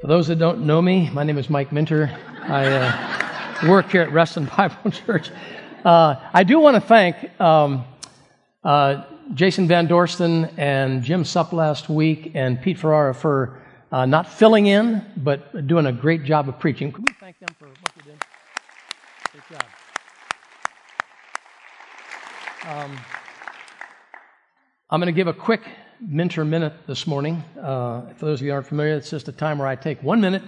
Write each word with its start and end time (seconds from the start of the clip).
For 0.00 0.06
those 0.06 0.28
that 0.28 0.38
don't 0.38 0.64
know 0.64 0.80
me, 0.80 1.10
my 1.10 1.24
name 1.24 1.36
is 1.36 1.50
Mike 1.50 1.72
Minter. 1.72 2.10
I 2.44 2.66
uh, 2.66 3.68
work 3.68 3.90
here 3.90 4.00
at 4.00 4.10
Reston 4.10 4.46
Bible 4.46 4.90
Church. 5.06 5.30
Uh, 5.84 6.16
I 6.32 6.42
do 6.42 6.58
want 6.58 6.76
to 6.76 6.80
thank 6.80 7.38
um, 7.38 7.84
uh, 8.64 9.04
Jason 9.34 9.68
Van 9.68 9.86
Dorsten 9.86 10.54
and 10.56 11.02
Jim 11.02 11.22
Supp 11.22 11.52
last 11.52 11.90
week 11.90 12.32
and 12.34 12.62
Pete 12.62 12.78
Ferrara 12.78 13.12
for 13.12 13.62
uh, 13.92 14.06
not 14.06 14.26
filling 14.26 14.68
in, 14.68 15.04
but 15.18 15.66
doing 15.66 15.84
a 15.84 15.92
great 15.92 16.24
job 16.24 16.48
of 16.48 16.58
preaching. 16.58 16.90
Can 16.92 17.04
we 17.06 17.12
thank 17.20 17.38
them 17.38 17.54
for 17.58 17.68
what 17.68 17.94
they 17.96 18.10
did? 18.10 18.18
Great 19.32 19.44
job. 19.50 19.64
Um, 22.70 22.98
I'm 24.88 24.98
going 24.98 25.12
to 25.12 25.16
give 25.16 25.28
a 25.28 25.34
quick 25.34 25.60
Minter 26.00 26.46
Minute 26.46 26.72
this 26.86 27.06
morning. 27.06 27.44
Uh, 27.60 28.00
for 28.14 28.24
those 28.24 28.40
of 28.40 28.46
you 28.46 28.54
aren't 28.54 28.66
familiar, 28.66 28.94
it's 28.94 29.10
just 29.10 29.28
a 29.28 29.32
time 29.32 29.58
where 29.58 29.68
I 29.68 29.76
take 29.76 30.02
one 30.02 30.18
minute 30.20 30.42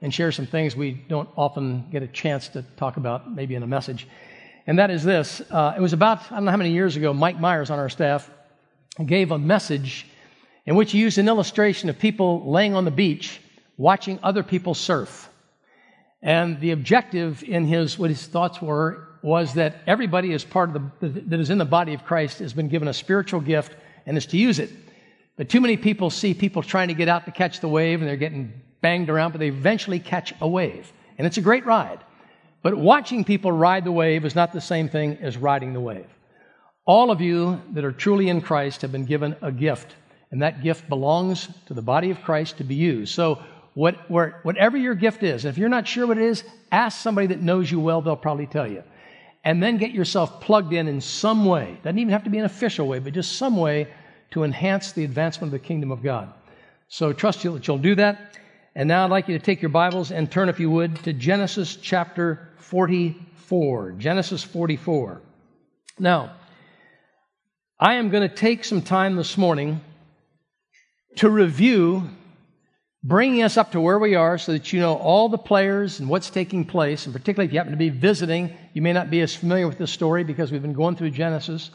and 0.00 0.14
share 0.14 0.30
some 0.30 0.46
things 0.46 0.76
we 0.76 0.92
don't 0.92 1.28
often 1.36 1.88
get 1.90 2.04
a 2.04 2.06
chance 2.06 2.46
to 2.48 2.62
talk 2.76 2.96
about, 2.98 3.34
maybe 3.34 3.56
in 3.56 3.64
a 3.64 3.66
message. 3.66 4.06
And 4.66 4.78
that 4.78 4.92
is 4.92 5.02
this. 5.02 5.42
Uh, 5.50 5.74
it 5.76 5.80
was 5.80 5.92
about, 5.92 6.30
I 6.30 6.36
don't 6.36 6.44
know 6.44 6.52
how 6.52 6.56
many 6.56 6.70
years 6.70 6.96
ago, 6.96 7.12
Mike 7.12 7.40
Myers 7.40 7.68
on 7.70 7.80
our 7.80 7.88
staff 7.88 8.30
gave 9.04 9.32
a 9.32 9.38
message 9.38 10.06
in 10.66 10.76
which 10.76 10.92
he 10.92 10.98
used 10.98 11.18
an 11.18 11.26
illustration 11.26 11.88
of 11.88 11.98
people 11.98 12.48
laying 12.48 12.74
on 12.74 12.84
the 12.84 12.92
beach 12.92 13.40
watching 13.76 14.20
other 14.22 14.44
people 14.44 14.72
surf. 14.72 15.28
And 16.22 16.60
the 16.60 16.70
objective 16.70 17.42
in 17.42 17.64
his, 17.64 17.98
what 17.98 18.10
his 18.10 18.24
thoughts 18.24 18.62
were, 18.62 19.08
was 19.20 19.54
that 19.54 19.82
everybody 19.88 20.32
is 20.32 20.44
part 20.44 20.76
of 20.76 20.90
the, 21.00 21.08
that 21.08 21.40
is 21.40 21.50
in 21.50 21.58
the 21.58 21.64
body 21.64 21.92
of 21.92 22.04
Christ 22.04 22.38
has 22.38 22.52
been 22.52 22.68
given 22.68 22.86
a 22.86 22.94
spiritual 22.94 23.40
gift 23.40 23.74
and 24.06 24.16
is 24.16 24.26
to 24.26 24.36
use 24.36 24.60
it. 24.60 24.70
But 25.42 25.48
too 25.48 25.60
many 25.60 25.76
people 25.76 26.08
see 26.08 26.34
people 26.34 26.62
trying 26.62 26.86
to 26.86 26.94
get 26.94 27.08
out 27.08 27.24
to 27.24 27.32
catch 27.32 27.58
the 27.58 27.66
wave 27.66 28.00
and 28.00 28.08
they're 28.08 28.16
getting 28.16 28.52
banged 28.80 29.10
around, 29.10 29.32
but 29.32 29.40
they 29.40 29.48
eventually 29.48 29.98
catch 29.98 30.32
a 30.40 30.46
wave. 30.46 30.92
And 31.18 31.26
it's 31.26 31.36
a 31.36 31.40
great 31.40 31.66
ride. 31.66 31.98
But 32.62 32.76
watching 32.76 33.24
people 33.24 33.50
ride 33.50 33.82
the 33.82 33.90
wave 33.90 34.24
is 34.24 34.36
not 34.36 34.52
the 34.52 34.60
same 34.60 34.88
thing 34.88 35.18
as 35.20 35.36
riding 35.36 35.72
the 35.72 35.80
wave. 35.80 36.06
All 36.84 37.10
of 37.10 37.20
you 37.20 37.60
that 37.72 37.84
are 37.84 37.90
truly 37.90 38.28
in 38.28 38.40
Christ 38.40 38.82
have 38.82 38.92
been 38.92 39.04
given 39.04 39.34
a 39.42 39.50
gift, 39.50 39.96
and 40.30 40.42
that 40.42 40.62
gift 40.62 40.88
belongs 40.88 41.48
to 41.66 41.74
the 41.74 41.82
body 41.82 42.12
of 42.12 42.22
Christ 42.22 42.58
to 42.58 42.64
be 42.64 42.76
used. 42.76 43.12
So, 43.12 43.42
what, 43.74 44.08
where, 44.08 44.38
whatever 44.44 44.76
your 44.76 44.94
gift 44.94 45.24
is, 45.24 45.44
if 45.44 45.58
you're 45.58 45.68
not 45.68 45.88
sure 45.88 46.06
what 46.06 46.18
it 46.18 46.24
is, 46.24 46.44
ask 46.70 47.00
somebody 47.00 47.26
that 47.26 47.42
knows 47.42 47.68
you 47.68 47.80
well, 47.80 48.00
they'll 48.00 48.14
probably 48.14 48.46
tell 48.46 48.70
you. 48.70 48.84
And 49.42 49.60
then 49.60 49.76
get 49.76 49.90
yourself 49.90 50.40
plugged 50.40 50.72
in 50.72 50.86
in 50.86 51.00
some 51.00 51.46
way. 51.46 51.80
Doesn't 51.82 51.98
even 51.98 52.12
have 52.12 52.22
to 52.22 52.30
be 52.30 52.38
an 52.38 52.44
official 52.44 52.86
way, 52.86 53.00
but 53.00 53.12
just 53.12 53.38
some 53.38 53.56
way 53.56 53.88
to 54.32 54.44
enhance 54.44 54.92
the 54.92 55.04
advancement 55.04 55.52
of 55.54 55.60
the 55.60 55.66
kingdom 55.66 55.90
of 55.90 56.02
God. 56.02 56.32
So 56.88 57.12
trust 57.12 57.44
you 57.44 57.54
that 57.54 57.66
you'll 57.66 57.78
do 57.78 57.94
that. 57.94 58.38
And 58.74 58.88
now 58.88 59.04
I'd 59.04 59.10
like 59.10 59.28
you 59.28 59.38
to 59.38 59.44
take 59.44 59.62
your 59.62 59.68
Bibles 59.70 60.10
and 60.10 60.30
turn, 60.30 60.48
if 60.48 60.58
you 60.58 60.70
would, 60.70 60.96
to 61.04 61.12
Genesis 61.12 61.76
chapter 61.76 62.50
44. 62.56 63.92
Genesis 63.92 64.42
44. 64.42 65.20
Now, 65.98 66.34
I 67.78 67.94
am 67.94 68.10
going 68.10 68.28
to 68.28 68.34
take 68.34 68.64
some 68.64 68.80
time 68.80 69.16
this 69.16 69.36
morning 69.36 69.80
to 71.16 71.28
review, 71.28 72.08
bringing 73.02 73.42
us 73.42 73.56
up 73.56 73.72
to 73.72 73.80
where 73.80 73.98
we 73.98 74.14
are 74.14 74.38
so 74.38 74.52
that 74.52 74.72
you 74.72 74.80
know 74.80 74.94
all 74.94 75.28
the 75.28 75.38
players 75.38 76.00
and 76.00 76.08
what's 76.08 76.30
taking 76.30 76.64
place. 76.64 77.04
And 77.04 77.14
particularly 77.14 77.46
if 77.46 77.52
you 77.52 77.58
happen 77.58 77.72
to 77.72 77.78
be 77.78 77.90
visiting, 77.90 78.56
you 78.72 78.80
may 78.80 78.92
not 78.92 79.10
be 79.10 79.20
as 79.20 79.34
familiar 79.34 79.68
with 79.68 79.78
this 79.78 79.90
story 79.90 80.24
because 80.24 80.50
we've 80.50 80.62
been 80.62 80.72
going 80.72 80.96
through 80.96 81.10
Genesis. 81.10 81.70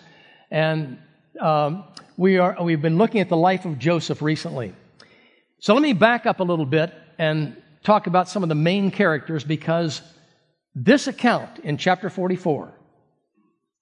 And 0.50 0.98
um, 1.40 1.84
we 2.18 2.38
are, 2.38 2.58
we've 2.62 2.82
been 2.82 2.98
looking 2.98 3.22
at 3.22 3.30
the 3.30 3.38
life 3.38 3.66
of 3.66 3.80
Joseph 3.80 4.22
recently. 4.22 4.74
So 5.60 5.74
let 5.74 5.82
me 5.82 5.94
back 5.94 6.26
up 6.26 6.40
a 6.40 6.44
little 6.44 6.66
bit 6.66 6.94
and 7.18 7.56
talk 7.84 8.08
about 8.08 8.30
some 8.30 8.44
of 8.44 8.50
the 8.50 8.56
main 8.56 8.92
characters 8.92 9.44
because 9.44 10.02
this 10.76 11.08
account 11.08 11.60
in 11.60 11.78
chapter 11.78 12.10
44 12.10 12.72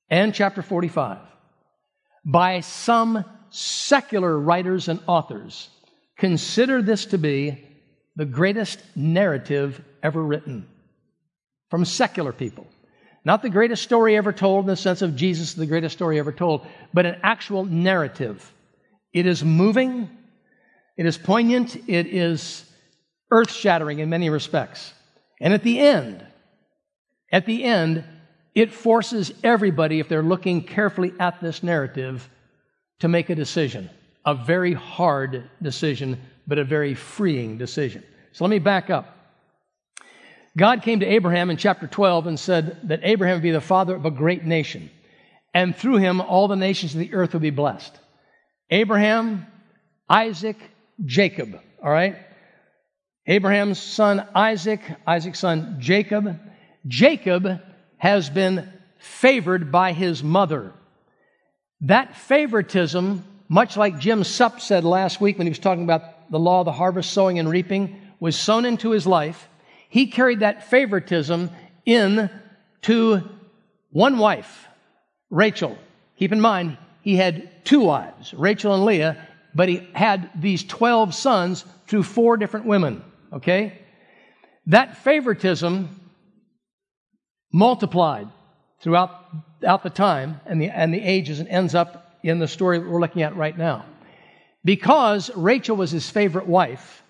and 0.09 0.33
chapter 0.33 0.61
45 0.61 1.19
by 2.23 2.61
some 2.61 3.25
secular 3.49 4.39
writers 4.39 4.87
and 4.87 4.99
authors 5.07 5.69
consider 6.17 6.81
this 6.81 7.05
to 7.07 7.17
be 7.17 7.63
the 8.15 8.25
greatest 8.25 8.79
narrative 8.95 9.81
ever 10.01 10.23
written 10.23 10.67
from 11.69 11.83
secular 11.83 12.31
people. 12.31 12.67
Not 13.25 13.41
the 13.41 13.49
greatest 13.49 13.81
story 13.81 14.15
ever 14.15 14.31
told 14.31 14.65
in 14.65 14.67
the 14.67 14.75
sense 14.75 15.01
of 15.01 15.15
Jesus, 15.15 15.49
is 15.49 15.55
the 15.55 15.65
greatest 15.65 15.95
story 15.95 16.19
ever 16.19 16.31
told, 16.31 16.65
but 16.93 17.07
an 17.07 17.17
actual 17.23 17.65
narrative. 17.65 18.53
It 19.11 19.25
is 19.25 19.43
moving, 19.43 20.09
it 20.95 21.07
is 21.07 21.17
poignant, 21.17 21.75
it 21.75 22.05
is 22.05 22.63
earth 23.31 23.51
shattering 23.51 23.97
in 23.97 24.09
many 24.09 24.29
respects. 24.29 24.93
And 25.41 25.53
at 25.53 25.63
the 25.63 25.79
end, 25.79 26.23
at 27.31 27.47
the 27.47 27.63
end, 27.63 28.03
it 28.53 28.71
forces 28.71 29.33
everybody, 29.43 29.99
if 29.99 30.07
they're 30.07 30.23
looking 30.23 30.61
carefully 30.61 31.11
at 31.19 31.41
this 31.41 31.63
narrative, 31.63 32.29
to 32.99 33.07
make 33.07 33.29
a 33.29 33.35
decision. 33.35 33.89
A 34.25 34.35
very 34.35 34.73
hard 34.73 35.49
decision, 35.61 36.21
but 36.47 36.59
a 36.59 36.63
very 36.63 36.93
freeing 36.93 37.57
decision. 37.57 38.03
So 38.31 38.45
let 38.45 38.49
me 38.49 38.59
back 38.59 38.89
up. 38.89 39.14
God 40.57 40.83
came 40.83 41.01
to 41.01 41.05
Abraham 41.05 41.49
in 41.49 41.57
chapter 41.57 41.85
12 41.85 42.27
and 42.27 42.39
said 42.39 42.79
that 42.87 43.01
Abraham 43.03 43.37
would 43.37 43.43
be 43.43 43.51
the 43.51 43.59
father 43.59 43.95
of 43.95 44.05
a 44.05 44.11
great 44.11 44.45
nation, 44.45 44.89
and 45.53 45.75
through 45.75 45.97
him 45.97 46.21
all 46.21 46.47
the 46.47 46.55
nations 46.55 46.93
of 46.93 46.99
the 46.99 47.13
earth 47.13 47.33
would 47.33 47.41
be 47.41 47.49
blessed. 47.49 47.93
Abraham, 48.69 49.45
Isaac, 50.09 50.57
Jacob, 51.03 51.59
all 51.83 51.91
right? 51.91 52.15
Abraham's 53.27 53.81
son 53.81 54.25
Isaac, 54.33 54.81
Isaac's 55.05 55.39
son 55.39 55.77
Jacob. 55.79 56.39
Jacob 56.87 57.59
has 57.97 58.29
been 58.29 58.71
favored 58.99 59.71
by 59.71 59.91
his 59.91 60.23
mother. 60.23 60.73
That 61.81 62.15
favoritism, 62.15 63.25
much 63.49 63.75
like 63.75 63.99
Jim 63.99 64.21
Supp 64.21 64.61
said 64.61 64.83
last 64.83 65.19
week 65.19 65.37
when 65.37 65.47
he 65.47 65.51
was 65.51 65.59
talking 65.59 65.83
about 65.83 66.31
the 66.31 66.39
law 66.39 66.61
of 66.61 66.65
the 66.65 66.71
harvest, 66.71 67.11
sowing 67.11 67.39
and 67.39 67.49
reaping, 67.49 67.99
was 68.19 68.37
sown 68.37 68.65
into 68.65 68.91
his 68.91 69.05
life 69.05 69.49
he 69.89 70.07
carried 70.07 70.41
that 70.41 70.69
favoritism 70.69 71.49
in 71.85 72.29
to 72.83 73.23
one 73.91 74.17
wife, 74.17 74.67
Rachel. 75.29 75.77
Keep 76.17 76.31
in 76.31 76.41
mind, 76.41 76.77
he 77.01 77.15
had 77.15 77.65
two 77.65 77.81
wives, 77.81 78.33
Rachel 78.33 78.73
and 78.73 78.85
Leah, 78.85 79.17
but 79.53 79.69
he 79.69 79.87
had 79.93 80.29
these 80.35 80.63
12 80.63 81.13
sons 81.13 81.65
through 81.87 82.03
four 82.03 82.37
different 82.37 82.65
women, 82.65 83.03
okay? 83.31 83.79
That 84.67 84.97
favoritism 84.97 85.89
multiplied 87.53 88.27
throughout, 88.81 89.11
throughout 89.61 89.83
the 89.83 89.89
time 89.89 90.41
and 90.45 90.61
the, 90.61 90.69
and 90.69 90.93
the 90.93 91.01
ages 91.01 91.39
and 91.39 91.47
ends 91.47 91.73
up 91.73 92.17
in 92.23 92.39
the 92.39 92.47
story 92.47 92.79
we're 92.79 92.99
looking 92.99 93.21
at 93.21 93.35
right 93.35 93.57
now. 93.57 93.85
Because 94.63 95.29
Rachel 95.35 95.77
was 95.77 95.91
his 95.91 96.09
favorite 96.09 96.47
wife, 96.47 97.03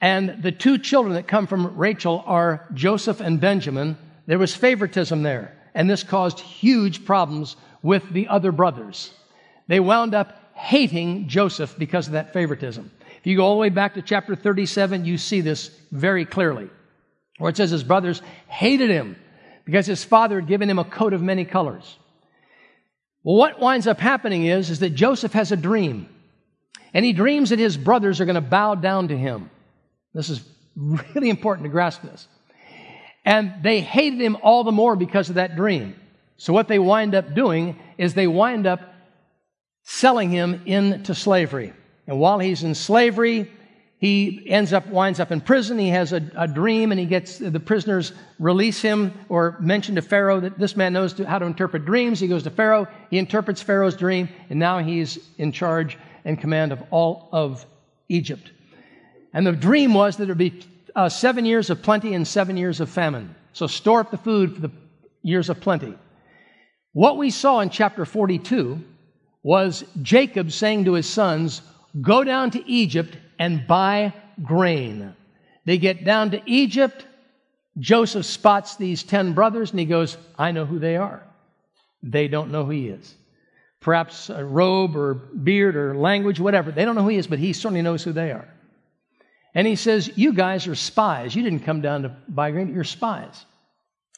and 0.00 0.42
the 0.42 0.52
two 0.52 0.78
children 0.78 1.14
that 1.14 1.28
come 1.28 1.46
from 1.46 1.76
Rachel 1.76 2.22
are 2.26 2.66
Joseph 2.74 3.20
and 3.20 3.40
Benjamin. 3.40 3.96
There 4.26 4.38
was 4.38 4.54
favoritism 4.54 5.22
there, 5.22 5.56
and 5.74 5.88
this 5.88 6.02
caused 6.02 6.40
huge 6.40 7.04
problems 7.04 7.56
with 7.82 8.08
the 8.10 8.28
other 8.28 8.52
brothers. 8.52 9.12
They 9.68 9.80
wound 9.80 10.14
up 10.14 10.40
hating 10.54 11.28
Joseph 11.28 11.76
because 11.78 12.06
of 12.06 12.12
that 12.14 12.32
favoritism. 12.32 12.90
If 13.18 13.26
you 13.26 13.36
go 13.36 13.44
all 13.44 13.54
the 13.54 13.60
way 13.60 13.70
back 13.70 13.94
to 13.94 14.02
chapter 14.02 14.36
37, 14.36 15.04
you 15.04 15.16
see 15.16 15.40
this 15.40 15.70
very 15.90 16.24
clearly, 16.24 16.68
where 17.38 17.50
it 17.50 17.56
says 17.56 17.70
his 17.70 17.84
brothers 17.84 18.20
hated 18.48 18.90
him 18.90 19.16
because 19.64 19.86
his 19.86 20.04
father 20.04 20.40
had 20.40 20.48
given 20.48 20.68
him 20.68 20.78
a 20.78 20.84
coat 20.84 21.12
of 21.12 21.22
many 21.22 21.44
colors. 21.44 21.98
Well, 23.22 23.36
what 23.36 23.58
winds 23.58 23.86
up 23.86 23.98
happening 23.98 24.44
is, 24.44 24.68
is 24.68 24.80
that 24.80 24.90
Joseph 24.90 25.32
has 25.32 25.50
a 25.50 25.56
dream, 25.56 26.08
and 26.92 27.04
he 27.04 27.14
dreams 27.14 27.50
that 27.50 27.58
his 27.58 27.76
brothers 27.78 28.20
are 28.20 28.26
going 28.26 28.34
to 28.34 28.42
bow 28.42 28.74
down 28.74 29.08
to 29.08 29.16
him. 29.16 29.50
This 30.14 30.30
is 30.30 30.42
really 30.76 31.30
important 31.30 31.64
to 31.64 31.70
grasp 31.70 32.02
this. 32.02 32.28
And 33.24 33.54
they 33.62 33.80
hated 33.80 34.20
him 34.20 34.36
all 34.42 34.64
the 34.64 34.72
more 34.72 34.96
because 34.96 35.28
of 35.28 35.36
that 35.36 35.56
dream. 35.56 35.96
So 36.36 36.52
what 36.52 36.68
they 36.68 36.78
wind 36.78 37.14
up 37.14 37.34
doing 37.34 37.78
is 37.96 38.14
they 38.14 38.26
wind 38.26 38.66
up 38.66 38.80
selling 39.82 40.30
him 40.30 40.62
into 40.66 41.14
slavery. 41.14 41.72
And 42.06 42.18
while 42.18 42.38
he's 42.38 42.62
in 42.62 42.74
slavery, 42.74 43.50
he 43.98 44.44
ends 44.50 44.74
up 44.74 44.86
winds 44.88 45.20
up 45.20 45.32
in 45.32 45.40
prison. 45.40 45.78
He 45.78 45.88
has 45.88 46.12
a, 46.12 46.30
a 46.36 46.46
dream, 46.46 46.92
and 46.92 46.98
he 46.98 47.06
gets 47.06 47.38
the 47.38 47.60
prisoners 47.60 48.12
release 48.38 48.82
him 48.82 49.14
or 49.30 49.56
mention 49.60 49.94
to 49.94 50.02
Pharaoh 50.02 50.40
that 50.40 50.58
this 50.58 50.76
man 50.76 50.92
knows 50.92 51.14
to, 51.14 51.24
how 51.26 51.38
to 51.38 51.46
interpret 51.46 51.86
dreams. 51.86 52.20
He 52.20 52.28
goes 52.28 52.42
to 52.42 52.50
Pharaoh. 52.50 52.86
He 53.08 53.16
interprets 53.16 53.62
Pharaoh's 53.62 53.96
dream, 53.96 54.28
and 54.50 54.58
now 54.58 54.80
he's 54.80 55.18
in 55.38 55.52
charge 55.52 55.96
and 56.26 56.38
command 56.38 56.72
of 56.72 56.82
all 56.90 57.30
of 57.32 57.64
Egypt. 58.10 58.50
And 59.34 59.44
the 59.44 59.52
dream 59.52 59.92
was 59.92 60.16
that 60.16 60.26
there 60.26 60.34
would 60.34 60.38
be 60.38 60.64
uh, 60.94 61.08
seven 61.08 61.44
years 61.44 61.68
of 61.68 61.82
plenty 61.82 62.14
and 62.14 62.26
seven 62.26 62.56
years 62.56 62.80
of 62.80 62.88
famine. 62.88 63.34
So 63.52 63.66
store 63.66 64.00
up 64.00 64.12
the 64.12 64.16
food 64.16 64.54
for 64.54 64.60
the 64.60 64.70
years 65.22 65.50
of 65.50 65.60
plenty. 65.60 65.94
What 66.92 67.18
we 67.18 67.30
saw 67.30 67.58
in 67.58 67.70
chapter 67.70 68.04
42 68.04 68.80
was 69.42 69.84
Jacob 70.00 70.52
saying 70.52 70.84
to 70.84 70.92
his 70.92 71.08
sons, 71.08 71.60
Go 72.00 72.22
down 72.22 72.52
to 72.52 72.70
Egypt 72.70 73.16
and 73.38 73.66
buy 73.66 74.14
grain. 74.42 75.14
They 75.64 75.78
get 75.78 76.04
down 76.04 76.30
to 76.30 76.42
Egypt. 76.46 77.06
Joseph 77.78 78.24
spots 78.24 78.76
these 78.76 79.02
10 79.02 79.32
brothers 79.32 79.72
and 79.72 79.80
he 79.80 79.86
goes, 79.86 80.16
I 80.38 80.52
know 80.52 80.64
who 80.64 80.78
they 80.78 80.96
are. 80.96 81.26
They 82.02 82.28
don't 82.28 82.52
know 82.52 82.64
who 82.64 82.70
he 82.70 82.88
is. 82.88 83.14
Perhaps 83.80 84.30
a 84.30 84.44
robe 84.44 84.96
or 84.96 85.14
beard 85.14 85.74
or 85.74 85.96
language, 85.96 86.38
whatever. 86.38 86.70
They 86.70 86.84
don't 86.84 86.94
know 86.94 87.02
who 87.02 87.08
he 87.08 87.18
is, 87.18 87.26
but 87.26 87.40
he 87.40 87.52
certainly 87.52 87.82
knows 87.82 88.04
who 88.04 88.12
they 88.12 88.30
are. 88.30 88.48
And 89.54 89.66
he 89.66 89.76
says, 89.76 90.10
You 90.16 90.32
guys 90.32 90.66
are 90.66 90.74
spies. 90.74 91.34
You 91.34 91.42
didn't 91.42 91.60
come 91.60 91.80
down 91.80 92.02
to 92.02 92.08
buy 92.28 92.50
grain, 92.50 92.74
you're 92.74 92.84
spies. 92.84 93.44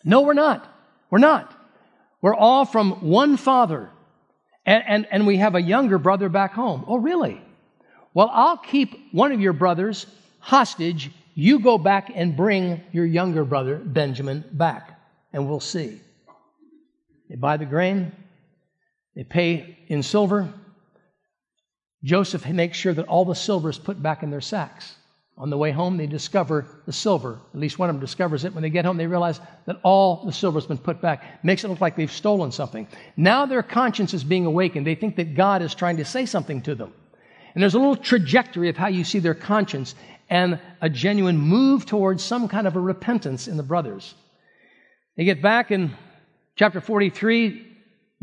No, 0.05 0.23
we're 0.23 0.35
not. 0.35 0.67
We're 1.11 1.19
not. 1.19 1.53
We're 2.23 2.35
all 2.35 2.65
from 2.65 3.09
one 3.09 3.37
father. 3.37 3.91
And, 4.65 4.83
and, 4.87 5.07
and 5.11 5.27
we 5.27 5.37
have 5.37 5.55
a 5.55 5.63
younger 5.63 5.99
brother 5.99 6.29
back 6.29 6.53
home. 6.53 6.85
Oh, 6.89 6.97
really? 6.97 7.41
Well, 8.15 8.31
I'll 8.33 8.57
keep 8.57 9.13
one 9.13 9.33
of 9.33 9.41
your 9.41 9.53
brothers 9.53 10.07
hostage. 10.41 11.11
You 11.35 11.61
go 11.61 11.77
back 11.77 12.11
and 12.15 12.37
bring 12.37 12.81
your 12.93 13.05
younger 13.05 13.45
brother, 13.45 13.77
Benjamin, 13.77 14.45
back, 14.53 14.99
and 15.33 15.49
we'll 15.49 15.61
see. 15.61 16.01
They 17.29 17.37
buy 17.37 17.59
the 17.59 17.67
grain, 17.67 18.13
they 19.15 19.25
pay 19.25 19.79
in 19.89 20.03
silver. 20.03 20.53
Joseph 22.05 22.47
makes 22.47 22.79
sure 22.79 22.95
that 22.95 23.07
all 23.07 23.25
the 23.25 23.35
silver 23.35 23.69
is 23.69 23.79
put 23.79 24.01
back 24.01 24.23
in 24.23 24.31
their 24.31 24.41
sacks. 24.41 24.95
On 25.39 25.51
the 25.51 25.59
way 25.59 25.71
home, 25.71 25.99
they 25.99 26.07
discover 26.07 26.65
the 26.87 26.93
silver. 26.93 27.39
At 27.53 27.61
least 27.61 27.79
one 27.79 27.91
of 27.91 27.97
them 27.97 28.01
discovers 28.01 28.45
it. 28.45 28.55
When 28.55 28.63
they 28.63 28.71
get 28.71 28.87
home, 28.87 28.97
they 28.97 29.07
realize 29.07 29.39
that 29.67 29.77
all 29.83 30.25
the 30.25 30.33
silver 30.33 30.59
has 30.59 30.67
been 30.67 30.79
put 30.79 31.03
back. 31.03 31.45
Makes 31.45 31.63
it 31.63 31.69
look 31.69 31.83
like 31.83 31.95
they've 31.95 32.11
stolen 32.11 32.51
something. 32.51 32.89
Now 33.19 33.45
their 33.45 33.63
conscience 33.63 34.15
is 34.15 34.25
being 34.25 34.47
awakened. 34.47 34.87
They 34.87 34.95
think 34.95 35.17
that 35.17 35.35
God 35.35 35.61
is 35.61 35.75
trying 35.75 35.99
to 35.99 36.07
say 36.07 36.25
something 36.25 36.63
to 36.63 36.75
them. 36.75 36.93
And 37.55 37.63
there's 37.63 37.75
a 37.75 37.79
little 37.79 37.97
trajectory 37.97 38.71
of 38.71 38.79
how 38.79 38.89
you 38.89 39.05
see 39.05 39.19
their 39.19 39.35
conscience 39.35 39.95
and 40.31 40.59
a 40.81 40.89
genuine 40.89 41.37
move 41.37 41.85
towards 41.85 42.25
some 42.25 42.49
kind 42.49 42.67
of 42.67 42.77
a 42.77 42.81
repentance 42.81 43.47
in 43.47 43.59
the 43.59 43.63
brothers. 43.63 44.15
They 45.17 45.25
get 45.25 45.43
back 45.43 45.71
in 45.71 45.95
chapter 46.57 46.81
43. 46.81 47.75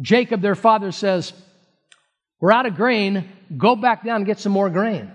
Jacob, 0.02 0.42
their 0.42 0.56
father, 0.56 0.92
says, 0.92 1.34
We're 2.40 2.52
out 2.52 2.66
of 2.66 2.76
grain. 2.76 3.30
Go 3.56 3.76
back 3.76 4.04
down 4.04 4.18
and 4.18 4.26
get 4.26 4.40
some 4.40 4.52
more 4.52 4.70
grain. 4.72 5.12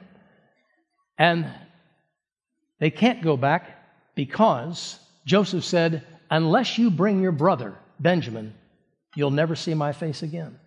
And 1.19 1.47
they 2.81 2.91
can't 2.91 3.23
go 3.23 3.37
back 3.37 4.15
because 4.15 4.99
Joseph 5.27 5.65
said, 5.65 6.05
Unless 6.31 6.77
you 6.77 6.91
bring 6.91 7.23
your 7.23 7.33
brother, 7.33 7.75
Benjamin, 7.99 8.55
you'll 9.17 9.31
never 9.31 9.57
see 9.57 9.75
my 9.75 9.93
face 9.93 10.23
again. 10.23 10.59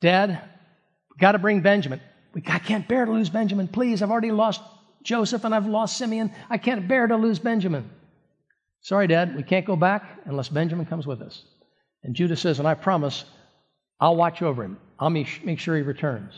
Dad, 0.00 0.40
got 1.18 1.32
to 1.32 1.38
bring 1.38 1.60
Benjamin. 1.60 2.00
I 2.46 2.58
can't 2.58 2.88
bear 2.88 3.04
to 3.04 3.12
lose 3.12 3.28
Benjamin. 3.28 3.68
Please, 3.68 4.02
I've 4.02 4.10
already 4.10 4.30
lost 4.30 4.62
Joseph 5.02 5.44
and 5.44 5.54
I've 5.54 5.66
lost 5.66 5.98
Simeon. 5.98 6.32
I 6.48 6.58
can't 6.58 6.88
bear 6.88 7.06
to 7.06 7.16
lose 7.16 7.38
Benjamin. 7.38 7.90
Sorry, 8.82 9.06
Dad, 9.06 9.36
we 9.36 9.42
can't 9.42 9.66
go 9.66 9.76
back 9.76 10.20
unless 10.24 10.48
Benjamin 10.48 10.86
comes 10.86 11.06
with 11.06 11.20
us. 11.20 11.42
And 12.02 12.14
Judah 12.14 12.36
says, 12.36 12.58
And 12.58 12.68
I 12.68 12.74
promise 12.74 13.24
I'll 14.00 14.16
watch 14.16 14.40
over 14.40 14.64
him. 14.64 14.78
I'll 14.98 15.10
make 15.10 15.58
sure 15.58 15.76
he 15.76 15.82
returns. 15.82 16.32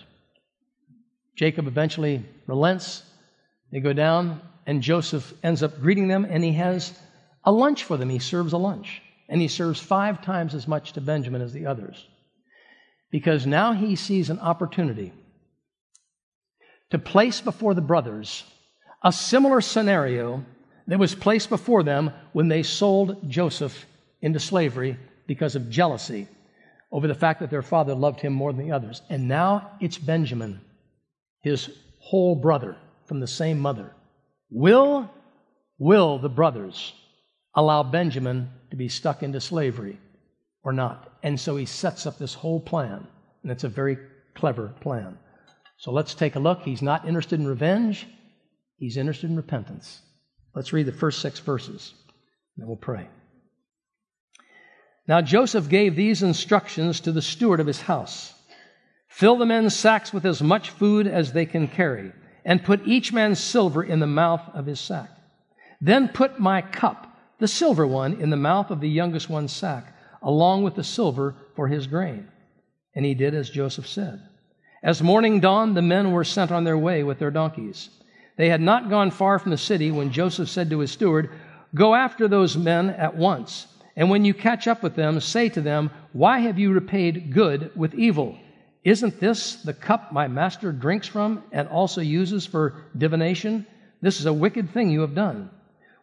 Jacob 1.36 1.66
eventually 1.66 2.24
relents 2.46 3.04
they 3.72 3.80
go 3.80 3.92
down, 3.92 4.40
and 4.66 4.82
Joseph 4.82 5.32
ends 5.42 5.62
up 5.62 5.80
greeting 5.80 6.06
them, 6.06 6.26
and 6.28 6.44
he 6.44 6.52
has 6.52 6.92
a 7.42 7.50
lunch 7.50 7.84
for 7.84 7.96
them. 7.96 8.10
He 8.10 8.18
serves 8.18 8.52
a 8.52 8.58
lunch, 8.58 9.02
and 9.28 9.40
he 9.40 9.48
serves 9.48 9.80
five 9.80 10.22
times 10.22 10.54
as 10.54 10.68
much 10.68 10.92
to 10.92 11.00
Benjamin 11.00 11.42
as 11.42 11.52
the 11.52 11.66
others. 11.66 12.06
Because 13.10 13.46
now 13.46 13.72
he 13.72 13.96
sees 13.96 14.30
an 14.30 14.38
opportunity 14.38 15.12
to 16.90 16.98
place 16.98 17.40
before 17.40 17.74
the 17.74 17.80
brothers 17.80 18.44
a 19.02 19.12
similar 19.12 19.60
scenario 19.60 20.44
that 20.86 20.98
was 20.98 21.14
placed 21.14 21.48
before 21.48 21.82
them 21.82 22.12
when 22.32 22.48
they 22.48 22.62
sold 22.62 23.28
Joseph 23.28 23.86
into 24.20 24.38
slavery 24.38 24.98
because 25.26 25.56
of 25.56 25.70
jealousy 25.70 26.28
over 26.90 27.08
the 27.08 27.14
fact 27.14 27.40
that 27.40 27.50
their 27.50 27.62
father 27.62 27.94
loved 27.94 28.20
him 28.20 28.32
more 28.32 28.52
than 28.52 28.66
the 28.66 28.74
others. 28.74 29.02
And 29.08 29.26
now 29.26 29.72
it's 29.80 29.98
Benjamin, 29.98 30.60
his 31.40 31.70
whole 31.98 32.34
brother, 32.34 32.76
from 33.12 33.20
the 33.20 33.26
same 33.26 33.60
mother. 33.60 33.92
Will, 34.48 35.10
will 35.76 36.18
the 36.18 36.30
brothers 36.30 36.94
allow 37.54 37.82
Benjamin 37.82 38.48
to 38.70 38.76
be 38.78 38.88
stuck 38.88 39.22
into 39.22 39.38
slavery 39.38 40.00
or 40.64 40.72
not? 40.72 41.12
And 41.22 41.38
so 41.38 41.54
he 41.56 41.66
sets 41.66 42.06
up 42.06 42.16
this 42.16 42.32
whole 42.32 42.58
plan, 42.58 43.06
and 43.42 43.52
it's 43.52 43.64
a 43.64 43.68
very 43.68 43.98
clever 44.34 44.68
plan. 44.80 45.18
So 45.76 45.92
let's 45.92 46.14
take 46.14 46.36
a 46.36 46.38
look. 46.38 46.62
He's 46.62 46.80
not 46.80 47.06
interested 47.06 47.38
in 47.38 47.46
revenge, 47.46 48.06
he's 48.78 48.96
interested 48.96 49.28
in 49.28 49.36
repentance. 49.36 50.00
Let's 50.54 50.72
read 50.72 50.86
the 50.86 50.92
first 50.92 51.20
six 51.20 51.38
verses, 51.38 51.92
and 52.56 52.62
then 52.62 52.66
we'll 52.66 52.78
pray. 52.78 53.08
Now 55.06 55.20
Joseph 55.20 55.68
gave 55.68 55.96
these 55.96 56.22
instructions 56.22 57.00
to 57.00 57.12
the 57.12 57.20
steward 57.20 57.60
of 57.60 57.66
his 57.66 57.82
house 57.82 58.32
Fill 59.08 59.36
the 59.36 59.44
men's 59.44 59.76
sacks 59.76 60.14
with 60.14 60.24
as 60.24 60.40
much 60.40 60.70
food 60.70 61.06
as 61.06 61.34
they 61.34 61.44
can 61.44 61.68
carry 61.68 62.12
and 62.44 62.64
put 62.64 62.86
each 62.86 63.12
man's 63.12 63.38
silver 63.38 63.82
in 63.82 64.00
the 64.00 64.06
mouth 64.06 64.42
of 64.54 64.66
his 64.66 64.80
sack. 64.80 65.10
Then 65.80 66.08
put 66.08 66.38
my 66.38 66.62
cup, 66.62 67.06
the 67.38 67.48
silver 67.48 67.86
one, 67.86 68.20
in 68.20 68.30
the 68.30 68.36
mouth 68.36 68.70
of 68.70 68.80
the 68.80 68.88
youngest 68.88 69.28
one's 69.28 69.52
sack, 69.52 69.96
along 70.22 70.62
with 70.62 70.74
the 70.74 70.84
silver 70.84 71.34
for 71.54 71.68
his 71.68 71.86
grain. 71.86 72.28
And 72.94 73.04
he 73.04 73.14
did 73.14 73.34
as 73.34 73.50
Joseph 73.50 73.86
said. 73.88 74.22
As 74.82 75.02
morning 75.02 75.40
dawned, 75.40 75.76
the 75.76 75.82
men 75.82 76.12
were 76.12 76.24
sent 76.24 76.50
on 76.50 76.64
their 76.64 76.78
way 76.78 77.02
with 77.02 77.18
their 77.18 77.30
donkeys. 77.30 77.90
They 78.36 78.48
had 78.48 78.60
not 78.60 78.90
gone 78.90 79.10
far 79.10 79.38
from 79.38 79.50
the 79.50 79.58
city 79.58 79.90
when 79.90 80.12
Joseph 80.12 80.48
said 80.48 80.70
to 80.70 80.80
his 80.80 80.90
steward, 80.90 81.30
Go 81.74 81.94
after 81.94 82.28
those 82.28 82.56
men 82.56 82.90
at 82.90 83.16
once, 83.16 83.66
and 83.96 84.10
when 84.10 84.24
you 84.24 84.34
catch 84.34 84.66
up 84.66 84.82
with 84.82 84.94
them, 84.94 85.20
say 85.20 85.48
to 85.50 85.60
them, 85.60 85.90
Why 86.12 86.40
have 86.40 86.58
you 86.58 86.72
repaid 86.72 87.32
good 87.32 87.70
with 87.76 87.94
evil? 87.94 88.38
Isn't 88.84 89.20
this 89.20 89.56
the 89.56 89.74
cup 89.74 90.12
my 90.12 90.26
master 90.28 90.72
drinks 90.72 91.06
from 91.06 91.44
and 91.52 91.68
also 91.68 92.00
uses 92.00 92.46
for 92.46 92.84
divination? 92.96 93.66
This 94.00 94.18
is 94.18 94.26
a 94.26 94.32
wicked 94.32 94.70
thing 94.70 94.90
you 94.90 95.02
have 95.02 95.14
done. 95.14 95.50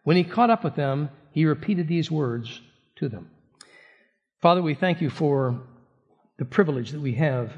When 0.04 0.16
he 0.16 0.24
caught 0.24 0.50
up 0.50 0.64
with 0.64 0.74
them, 0.74 1.10
he 1.32 1.44
repeated 1.44 1.88
these 1.88 2.10
words 2.10 2.60
to 2.96 3.08
them. 3.08 3.30
Father, 4.40 4.62
we 4.62 4.74
thank 4.74 5.02
you 5.02 5.10
for 5.10 5.60
the 6.38 6.46
privilege 6.46 6.92
that 6.92 7.00
we 7.00 7.14
have 7.14 7.52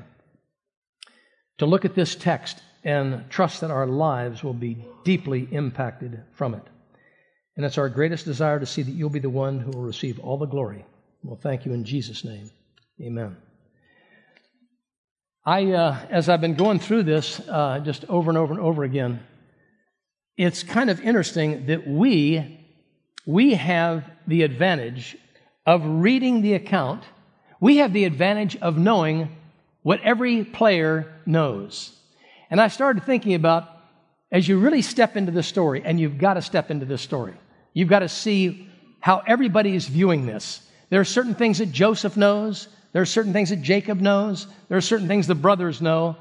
to 1.58 1.66
look 1.66 1.84
at 1.84 1.94
this 1.94 2.16
text 2.16 2.60
and 2.82 3.30
trust 3.30 3.60
that 3.60 3.70
our 3.70 3.86
lives 3.86 4.42
will 4.42 4.54
be 4.54 4.84
deeply 5.04 5.46
impacted 5.52 6.20
from 6.32 6.54
it. 6.54 6.64
And 7.56 7.64
it's 7.64 7.78
our 7.78 7.88
greatest 7.88 8.24
desire 8.24 8.58
to 8.58 8.66
see 8.66 8.82
that 8.82 8.90
you'll 8.90 9.10
be 9.10 9.20
the 9.20 9.30
one 9.30 9.60
who 9.60 9.70
will 9.70 9.82
receive 9.82 10.18
all 10.18 10.38
the 10.38 10.46
glory. 10.46 10.84
We'll 11.22 11.36
thank 11.36 11.64
you 11.64 11.72
in 11.72 11.84
Jesus' 11.84 12.24
name. 12.24 12.50
Amen. 13.00 13.36
I, 15.44 15.72
uh, 15.72 15.98
as 16.08 16.28
I've 16.28 16.40
been 16.40 16.54
going 16.54 16.78
through 16.78 17.02
this 17.02 17.40
uh, 17.48 17.80
just 17.80 18.04
over 18.04 18.30
and 18.30 18.38
over 18.38 18.52
and 18.52 18.62
over 18.62 18.84
again, 18.84 19.20
it's 20.36 20.62
kind 20.62 20.88
of 20.88 21.00
interesting 21.00 21.66
that 21.66 21.86
we 21.86 22.60
we 23.26 23.54
have 23.54 24.08
the 24.26 24.42
advantage 24.42 25.16
of 25.66 25.82
reading 25.84 26.42
the 26.42 26.54
account. 26.54 27.04
We 27.60 27.78
have 27.78 27.92
the 27.92 28.04
advantage 28.04 28.56
of 28.56 28.76
knowing 28.76 29.36
what 29.82 30.00
every 30.02 30.44
player 30.44 31.12
knows. 31.26 31.96
And 32.50 32.60
I 32.60 32.68
started 32.68 33.04
thinking 33.04 33.34
about 33.34 33.68
as 34.32 34.48
you 34.48 34.58
really 34.58 34.82
step 34.82 35.16
into 35.16 35.30
the 35.30 35.42
story, 35.42 35.82
and 35.84 36.00
you've 36.00 36.18
got 36.18 36.34
to 36.34 36.42
step 36.42 36.70
into 36.70 36.86
this 36.86 37.02
story. 37.02 37.34
You've 37.74 37.88
got 37.88 38.00
to 38.00 38.08
see 38.08 38.68
how 39.00 39.22
everybody 39.26 39.74
is 39.74 39.86
viewing 39.86 40.24
this. 40.24 40.66
There 40.88 41.00
are 41.00 41.04
certain 41.04 41.34
things 41.34 41.58
that 41.58 41.70
Joseph 41.70 42.16
knows. 42.16 42.68
There 42.92 43.02
are 43.02 43.06
certain 43.06 43.32
things 43.32 43.50
that 43.50 43.62
Jacob 43.62 44.00
knows. 44.00 44.46
There 44.68 44.78
are 44.78 44.82
certain 44.82 45.08
things 45.08 45.26
the 45.26 45.34
brothers 45.34 45.80
know. 45.80 46.16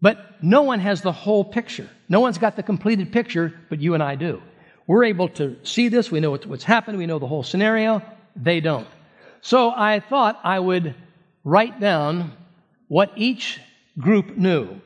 But 0.00 0.42
no 0.42 0.62
one 0.62 0.80
has 0.80 1.02
the 1.02 1.12
whole 1.12 1.44
picture. 1.44 1.88
No 2.08 2.20
one's 2.20 2.38
got 2.38 2.56
the 2.56 2.62
completed 2.62 3.12
picture, 3.12 3.54
but 3.68 3.80
you 3.80 3.94
and 3.94 4.02
I 4.02 4.14
do. 4.14 4.42
We're 4.86 5.04
able 5.04 5.28
to 5.30 5.56
see 5.64 5.88
this. 5.88 6.10
We 6.10 6.20
know 6.20 6.30
what's 6.30 6.64
happened. 6.64 6.98
We 6.98 7.06
know 7.06 7.18
the 7.18 7.26
whole 7.26 7.42
scenario. 7.42 8.02
They 8.36 8.60
don't. 8.60 8.86
So 9.40 9.70
I 9.70 10.00
thought 10.00 10.40
I 10.44 10.58
would 10.58 10.94
write 11.44 11.80
down 11.80 12.32
what 12.88 13.12
each 13.16 13.60
group 13.98 14.36
knew 14.36 14.80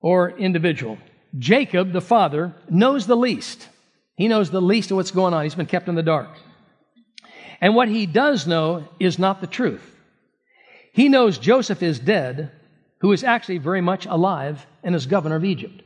or 0.00 0.30
individual. 0.30 0.98
Jacob, 1.38 1.92
the 1.92 2.00
father, 2.00 2.54
knows 2.68 3.06
the 3.06 3.16
least. 3.16 3.68
He 4.16 4.28
knows 4.28 4.50
the 4.50 4.62
least 4.62 4.90
of 4.90 4.96
what's 4.96 5.10
going 5.10 5.34
on. 5.34 5.44
He's 5.44 5.54
been 5.54 5.66
kept 5.66 5.88
in 5.88 5.94
the 5.94 6.02
dark. 6.02 6.30
And 7.60 7.74
what 7.74 7.88
he 7.88 8.06
does 8.06 8.46
know 8.46 8.88
is 8.98 9.18
not 9.18 9.40
the 9.40 9.46
truth. 9.46 9.82
He 10.92 11.08
knows 11.08 11.38
Joseph 11.38 11.82
is 11.82 11.98
dead, 11.98 12.50
who 12.98 13.12
is 13.12 13.24
actually 13.24 13.58
very 13.58 13.80
much 13.80 14.06
alive 14.06 14.66
and 14.82 14.94
is 14.94 15.06
governor 15.06 15.36
of 15.36 15.44
Egypt. 15.44 15.82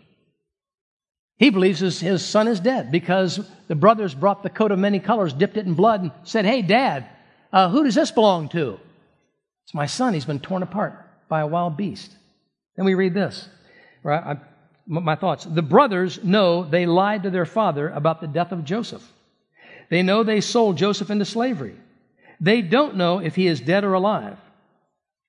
He 1.39 1.51
believes 1.51 1.81
his, 1.81 2.01
his 2.01 2.25
son 2.25 2.49
is 2.49 2.61
dead 2.61 2.93
because 2.93 3.41
the 3.67 3.75
brothers 3.75 4.15
brought 4.15 4.43
the 4.43 4.51
coat 4.51 4.73
of 4.73 4.79
many 4.79 5.01
colors, 5.01 5.33
dipped 5.33 5.57
it 5.57 5.67
in 5.67 5.75
blood, 5.75 6.03
and 6.03 6.13
said, 6.25 6.45
Hey, 6.45 6.63
Dad, 6.63 7.09
uh, 7.53 7.71
who 7.71 7.85
does 7.85 7.95
this 7.95 8.11
belong 8.11 8.49
to? 8.51 8.79
It's 9.65 9.75
my 9.75 9.87
son. 9.87 10.15
He's 10.15 10.25
been 10.25 10.41
torn 10.41 10.63
apart 10.63 10.95
by 11.29 11.41
a 11.41 11.47
wild 11.47 11.77
beast. 11.77 12.15
Then 12.77 12.85
we 12.85 12.95
read 12.95 13.15
this. 13.15 13.49
Right? 14.03 14.23
I 14.23 14.41
my 14.91 15.15
thoughts. 15.15 15.45
The 15.45 15.63
brothers 15.63 16.23
know 16.25 16.65
they 16.65 16.85
lied 16.85 17.23
to 17.23 17.31
their 17.31 17.47
father 17.47 17.89
about 17.89 18.21
the 18.21 18.27
death 18.27 18.51
of 18.51 18.65
Joseph. 18.65 19.07
They 19.91 20.03
know 20.03 20.23
they 20.23 20.41
sold 20.41 20.79
Joseph 20.79 21.11
into 21.11 21.25
slavery. 21.25 21.77
They 22.41 22.63
don't 22.63 22.97
know 22.97 23.19
if 23.19 23.35
he 23.35 23.47
is 23.47 23.61
dead 23.61 23.85
or 23.85 23.93
alive, 23.93 24.39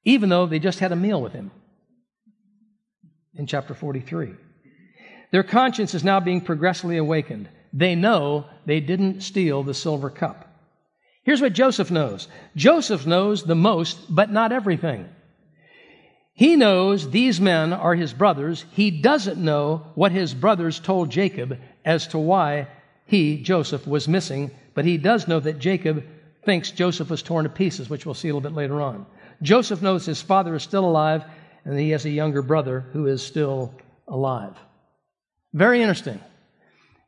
even 0.06 0.30
though 0.30 0.46
they 0.46 0.60
just 0.60 0.80
had 0.80 0.92
a 0.92 0.96
meal 0.96 1.22
with 1.22 1.34
him 1.34 1.52
in 3.36 3.48
chapter 3.48 3.74
43. 3.74 4.34
Their 5.32 5.44
conscience 5.44 5.94
is 5.94 6.04
now 6.04 6.20
being 6.20 6.42
progressively 6.42 6.98
awakened. 6.98 7.50
They 7.74 7.96
know 7.96 8.46
they 8.66 8.80
didn't 8.80 9.22
steal 9.22 9.64
the 9.64 9.74
silver 9.74 10.10
cup. 10.10 10.48
Here's 11.24 11.42
what 11.42 11.54
Joseph 11.54 11.92
knows 11.92 12.28
Joseph 12.56 13.06
knows 13.06 13.44
the 13.44 13.56
most, 13.56 14.14
but 14.14 14.32
not 14.32 14.52
everything. 14.52 15.10
He 16.34 16.56
knows 16.56 17.10
these 17.10 17.42
men 17.42 17.74
are 17.74 17.96
his 17.96 18.14
brothers. 18.14 18.66
He 18.72 18.90
doesn't 18.90 19.38
know 19.38 19.88
what 19.96 20.12
his 20.12 20.34
brothers 20.34 20.80
told 20.80 21.10
Jacob 21.10 21.60
as 21.84 22.08
to 22.08 22.18
why 22.18 22.68
he, 23.12 23.36
Joseph, 23.36 23.86
was 23.86 24.08
missing, 24.08 24.52
but 24.74 24.86
he 24.86 24.98
does 24.98 25.28
know 25.28 25.42
that 25.42 25.60
Jacob 25.60 26.06
thinks 26.46 26.72
Joseph 26.72 27.10
was 27.10 27.22
torn 27.22 27.44
to 27.44 27.50
pieces, 27.50 27.90
which 27.90 28.06
we'll 28.06 28.16
see 28.16 28.30
a 28.30 28.34
little 28.34 28.50
bit 28.50 28.56
later 28.56 28.82
on. 28.82 29.06
Joseph 29.42 29.82
knows 29.82 30.06
his 30.06 30.22
father 30.22 30.56
is 30.56 30.64
still 30.64 30.86
alive 30.86 31.26
and 31.66 31.78
he 31.78 31.90
has 31.90 32.06
a 32.06 32.10
younger 32.10 32.42
brother 32.42 32.86
who 32.94 33.08
is 33.08 33.22
still 33.22 33.74
alive. 34.08 34.56
Very 35.52 35.82
interesting. 35.82 36.22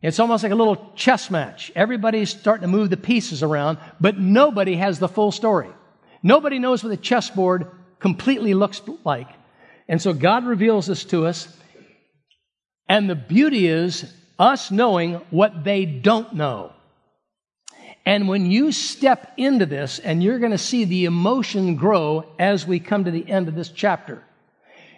It's 0.01 0.19
almost 0.19 0.43
like 0.43 0.51
a 0.51 0.55
little 0.55 0.91
chess 0.97 1.31
match. 1.31 1.71
Everybody's 1.73 2.31
starting 2.31 2.63
to 2.63 2.67
move 2.67 2.89
the 2.89 2.97
pieces 2.97 3.41
around, 3.41 3.77
but 4.01 4.19
nobody 4.19 4.75
has 4.75 4.99
the 4.99 5.07
full 5.07 5.31
story. 5.31 5.69
Nobody 6.21 6.59
knows 6.59 6.83
what 6.83 6.89
the 6.89 6.97
chessboard 6.97 7.71
completely 8.01 8.53
looks 8.53 8.81
like. 9.05 9.29
And 9.87 10.01
so 10.01 10.11
God 10.11 10.43
reveals 10.43 10.87
this 10.87 11.05
to 11.05 11.27
us. 11.27 11.47
And 12.89 13.09
the 13.09 13.15
beauty 13.15 13.67
is 13.67 14.13
us 14.37 14.71
knowing 14.71 15.15
what 15.29 15.63
they 15.63 15.85
don't 15.85 16.33
know. 16.33 16.73
And 18.05 18.27
when 18.27 18.49
you 18.49 18.71
step 18.71 19.33
into 19.37 19.65
this, 19.65 19.99
and 19.99 20.21
you're 20.21 20.39
going 20.39 20.51
to 20.51 20.57
see 20.57 20.83
the 20.83 21.05
emotion 21.05 21.75
grow 21.75 22.25
as 22.37 22.67
we 22.67 22.79
come 22.79 23.05
to 23.05 23.11
the 23.11 23.29
end 23.29 23.47
of 23.47 23.55
this 23.55 23.69
chapter, 23.69 24.21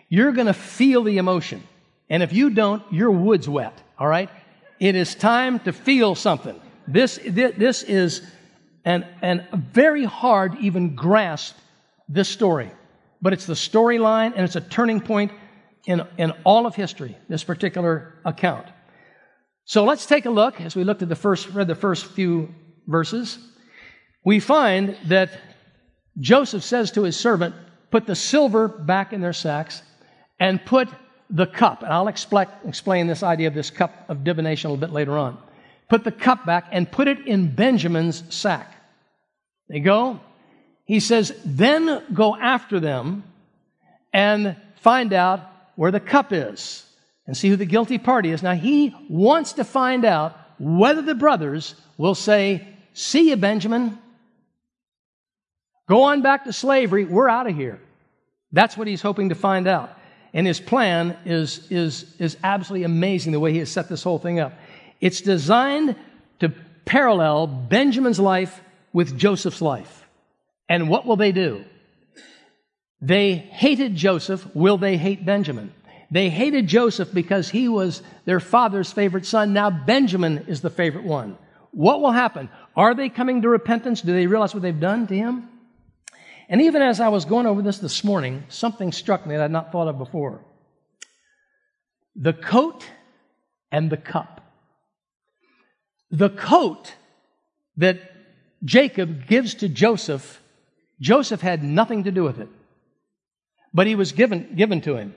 you're 0.10 0.32
going 0.32 0.48
to 0.48 0.54
feel 0.54 1.04
the 1.04 1.18
emotion. 1.18 1.64
And 2.10 2.24
if 2.24 2.34
you 2.34 2.50
don't, 2.50 2.82
your 2.92 3.12
wood's 3.12 3.48
wet, 3.48 3.80
all 4.00 4.08
right? 4.08 4.30
It 4.80 4.96
is 4.96 5.16
time 5.16 5.60
to 5.62 5.74
feel 5.74 6.16
something. 6.16 6.60
This, 6.88 7.20
this 7.24 7.84
is 7.84 8.22
an, 8.84 9.06
an 9.22 9.48
very 9.72 10.06
hard 10.06 10.58
even 10.60 10.96
grasp 10.96 11.56
this 12.08 12.30
story. 12.30 12.72
But 13.22 13.34
it's 13.34 13.46
the 13.46 13.54
storyline 13.54 14.34
and 14.36 14.42
it's 14.42 14.56
a 14.56 14.62
turning 14.62 15.02
point 15.02 15.32
in, 15.86 16.04
in 16.18 16.32
all 16.44 16.66
of 16.66 16.76
history, 16.76 17.18
this 17.28 17.44
particular 17.44 18.14
account. 18.24 18.68
So 19.66 19.84
let's 19.84 20.06
take 20.06 20.26
a 20.26 20.30
look 20.30 20.62
as 20.62 20.76
we 20.76 20.84
looked 20.84 21.02
at 21.02 21.10
the 21.10 21.16
first, 21.16 21.50
read 21.50 21.68
the 21.68 21.76
first 21.76 22.06
few 22.06 22.54
verses. 22.88 23.40
We 24.24 24.40
find 24.40 24.96
that 25.08 25.32
Joseph 26.20 26.64
says 26.64 26.92
to 26.92 27.04
his 27.04 27.18
servant, 27.18 27.56
Put 27.92 28.06
the 28.06 28.16
silver 28.16 28.68
back 28.68 29.14
in 29.14 29.22
their 29.22 29.34
sacks 29.34 29.82
and 30.40 30.64
put 30.64 30.90
the 31.30 31.48
cup, 31.48 31.82
and 31.82 31.92
I'll 31.92 32.08
explain 32.08 33.08
this 33.08 33.24
idea 33.24 33.48
of 33.48 33.54
this 33.54 33.70
cup 33.70 34.06
of 34.10 34.24
divination 34.24 34.70
a 34.70 34.74
little 34.74 34.88
bit 34.88 34.94
later 34.94 35.18
on. 35.18 35.38
Put 35.90 36.04
the 36.04 36.12
cup 36.12 36.46
back 36.46 36.68
and 36.72 36.92
put 36.92 37.08
it 37.08 37.26
in 37.26 37.56
Benjamin's 37.56 38.24
sack. 38.34 38.76
They 39.70 39.80
go. 39.80 40.20
He 40.86 41.00
says, 41.00 41.34
then 41.46 42.04
go 42.14 42.36
after 42.36 42.80
them 42.80 43.24
and 44.14 44.56
find 44.82 45.14
out 45.14 45.42
where 45.76 45.92
the 45.92 46.00
cup 46.00 46.32
is 46.32 46.85
and 47.28 47.36
see 47.36 47.50
who 47.50 47.56
the 47.56 47.66
guilty 47.66 47.98
party 47.98 48.32
is. 48.32 48.44
Now, 48.44 48.54
he 48.54 48.96
wants 49.10 49.54
to 49.54 49.64
find 49.64 50.06
out 50.06 50.38
whether 50.60 51.02
the 51.02 51.16
brothers 51.16 51.76
will 51.98 52.16
say, 52.16 52.68
See 52.94 53.30
you, 53.30 53.36
Benjamin. 53.36 53.98
Go 55.88 56.04
on 56.04 56.22
back 56.22 56.46
to 56.46 56.54
slavery. 56.54 57.04
We're 57.04 57.30
out 57.30 57.48
of 57.48 57.56
here. 57.56 57.80
That's 58.54 58.78
what 58.78 58.88
he's 58.88 59.02
hoping 59.02 59.30
to 59.30 59.36
find 59.36 59.68
out. 59.68 59.92
And 60.34 60.48
his 60.48 60.60
plan 60.60 61.18
is, 61.26 61.70
is, 61.70 62.06
is 62.20 62.38
absolutely 62.44 62.86
amazing 62.86 63.34
the 63.34 63.40
way 63.40 63.52
he 63.52 63.60
has 63.60 63.70
set 63.70 63.90
this 63.90 64.02
whole 64.02 64.18
thing 64.18 64.40
up. 64.40 64.54
It's 65.02 65.22
designed 65.22 65.96
to 66.40 66.54
parallel 66.86 67.48
Benjamin's 67.48 68.20
life 68.20 68.62
with 68.94 69.18
Joseph's 69.18 69.62
life. 69.62 70.08
And 70.70 70.90
what 70.90 71.06
will 71.06 71.18
they 71.18 71.32
do? 71.32 71.66
They 73.02 73.36
hated 73.36 73.96
Joseph. 73.96 74.48
Will 74.56 74.78
they 74.78 74.98
hate 74.98 75.26
Benjamin? 75.26 75.74
They 76.12 76.30
hated 76.30 76.68
Joseph 76.68 77.14
because 77.14 77.50
he 77.50 77.68
was 77.68 78.02
their 78.26 78.40
father's 78.40 78.92
favorite 78.92 79.26
son. 79.26 79.54
Now 79.54 79.70
Benjamin 79.70 80.46
is 80.48 80.62
the 80.62 80.70
favorite 80.70 81.06
one. 81.06 81.38
What 81.72 82.02
will 82.02 82.12
happen? 82.12 82.50
Are 82.76 82.96
they 82.96 83.10
coming 83.10 83.42
to 83.42 83.50
repentance? 83.50 84.02
Do 84.02 84.14
they 84.14 84.28
realize 84.28 84.54
what 84.54 84.64
they've 84.64 84.80
done 84.80 85.08
to 85.08 85.16
him? 85.16 85.50
And 86.48 86.62
even 86.62 86.82
as 86.82 87.00
I 87.00 87.10
was 87.10 87.26
going 87.26 87.48
over 87.48 87.62
this 87.62 87.80
this 87.80 88.04
morning, 88.04 88.44
something 88.50 88.92
struck 88.92 89.26
me 89.26 89.36
that 89.36 89.44
I'd 89.44 89.52
not 89.52 89.72
thought 89.72 89.88
of 89.88 89.98
before. 89.98 90.42
The 92.16 92.34
coat 92.34 92.86
and 93.72 93.90
the 93.90 93.98
cup. 93.98 94.42
The 96.12 96.30
coat 96.30 96.94
that 97.78 98.00
Jacob 98.64 99.28
gives 99.28 99.56
to 99.56 99.68
Joseph, 99.68 100.42
Joseph 101.02 101.42
had 101.42 101.64
nothing 101.64 102.06
to 102.06 102.12
do 102.12 102.24
with 102.24 102.40
it. 102.40 102.48
But 103.74 103.88
he 103.88 103.96
was 103.96 104.14
given, 104.14 104.56
given 104.56 104.82
to 104.82 104.96
him. 104.96 105.16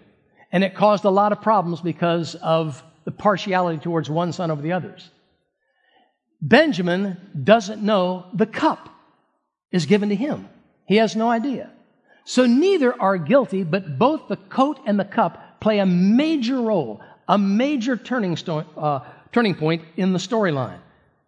And 0.50 0.64
it 0.64 0.74
caused 0.74 1.04
a 1.04 1.10
lot 1.10 1.32
of 1.32 1.42
problems 1.42 1.80
because 1.80 2.34
of 2.36 2.82
the 3.04 3.10
partiality 3.10 3.78
towards 3.78 4.08
one 4.08 4.32
son 4.32 4.50
over 4.50 4.62
the 4.62 4.72
others. 4.72 5.10
Benjamin 6.40 7.16
doesn't 7.42 7.82
know 7.82 8.26
the 8.32 8.46
cup 8.46 8.88
is 9.72 9.86
given 9.86 10.08
to 10.10 10.14
him. 10.14 10.48
He 10.86 10.96
has 10.96 11.16
no 11.16 11.28
idea. 11.28 11.70
So 12.24 12.46
neither 12.46 13.00
are 13.00 13.16
guilty, 13.16 13.64
but 13.64 13.98
both 13.98 14.28
the 14.28 14.36
coat 14.36 14.78
and 14.86 14.98
the 14.98 15.04
cup 15.04 15.60
play 15.60 15.78
a 15.78 15.86
major 15.86 16.60
role, 16.60 17.00
a 17.26 17.38
major 17.38 17.96
turning, 17.96 18.36
sto- 18.36 18.66
uh, 18.76 19.00
turning 19.32 19.54
point 19.54 19.82
in 19.96 20.12
the 20.12 20.18
storyline. 20.18 20.78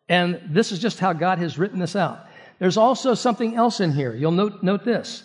And 0.09 0.41
this 0.51 0.73
is 0.73 0.79
just 0.79 0.99
how 0.99 1.13
God 1.13 1.39
has 1.39 1.59
written 1.59 1.79
this 1.79 1.97
out. 1.97 2.27
There's 2.59 2.77
also 2.77 3.15
something 3.15 3.57
else 3.57 3.81
in 3.81 3.93
here. 3.93 4.15
You'll 4.15 4.33
note, 4.33 4.63
note 4.63 4.85
this. 4.85 5.25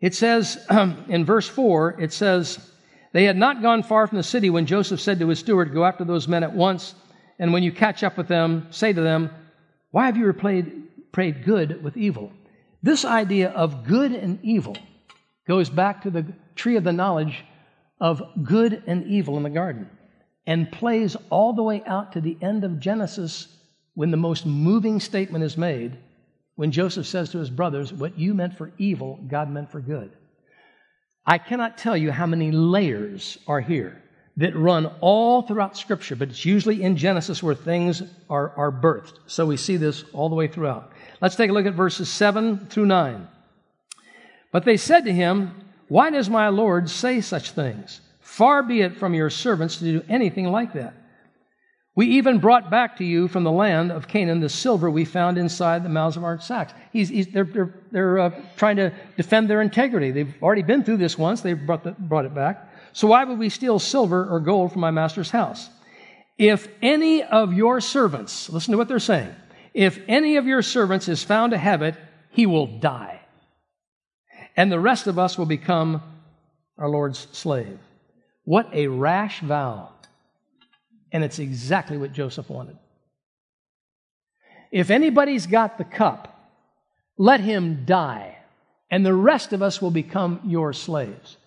It 0.00 0.14
says 0.14 0.64
um, 0.68 1.04
in 1.08 1.24
verse 1.24 1.48
4, 1.48 2.00
it 2.00 2.12
says, 2.12 2.58
They 3.12 3.24
had 3.24 3.36
not 3.36 3.62
gone 3.62 3.82
far 3.82 4.06
from 4.06 4.18
the 4.18 4.22
city 4.22 4.50
when 4.50 4.66
Joseph 4.66 5.00
said 5.00 5.18
to 5.20 5.28
his 5.28 5.38
steward, 5.38 5.72
Go 5.72 5.84
after 5.84 6.04
those 6.04 6.28
men 6.28 6.42
at 6.42 6.54
once, 6.54 6.94
and 7.38 7.52
when 7.52 7.62
you 7.62 7.72
catch 7.72 8.02
up 8.02 8.16
with 8.16 8.28
them, 8.28 8.66
say 8.70 8.92
to 8.92 9.00
them, 9.00 9.30
Why 9.90 10.06
have 10.06 10.16
you 10.16 10.30
replayed, 10.32 10.82
prayed 11.12 11.44
good 11.44 11.82
with 11.82 11.96
evil? 11.96 12.32
This 12.82 13.04
idea 13.04 13.50
of 13.50 13.84
good 13.84 14.12
and 14.12 14.38
evil 14.42 14.76
goes 15.46 15.70
back 15.70 16.02
to 16.02 16.10
the 16.10 16.26
tree 16.54 16.76
of 16.76 16.84
the 16.84 16.92
knowledge 16.92 17.44
of 18.00 18.22
good 18.42 18.82
and 18.86 19.06
evil 19.06 19.36
in 19.36 19.42
the 19.42 19.50
garden 19.50 19.88
and 20.46 20.70
plays 20.70 21.16
all 21.30 21.52
the 21.52 21.62
way 21.62 21.82
out 21.86 22.12
to 22.12 22.20
the 22.20 22.36
end 22.40 22.64
of 22.64 22.78
Genesis 22.78 23.48
when 23.94 24.10
the 24.10 24.16
most 24.16 24.46
moving 24.46 25.00
statement 25.00 25.42
is 25.42 25.56
made 25.56 25.96
when 26.56 26.70
Joseph 26.70 27.06
says 27.06 27.30
to 27.30 27.38
his 27.38 27.50
brothers, 27.50 27.92
What 27.92 28.18
you 28.18 28.34
meant 28.34 28.56
for 28.56 28.72
evil, 28.78 29.18
God 29.28 29.50
meant 29.50 29.70
for 29.70 29.80
good. 29.80 30.10
I 31.26 31.38
cannot 31.38 31.76
tell 31.76 31.96
you 31.96 32.12
how 32.12 32.26
many 32.26 32.52
layers 32.52 33.38
are 33.48 33.60
here 33.60 34.00
that 34.36 34.54
run 34.54 34.86
all 35.00 35.42
throughout 35.42 35.76
Scripture, 35.76 36.14
but 36.14 36.28
it's 36.28 36.44
usually 36.44 36.82
in 36.82 36.96
Genesis 36.96 37.42
where 37.42 37.54
things 37.54 38.02
are, 38.28 38.52
are 38.56 38.70
birthed. 38.70 39.18
So 39.26 39.46
we 39.46 39.56
see 39.56 39.76
this 39.76 40.04
all 40.12 40.28
the 40.28 40.34
way 40.34 40.46
throughout. 40.46 40.92
Let's 41.20 41.36
take 41.36 41.50
a 41.50 41.52
look 41.52 41.66
at 41.66 41.74
verses 41.74 42.08
7 42.08 42.66
through 42.66 42.86
9. 42.86 43.26
But 44.52 44.64
they 44.64 44.76
said 44.76 45.04
to 45.06 45.12
him, 45.12 45.54
Why 45.88 46.10
does 46.10 46.30
my 46.30 46.48
Lord 46.48 46.88
say 46.88 47.20
such 47.20 47.52
things? 47.52 48.02
Far 48.20 48.62
be 48.62 48.82
it 48.82 48.96
from 48.96 49.14
your 49.14 49.30
servants 49.30 49.78
to 49.78 49.84
do 49.84 50.04
anything 50.08 50.46
like 50.46 50.74
that. 50.74 50.94
We 51.96 52.06
even 52.18 52.40
brought 52.40 52.70
back 52.70 52.98
to 52.98 53.04
you 53.04 53.26
from 53.26 53.42
the 53.42 53.50
land 53.50 53.90
of 53.90 54.06
Canaan 54.06 54.40
the 54.40 54.50
silver 54.50 54.90
we 54.90 55.06
found 55.06 55.38
inside 55.38 55.82
the 55.82 55.88
mouths 55.88 56.18
of 56.18 56.24
our 56.24 56.38
sacks. 56.38 56.74
He's, 56.92 57.08
he's, 57.08 57.26
they're 57.28 57.44
they're, 57.44 57.74
they're 57.90 58.18
uh, 58.18 58.30
trying 58.56 58.76
to 58.76 58.92
defend 59.16 59.48
their 59.48 59.62
integrity. 59.62 60.10
They've 60.10 60.34
already 60.42 60.62
been 60.62 60.84
through 60.84 60.98
this 60.98 61.16
once, 61.16 61.40
they've 61.40 61.58
brought, 61.66 61.84
the, 61.84 61.92
brought 61.92 62.26
it 62.26 62.34
back. 62.34 62.70
So 62.92 63.08
why 63.08 63.24
would 63.24 63.38
we 63.38 63.48
steal 63.48 63.78
silver 63.78 64.28
or 64.28 64.40
gold 64.40 64.72
from 64.72 64.82
my 64.82 64.90
master's 64.90 65.30
house? 65.30 65.70
If 66.36 66.68
any 66.82 67.22
of 67.22 67.54
your 67.54 67.80
servants, 67.80 68.50
listen 68.50 68.72
to 68.72 68.78
what 68.78 68.88
they're 68.88 68.98
saying, 68.98 69.34
if 69.72 69.98
any 70.06 70.36
of 70.36 70.46
your 70.46 70.60
servants 70.60 71.08
is 71.08 71.24
found 71.24 71.52
to 71.52 71.58
have 71.58 71.80
it, 71.80 71.94
he 72.30 72.44
will 72.44 72.66
die. 72.78 73.22
And 74.54 74.70
the 74.70 74.80
rest 74.80 75.06
of 75.06 75.18
us 75.18 75.38
will 75.38 75.46
become 75.46 76.02
our 76.76 76.90
Lord's 76.90 77.26
slave. 77.32 77.78
What 78.44 78.68
a 78.74 78.86
rash 78.86 79.40
vow. 79.40 79.92
And 81.16 81.24
it's 81.24 81.38
exactly 81.38 81.96
what 81.96 82.12
Joseph 82.12 82.50
wanted. 82.50 82.76
If 84.70 84.90
anybody's 84.90 85.46
got 85.46 85.78
the 85.78 85.84
cup, 85.84 86.52
let 87.16 87.40
him 87.40 87.86
die, 87.86 88.36
and 88.90 89.06
the 89.06 89.14
rest 89.14 89.54
of 89.54 89.62
us 89.62 89.80
will 89.80 89.90
become 89.90 90.42
your 90.44 90.74
slaves. 90.74 91.38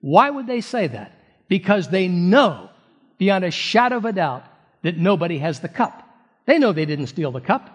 Why 0.00 0.28
would 0.28 0.48
they 0.48 0.60
say 0.60 0.88
that? 0.88 1.12
Because 1.46 1.86
they 1.86 2.08
know 2.08 2.68
beyond 3.16 3.44
a 3.44 3.52
shadow 3.52 3.98
of 3.98 4.06
a 4.06 4.12
doubt 4.12 4.42
that 4.82 4.98
nobody 4.98 5.38
has 5.38 5.60
the 5.60 5.68
cup. 5.68 6.02
They 6.46 6.58
know 6.58 6.72
they 6.72 6.84
didn't 6.84 7.06
steal 7.06 7.30
the 7.30 7.40
cup, 7.40 7.70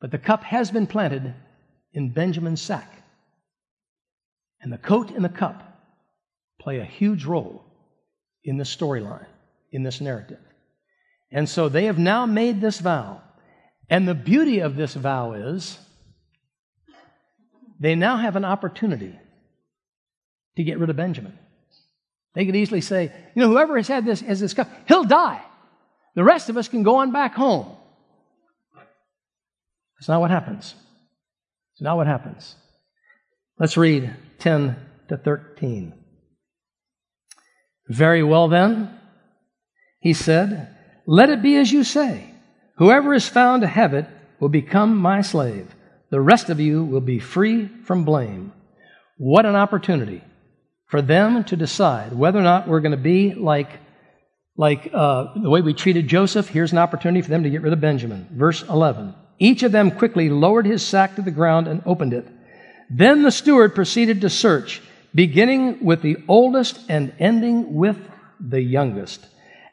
but 0.00 0.10
the 0.10 0.18
cup 0.18 0.42
has 0.42 0.72
been 0.72 0.88
planted 0.88 1.32
in 1.92 2.10
Benjamin's 2.10 2.60
sack. 2.60 3.04
And 4.60 4.72
the 4.72 4.78
coat 4.78 5.12
and 5.12 5.24
the 5.24 5.28
cup 5.28 5.62
play 6.58 6.80
a 6.80 6.84
huge 6.84 7.26
role 7.26 7.62
in 8.42 8.56
this 8.56 8.74
storyline, 8.74 9.26
in 9.72 9.82
this 9.82 10.00
narrative. 10.00 10.40
And 11.30 11.48
so 11.48 11.68
they 11.68 11.84
have 11.84 11.98
now 11.98 12.26
made 12.26 12.60
this 12.60 12.80
vow. 12.80 13.22
And 13.88 14.06
the 14.06 14.14
beauty 14.14 14.60
of 14.60 14.76
this 14.76 14.94
vow 14.94 15.32
is 15.32 15.78
they 17.78 17.94
now 17.94 18.16
have 18.16 18.36
an 18.36 18.44
opportunity 18.44 19.18
to 20.56 20.64
get 20.64 20.78
rid 20.78 20.90
of 20.90 20.96
Benjamin. 20.96 21.38
They 22.34 22.46
could 22.46 22.56
easily 22.56 22.80
say, 22.80 23.12
you 23.34 23.42
know, 23.42 23.48
whoever 23.48 23.76
has 23.76 23.88
had 23.88 24.04
this 24.04 24.22
as 24.22 24.40
this 24.40 24.54
cup, 24.54 24.68
he'll 24.86 25.04
die. 25.04 25.42
The 26.14 26.24
rest 26.24 26.48
of 26.48 26.56
us 26.56 26.68
can 26.68 26.82
go 26.82 26.96
on 26.96 27.12
back 27.12 27.34
home. 27.34 27.76
That's 29.98 30.08
not 30.08 30.20
what 30.20 30.30
happens. 30.30 30.74
It's 31.74 31.82
not 31.82 31.96
what 31.96 32.06
happens. 32.06 32.54
Let's 33.58 33.76
read 33.76 34.14
10 34.38 34.76
to 35.08 35.16
13. 35.16 35.92
Very 37.88 38.22
well, 38.22 38.48
then, 38.48 38.99
he 40.00 40.12
said, 40.12 40.74
let 41.06 41.30
it 41.30 41.42
be 41.42 41.56
as 41.56 41.70
you 41.70 41.84
say. 41.84 42.30
Whoever 42.76 43.12
is 43.12 43.28
found 43.28 43.62
to 43.62 43.68
have 43.68 43.94
it 43.94 44.06
will 44.38 44.48
become 44.48 44.96
my 44.96 45.20
slave. 45.20 45.74
The 46.10 46.20
rest 46.20 46.50
of 46.50 46.58
you 46.58 46.84
will 46.84 47.00
be 47.00 47.18
free 47.18 47.68
from 47.84 48.04
blame. 48.04 48.52
What 49.18 49.44
an 49.46 49.54
opportunity 49.54 50.22
for 50.86 51.02
them 51.02 51.44
to 51.44 51.56
decide 51.56 52.12
whether 52.12 52.38
or 52.38 52.42
not 52.42 52.66
we're 52.66 52.80
going 52.80 52.90
to 52.92 52.96
be 52.96 53.34
like, 53.34 53.68
like 54.56 54.90
uh, 54.92 55.34
the 55.36 55.50
way 55.50 55.60
we 55.60 55.74
treated 55.74 56.08
Joseph. 56.08 56.48
Here's 56.48 56.72
an 56.72 56.78
opportunity 56.78 57.22
for 57.22 57.28
them 57.28 57.42
to 57.42 57.50
get 57.50 57.62
rid 57.62 57.72
of 57.72 57.80
Benjamin. 57.80 58.28
Verse 58.32 58.62
11. 58.62 59.14
Each 59.38 59.62
of 59.62 59.72
them 59.72 59.90
quickly 59.90 60.28
lowered 60.28 60.66
his 60.66 60.84
sack 60.84 61.16
to 61.16 61.22
the 61.22 61.30
ground 61.30 61.68
and 61.68 61.82
opened 61.86 62.12
it. 62.12 62.26
Then 62.90 63.22
the 63.22 63.30
steward 63.30 63.74
proceeded 63.74 64.20
to 64.22 64.30
search, 64.30 64.82
beginning 65.14 65.84
with 65.84 66.02
the 66.02 66.16
oldest 66.26 66.80
and 66.88 67.12
ending 67.18 67.74
with 67.74 67.98
the 68.40 68.60
youngest. 68.60 69.26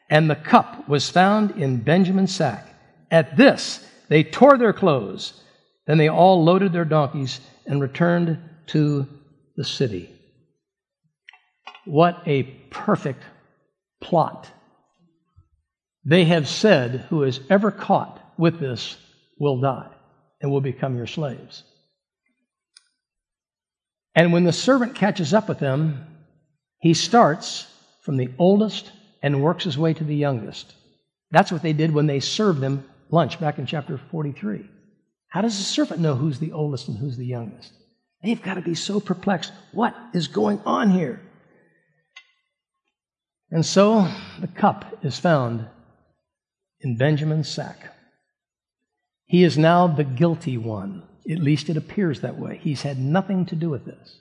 And 0.10 0.30
the 0.30 0.36
cup 0.36 0.88
was 0.88 1.10
found 1.10 1.52
in 1.52 1.82
Benjamin's 1.82 2.34
sack. 2.34 2.66
At 3.12 3.38
this, 3.38 3.86
they 4.08 4.24
tore 4.24 4.58
their 4.58 4.74
clothes. 4.74 5.34
Then 5.86 5.98
they 5.98 6.10
all 6.10 6.44
loaded 6.44 6.74
their 6.74 6.86
donkeys 6.86 7.40
and 7.66 7.82
returned 7.82 8.40
to 8.68 9.08
the 9.56 9.64
city. 9.64 10.10
What 11.86 12.22
a 12.26 12.44
perfect 12.70 13.24
plot. 14.02 14.50
They 16.06 16.26
have 16.26 16.48
said, 16.48 17.06
who 17.10 17.24
is 17.24 17.40
ever 17.50 17.72
caught 17.72 18.22
with 18.38 18.60
this 18.60 18.98
will 19.40 19.60
die 19.60 19.90
and 20.42 20.52
will 20.52 20.62
become 20.62 20.96
your 20.96 21.08
slaves. 21.08 21.64
And 24.16 24.34
when 24.34 24.46
the 24.46 24.54
servant 24.54 24.96
catches 24.96 25.34
up 25.34 25.48
with 25.48 25.60
them, 25.60 26.06
he 26.80 26.94
starts 26.94 27.68
from 28.02 28.18
the 28.18 28.30
oldest 28.38 28.92
and 29.22 29.42
works 29.42 29.64
his 29.64 29.78
way 29.78 29.94
to 29.94 30.04
the 30.04 30.16
youngest. 30.16 30.74
That's 31.32 31.52
what 31.52 31.62
they 31.62 31.74
did 31.74 31.94
when 31.94 32.08
they 32.08 32.20
served 32.20 32.62
them 32.62 32.86
lunch 33.10 33.40
back 33.40 33.58
in 33.60 33.66
chapter 33.66 33.98
43. 33.98 34.70
How 35.30 35.42
does 35.42 35.58
the 35.58 35.64
servant 35.64 36.02
know 36.02 36.16
who's 36.16 36.40
the 36.40 36.54
oldest 36.54 36.88
and 36.88 36.98
who's 36.98 37.18
the 37.18 37.26
youngest? 37.26 37.72
They've 38.24 38.42
got 38.42 38.56
to 38.56 38.62
be 38.62 38.76
so 38.76 39.00
perplexed. 39.00 39.52
What 39.72 39.96
is 40.14 40.28
going 40.28 40.62
on 40.66 40.92
here? 40.92 41.22
And 43.52 43.66
so 43.66 44.08
the 44.40 44.48
cup 44.48 45.00
is 45.04 45.20
found 45.20 45.68
in 46.82 46.98
Benjamin's 46.98 47.50
sack. 47.50 47.94
He 49.26 49.44
is 49.44 49.58
now 49.58 49.88
the 49.88 50.04
guilty 50.04 50.58
one. 50.58 51.04
At 51.30 51.40
least 51.40 51.70
it 51.70 51.78
appears 51.78 52.22
that 52.22 52.38
way. 52.38 52.60
He's 52.62 52.82
had 52.82 53.00
nothing 53.00 53.46
to 53.48 53.56
do 53.56 53.70
with 53.70 53.86
this. 53.86 54.20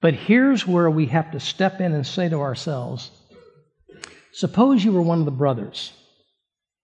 But 0.00 0.14
here's 0.14 0.66
where 0.66 0.90
we 0.90 1.06
have 1.06 1.32
to 1.32 1.40
step 1.40 1.80
in 1.80 1.92
and 1.92 2.06
say 2.06 2.28
to 2.28 2.40
ourselves 2.40 3.10
suppose 4.36 4.84
you 4.84 4.92
were 4.92 5.02
one 5.02 5.18
of 5.18 5.24
the 5.24 5.30
brothers. 5.30 5.92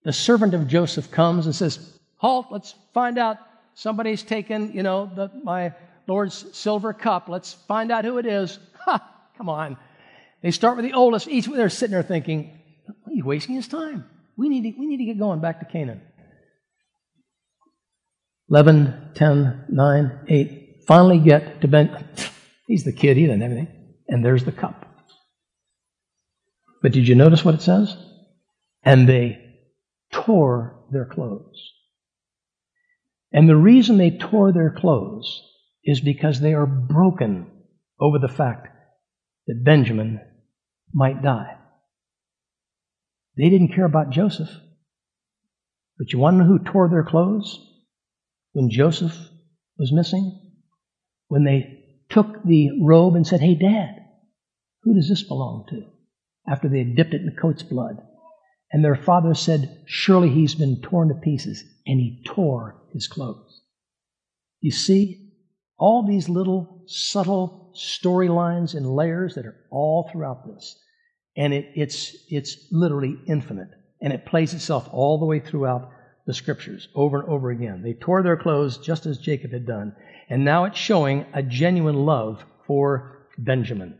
The 0.04 0.12
servant 0.12 0.54
of 0.54 0.66
Joseph 0.66 1.10
comes 1.10 1.44
and 1.44 1.54
says, 1.54 1.98
Halt, 2.16 2.46
let's 2.50 2.74
find 2.94 3.18
out. 3.18 3.36
Somebody's 3.74 4.22
taken, 4.22 4.72
you 4.72 4.82
know, 4.82 5.10
the, 5.14 5.30
my 5.44 5.74
Lord's 6.06 6.56
silver 6.56 6.92
cup. 6.92 7.28
Let's 7.28 7.52
find 7.52 7.92
out 7.92 8.04
who 8.04 8.18
it 8.18 8.26
is. 8.26 8.58
Ha! 8.84 9.00
Come 9.38 9.48
on. 9.48 9.76
They 10.42 10.50
start 10.50 10.76
with 10.76 10.84
the 10.84 10.94
oldest. 10.94 11.28
Each 11.28 11.46
one 11.46 11.56
they're 11.56 11.68
sitting 11.68 11.92
there 11.92 12.02
thinking, 12.02 12.58
he's 13.08 13.22
wasting 13.22 13.54
his 13.54 13.68
time. 13.68 14.04
We 14.36 14.48
need 14.48 14.62
to, 14.62 14.80
we 14.80 14.86
need 14.86 14.96
to 14.96 15.04
get 15.04 15.20
going 15.20 15.40
back 15.40 15.60
to 15.60 15.66
Canaan. 15.66 16.00
11, 18.50 19.12
10, 19.14 19.66
9, 19.68 20.20
8. 20.28 20.84
Finally 20.88 21.18
get 21.20 21.60
to 21.60 21.68
Ben. 21.68 22.08
He's 22.66 22.82
the 22.82 22.92
kid, 22.92 23.16
he 23.16 23.26
doesn't 23.26 23.40
have 23.40 23.52
anything. 23.52 23.94
And 24.08 24.24
there's 24.24 24.44
the 24.44 24.52
cup. 24.52 24.91
But 26.82 26.92
did 26.92 27.06
you 27.06 27.14
notice 27.14 27.44
what 27.44 27.54
it 27.54 27.62
says? 27.62 27.96
And 28.82 29.08
they 29.08 29.38
tore 30.12 30.84
their 30.90 31.06
clothes. 31.06 31.72
And 33.32 33.48
the 33.48 33.56
reason 33.56 33.96
they 33.96 34.10
tore 34.10 34.52
their 34.52 34.70
clothes 34.70 35.42
is 35.84 36.00
because 36.00 36.40
they 36.40 36.54
are 36.54 36.66
broken 36.66 37.46
over 38.00 38.18
the 38.18 38.28
fact 38.28 38.68
that 39.46 39.64
Benjamin 39.64 40.20
might 40.92 41.22
die. 41.22 41.56
They 43.36 43.48
didn't 43.48 43.74
care 43.74 43.86
about 43.86 44.10
Joseph. 44.10 44.50
But 45.98 46.12
you 46.12 46.18
want 46.18 46.34
to 46.34 46.38
know 46.40 46.46
who 46.46 46.58
tore 46.58 46.88
their 46.88 47.04
clothes? 47.04 47.58
when 48.52 48.70
Joseph 48.70 49.16
was 49.78 49.92
missing, 49.92 50.40
when 51.28 51.44
they 51.44 51.84
took 52.08 52.44
the 52.44 52.70
robe 52.82 53.14
and 53.16 53.26
said, 53.26 53.40
Hey, 53.40 53.54
Dad, 53.54 53.96
who 54.82 54.94
does 54.94 55.08
this 55.08 55.22
belong 55.22 55.66
to? 55.70 55.84
After 56.46 56.68
they 56.68 56.78
had 56.78 56.96
dipped 56.96 57.14
it 57.14 57.20
in 57.20 57.26
the 57.26 57.40
coat's 57.40 57.62
blood. 57.62 57.98
And 58.72 58.84
their 58.84 58.96
father 58.96 59.34
said, 59.34 59.82
Surely 59.86 60.30
he's 60.30 60.54
been 60.54 60.80
torn 60.80 61.08
to 61.08 61.14
pieces. 61.14 61.62
And 61.86 62.00
he 62.00 62.22
tore 62.26 62.76
his 62.92 63.06
clothes. 63.06 63.62
You 64.60 64.70
see, 64.70 65.30
all 65.78 66.06
these 66.06 66.28
little 66.28 66.84
subtle 66.86 67.72
storylines 67.76 68.74
and 68.74 68.94
layers 68.94 69.34
that 69.34 69.46
are 69.46 69.56
all 69.70 70.08
throughout 70.10 70.46
this. 70.46 70.78
And 71.36 71.52
it, 71.52 71.70
it's, 71.74 72.16
it's 72.28 72.68
literally 72.70 73.16
infinite. 73.26 73.70
And 74.00 74.12
it 74.12 74.26
plays 74.26 74.54
itself 74.54 74.88
all 74.92 75.18
the 75.18 75.26
way 75.26 75.40
throughout 75.40 75.90
the 76.26 76.34
scriptures 76.34 76.88
over 76.94 77.20
and 77.20 77.28
over 77.28 77.50
again. 77.50 77.82
They 77.82 77.94
tore 77.94 78.22
their 78.22 78.36
clothes 78.36 78.78
just 78.78 79.06
as 79.06 79.18
Jacob 79.18 79.52
had 79.52 79.66
done. 79.66 79.94
And 80.28 80.44
now 80.44 80.64
it's 80.64 80.78
showing 80.78 81.26
a 81.34 81.42
genuine 81.42 82.06
love 82.06 82.44
for 82.66 83.26
Benjamin, 83.38 83.98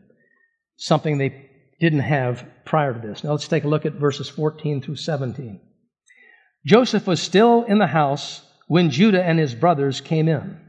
something 0.77 1.19
they 1.19 1.51
didn't 1.83 1.99
have 1.99 2.47
prior 2.65 2.95
to 2.95 3.09
this. 3.09 3.25
Now 3.25 3.33
let's 3.33 3.49
take 3.49 3.65
a 3.65 3.69
look 3.69 3.85
at 3.85 3.95
verses 3.95 4.29
14 4.29 4.83
through 4.83 4.95
17. 4.95 5.61
Joseph 6.65 7.09
was 7.09 7.21
still 7.21 7.65
in 7.65 7.79
the 7.79 7.89
house 7.89 8.41
when 8.69 8.91
Judah 8.91 9.23
and 9.23 9.37
his 9.37 9.53
brothers 9.53 10.01
came 10.01 10.29
in, 10.29 10.61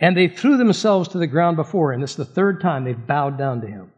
and 0.00 0.16
they 0.16 0.26
threw 0.26 0.56
themselves 0.56 1.10
to 1.10 1.18
the 1.18 1.28
ground 1.28 1.56
before 1.56 1.92
him. 1.92 2.00
This 2.00 2.10
is 2.10 2.16
the 2.16 2.24
third 2.24 2.60
time 2.60 2.82
they've 2.82 3.06
bowed 3.06 3.38
down 3.38 3.60
to 3.60 3.68
him. 3.68 3.92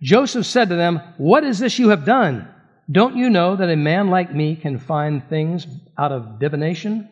Joseph 0.00 0.46
said 0.46 0.68
to 0.68 0.76
them, 0.76 1.00
What 1.18 1.42
is 1.42 1.58
this 1.58 1.80
you 1.80 1.88
have 1.88 2.04
done? 2.04 2.48
Don't 2.88 3.16
you 3.16 3.28
know 3.28 3.56
that 3.56 3.68
a 3.68 3.76
man 3.76 4.10
like 4.10 4.32
me 4.32 4.54
can 4.54 4.78
find 4.78 5.28
things 5.28 5.66
out 5.98 6.12
of 6.12 6.38
divination? 6.38 7.08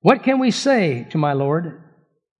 What 0.00 0.22
can 0.22 0.38
we 0.38 0.50
say 0.50 1.06
to 1.10 1.18
my 1.18 1.34
Lord? 1.34 1.82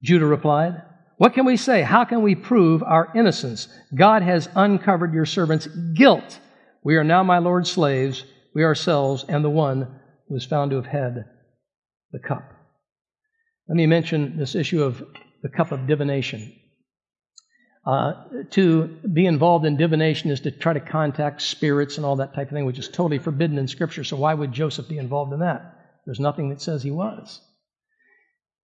Judah 0.02 0.24
replied, 0.24 0.80
What 1.22 1.34
can 1.34 1.46
we 1.46 1.56
say? 1.56 1.82
How 1.82 2.04
can 2.04 2.22
we 2.22 2.34
prove 2.34 2.82
our 2.82 3.12
innocence? 3.14 3.68
God 3.94 4.22
has 4.22 4.48
uncovered 4.56 5.14
your 5.14 5.24
servant's 5.24 5.68
guilt. 5.94 6.40
We 6.82 6.96
are 6.96 7.04
now 7.04 7.22
my 7.22 7.38
Lord's 7.38 7.70
slaves, 7.70 8.24
we 8.56 8.64
ourselves, 8.64 9.24
and 9.28 9.44
the 9.44 9.48
one 9.48 10.00
who 10.26 10.34
is 10.34 10.44
found 10.44 10.72
to 10.72 10.78
have 10.78 10.86
had 10.86 11.26
the 12.10 12.18
cup. 12.18 12.42
Let 13.68 13.76
me 13.76 13.86
mention 13.86 14.36
this 14.36 14.56
issue 14.56 14.82
of 14.82 15.00
the 15.44 15.48
cup 15.48 15.70
of 15.70 15.86
divination. 15.86 16.58
Uh, 17.86 18.14
to 18.50 18.88
be 19.12 19.24
involved 19.24 19.64
in 19.64 19.76
divination 19.76 20.28
is 20.28 20.40
to 20.40 20.50
try 20.50 20.72
to 20.72 20.80
contact 20.80 21.40
spirits 21.42 21.98
and 21.98 22.04
all 22.04 22.16
that 22.16 22.34
type 22.34 22.48
of 22.48 22.52
thing, 22.52 22.66
which 22.66 22.80
is 22.80 22.88
totally 22.88 23.20
forbidden 23.20 23.58
in 23.58 23.68
Scripture. 23.68 24.02
So 24.02 24.16
why 24.16 24.34
would 24.34 24.50
Joseph 24.50 24.88
be 24.88 24.98
involved 24.98 25.32
in 25.32 25.38
that? 25.38 26.00
There's 26.04 26.18
nothing 26.18 26.48
that 26.50 26.60
says 26.60 26.82
he 26.82 26.90
was. 26.90 27.40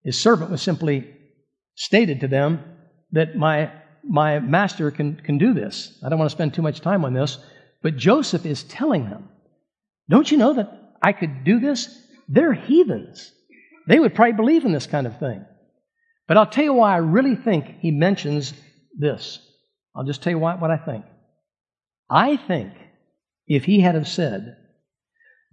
His 0.02 0.20
servant 0.20 0.50
was 0.50 0.60
simply 0.60 1.14
stated 1.78 2.20
to 2.20 2.28
them 2.28 2.60
that 3.12 3.36
my, 3.36 3.70
my 4.02 4.40
master 4.40 4.90
can, 4.90 5.14
can 5.16 5.38
do 5.38 5.54
this. 5.54 5.96
I 6.04 6.08
don't 6.08 6.18
want 6.18 6.28
to 6.28 6.36
spend 6.36 6.52
too 6.52 6.62
much 6.62 6.80
time 6.80 7.04
on 7.04 7.14
this, 7.14 7.38
but 7.82 7.96
Joseph 7.96 8.44
is 8.44 8.64
telling 8.64 9.08
them, 9.08 9.28
Don't 10.10 10.30
you 10.30 10.38
know 10.38 10.54
that 10.54 10.96
I 11.00 11.12
could 11.12 11.44
do 11.44 11.60
this? 11.60 11.88
They're 12.28 12.52
heathens. 12.52 13.32
They 13.86 14.00
would 14.00 14.16
probably 14.16 14.32
believe 14.32 14.64
in 14.64 14.72
this 14.72 14.88
kind 14.88 15.06
of 15.06 15.20
thing. 15.20 15.46
But 16.26 16.36
I'll 16.36 16.50
tell 16.50 16.64
you 16.64 16.74
why 16.74 16.94
I 16.94 16.98
really 16.98 17.36
think 17.36 17.78
he 17.78 17.92
mentions 17.92 18.52
this. 18.98 19.38
I'll 19.94 20.04
just 20.04 20.20
tell 20.20 20.32
you 20.32 20.38
what, 20.38 20.60
what 20.60 20.72
I 20.72 20.76
think. 20.78 21.04
I 22.10 22.36
think 22.36 22.72
if 23.46 23.64
he 23.64 23.80
had 23.80 23.94
have 23.94 24.08
said, 24.08 24.56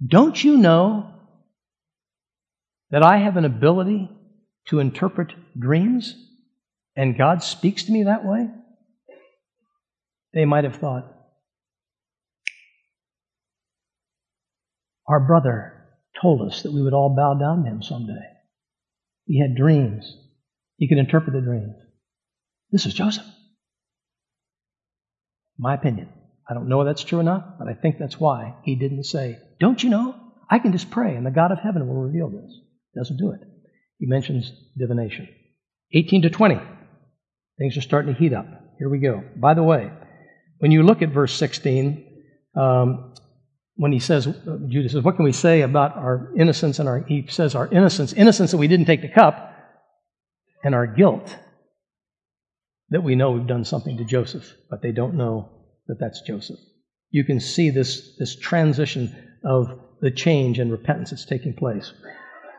Don't 0.05 0.43
you 0.43 0.57
know 0.57 1.13
that 2.89 3.03
I 3.03 3.17
have 3.17 3.37
an 3.37 3.45
ability 3.45 4.09
to 4.67 4.79
interpret 4.79 5.33
dreams 5.57 6.15
and 6.95 7.17
God 7.17 7.43
speaks 7.43 7.83
to 7.83 7.91
me 7.91 8.03
that 8.03 8.25
way? 8.25 8.49
They 10.33 10.45
might 10.45 10.63
have 10.63 10.75
thought, 10.75 11.11
Our 15.07 15.19
brother 15.19 15.85
told 16.19 16.41
us 16.41 16.63
that 16.63 16.73
we 16.73 16.81
would 16.81 16.93
all 16.93 17.15
bow 17.15 17.35
down 17.35 17.63
to 17.63 17.69
him 17.69 17.83
someday. 17.83 18.13
He 19.25 19.39
had 19.39 19.55
dreams. 19.55 20.17
He 20.77 20.87
could 20.87 20.97
interpret 20.97 21.33
the 21.33 21.41
dreams. 21.41 21.75
This 22.71 22.85
is 22.85 22.93
Joseph. 22.93 23.25
My 25.57 25.73
opinion. 25.73 26.09
I 26.49 26.53
don't 26.53 26.69
know 26.69 26.81
if 26.81 26.85
that's 26.85 27.03
true 27.03 27.19
or 27.19 27.23
not, 27.23 27.57
but 27.57 27.67
I 27.67 27.73
think 27.73 27.97
that's 27.97 28.19
why 28.19 28.55
he 28.63 28.75
didn't 28.75 29.05
say, 29.05 29.39
Don't 29.59 29.81
you 29.81 29.89
know? 29.89 30.15
I 30.49 30.59
can 30.59 30.71
just 30.71 30.91
pray 30.91 31.15
and 31.15 31.25
the 31.25 31.31
God 31.31 31.51
of 31.51 31.59
heaven 31.59 31.87
will 31.87 31.95
reveal 31.95 32.29
this. 32.29 32.59
Doesn't 32.95 33.17
do 33.17 33.31
it. 33.31 33.41
He 33.99 34.05
mentions 34.07 34.51
divination. 34.77 35.27
18 35.93 36.23
to 36.23 36.29
20. 36.29 36.59
Things 37.57 37.77
are 37.77 37.81
starting 37.81 38.13
to 38.13 38.19
heat 38.19 38.33
up. 38.33 38.47
Here 38.77 38.89
we 38.89 38.99
go. 38.99 39.23
By 39.35 39.53
the 39.53 39.63
way, 39.63 39.91
when 40.59 40.71
you 40.71 40.83
look 40.83 41.01
at 41.01 41.09
verse 41.09 41.33
16, 41.33 42.05
um, 42.55 43.13
when 43.75 43.91
he 43.91 43.99
says, 43.99 44.25
Judas 44.67 44.93
says, 44.93 45.03
What 45.03 45.15
can 45.15 45.25
we 45.25 45.31
say 45.31 45.61
about 45.61 45.95
our 45.95 46.31
innocence 46.37 46.79
and 46.79 46.89
our, 46.89 46.99
he 47.07 47.27
says, 47.27 47.55
our 47.55 47.67
innocence, 47.67 48.13
innocence 48.13 48.51
that 48.51 48.57
we 48.57 48.67
didn't 48.67 48.85
take 48.85 49.01
the 49.01 49.09
cup, 49.09 49.53
and 50.63 50.73
our 50.73 50.87
guilt 50.87 51.35
that 52.89 53.03
we 53.03 53.15
know 53.15 53.31
we've 53.31 53.47
done 53.47 53.65
something 53.65 53.97
to 53.97 54.03
Joseph, 54.03 54.51
but 54.69 54.81
they 54.81 54.91
don't 54.91 55.15
know 55.15 55.49
that 55.87 55.99
that's 55.99 56.21
Joseph. 56.21 56.59
You 57.11 57.23
can 57.23 57.39
see 57.39 57.69
this, 57.69 58.15
this 58.17 58.35
transition 58.35 59.15
of 59.43 59.79
the 60.01 60.11
change 60.11 60.59
and 60.59 60.71
repentance 60.71 61.11
that's 61.11 61.25
taking 61.25 61.53
place. 61.53 61.93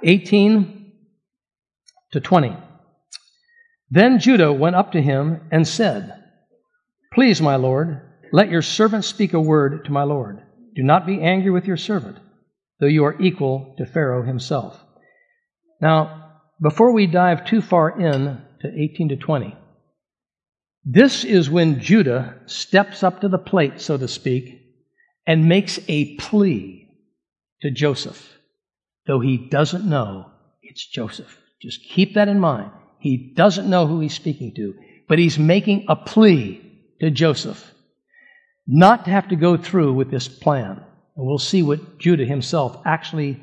18 0.04 0.85
to 2.12 2.20
20. 2.20 2.56
Then 3.90 4.18
Judah 4.18 4.52
went 4.52 4.76
up 4.76 4.92
to 4.92 5.02
him 5.02 5.40
and 5.50 5.66
said, 5.66 6.24
Please, 7.12 7.40
my 7.40 7.56
Lord, 7.56 8.00
let 8.32 8.50
your 8.50 8.62
servant 8.62 9.04
speak 9.04 9.32
a 9.32 9.40
word 9.40 9.84
to 9.84 9.92
my 9.92 10.02
Lord. 10.02 10.42
Do 10.74 10.82
not 10.82 11.06
be 11.06 11.22
angry 11.22 11.50
with 11.50 11.66
your 11.66 11.76
servant, 11.76 12.18
though 12.80 12.86
you 12.86 13.04
are 13.04 13.20
equal 13.20 13.74
to 13.78 13.86
Pharaoh 13.86 14.24
himself. 14.24 14.82
Now, 15.80 16.32
before 16.60 16.92
we 16.92 17.06
dive 17.06 17.44
too 17.44 17.62
far 17.62 17.98
in 17.98 18.42
to 18.60 18.68
18 18.68 19.10
to 19.10 19.16
20, 19.16 19.56
this 20.84 21.24
is 21.24 21.50
when 21.50 21.80
Judah 21.80 22.40
steps 22.46 23.02
up 23.02 23.20
to 23.20 23.28
the 23.28 23.38
plate, 23.38 23.80
so 23.80 23.96
to 23.96 24.06
speak, 24.06 24.62
and 25.26 25.48
makes 25.48 25.80
a 25.88 26.16
plea 26.16 26.88
to 27.62 27.70
Joseph, 27.70 28.38
though 29.06 29.20
he 29.20 29.36
doesn't 29.36 29.84
know 29.84 30.30
it's 30.62 30.86
Joseph. 30.86 31.40
Just 31.66 31.82
keep 31.82 32.14
that 32.14 32.28
in 32.28 32.38
mind. 32.38 32.70
He 33.00 33.32
doesn't 33.34 33.68
know 33.68 33.88
who 33.88 33.98
he's 33.98 34.14
speaking 34.14 34.54
to, 34.54 34.74
but 35.08 35.18
he's 35.18 35.36
making 35.36 35.86
a 35.88 35.96
plea 35.96 36.62
to 37.00 37.10
Joseph 37.10 37.72
not 38.68 39.04
to 39.04 39.10
have 39.10 39.28
to 39.28 39.36
go 39.36 39.56
through 39.56 39.92
with 39.92 40.08
this 40.08 40.28
plan. 40.28 40.80
And 41.16 41.26
we'll 41.26 41.38
see 41.38 41.64
what 41.64 41.98
Judah 41.98 42.24
himself 42.24 42.80
actually 42.84 43.42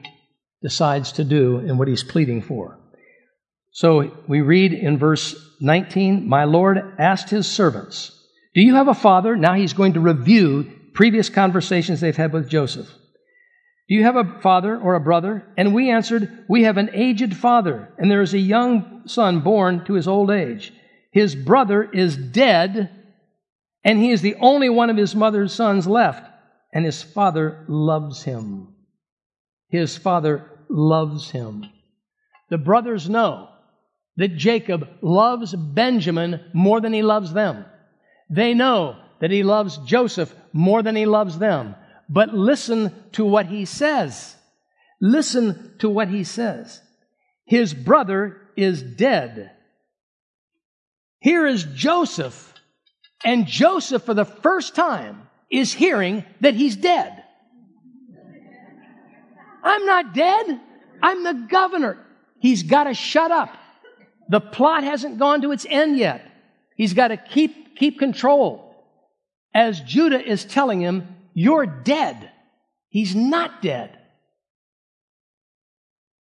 decides 0.61 1.11
to 1.13 1.25
do 1.25 1.57
and 1.57 1.77
what 1.77 1.89
he's 1.89 2.03
pleading 2.03 2.41
for. 2.41 2.79
So 3.71 4.17
we 4.29 4.39
read 4.39 4.71
in 4.71 4.97
verse 4.97 5.35
19 5.59 6.25
My 6.25 6.45
Lord 6.45 6.95
asked 6.97 7.29
his 7.29 7.45
servants, 7.45 8.17
Do 8.55 8.61
you 8.61 8.75
have 8.75 8.87
a 8.87 8.93
father? 8.93 9.35
Now 9.35 9.55
he's 9.55 9.73
going 9.73 9.93
to 9.93 9.99
review 9.99 10.71
previous 10.93 11.29
conversations 11.29 11.99
they've 11.99 12.15
had 12.15 12.31
with 12.31 12.47
Joseph. 12.47 12.87
Do 13.93 13.97
you 13.99 14.05
have 14.05 14.15
a 14.15 14.39
father 14.41 14.75
or 14.75 14.95
a 14.95 14.99
brother? 14.99 15.45
And 15.55 15.71
we 15.71 15.91
answered, 15.91 16.45
We 16.47 16.63
have 16.63 16.77
an 16.77 16.89
aged 16.93 17.37
father, 17.37 17.93
and 17.99 18.09
there 18.09 18.23
is 18.23 18.33
a 18.33 18.39
young 18.39 19.03
son 19.05 19.41
born 19.41 19.85
to 19.85 19.93
his 19.93 20.07
old 20.07 20.31
age. 20.31 20.73
His 21.11 21.35
brother 21.35 21.83
is 21.83 22.17
dead 22.17 22.89
and 23.83 23.99
he 23.99 24.09
is 24.09 24.23
the 24.23 24.33
only 24.39 24.67
one 24.67 24.89
of 24.89 24.97
his 24.97 25.13
mother's 25.13 25.53
sons 25.53 25.85
left, 25.85 26.27
and 26.73 26.85
his 26.85 27.03
father 27.03 27.65
loves 27.67 28.23
him. 28.23 28.73
His 29.69 29.95
father 29.95 30.49
loves 30.69 31.29
him. 31.29 31.69
The 32.49 32.57
brothers 32.57 33.07
know 33.07 33.49
that 34.17 34.37
Jacob 34.37 34.89
loves 35.03 35.53
Benjamin 35.53 36.41
more 36.51 36.81
than 36.81 36.93
he 36.93 37.03
loves 37.03 37.31
them. 37.31 37.63
They 38.27 38.55
know 38.55 38.95
that 39.21 39.29
he 39.29 39.43
loves 39.43 39.77
Joseph 39.85 40.33
more 40.51 40.81
than 40.81 40.95
he 40.95 41.05
loves 41.05 41.37
them. 41.37 41.75
But 42.09 42.33
listen 42.33 42.93
to 43.13 43.25
what 43.25 43.47
he 43.47 43.65
says. 43.65 44.35
Listen 45.01 45.75
to 45.79 45.89
what 45.89 46.07
he 46.07 46.23
says. 46.23 46.81
His 47.45 47.73
brother 47.73 48.41
is 48.55 48.81
dead. 48.81 49.51
Here 51.19 51.45
is 51.45 51.63
Joseph 51.63 52.53
and 53.23 53.47
Joseph, 53.47 54.03
for 54.03 54.13
the 54.13 54.25
first 54.25 54.75
time, 54.75 55.27
is 55.49 55.71
hearing 55.73 56.25
that 56.41 56.55
he's 56.55 56.75
dead. 56.75 57.23
I'm 59.63 59.85
not 59.85 60.13
dead. 60.13 60.59
I'm 61.01 61.23
the 61.23 61.47
governor. 61.49 61.97
He's 62.39 62.63
got 62.63 62.85
to 62.85 62.93
shut 62.93 63.31
up. 63.31 63.55
The 64.29 64.41
plot 64.41 64.83
hasn't 64.83 65.19
gone 65.19 65.41
to 65.41 65.51
its 65.51 65.65
end 65.69 65.97
yet. 65.97 66.29
He's 66.75 66.93
got 66.93 67.09
to 67.09 67.17
keep, 67.17 67.77
keep 67.77 67.99
control. 67.99 68.75
As 69.53 69.79
Judah 69.79 70.21
is 70.21 70.43
telling 70.43 70.81
him, 70.81 71.07
You're 71.33 71.65
dead. 71.65 72.31
He's 72.89 73.15
not 73.15 73.61
dead. 73.61 73.97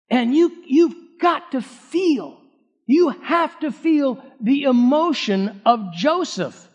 And 0.09 0.35
you, 0.35 0.51
you've 0.67 0.95
got 1.21 1.51
to 1.51 1.61
feel, 1.61 2.39
you 2.85 3.09
have 3.09 3.59
to 3.61 3.71
feel 3.71 4.23
the 4.41 4.63
emotion 4.63 5.61
of 5.65 5.93
Joseph 5.93 6.67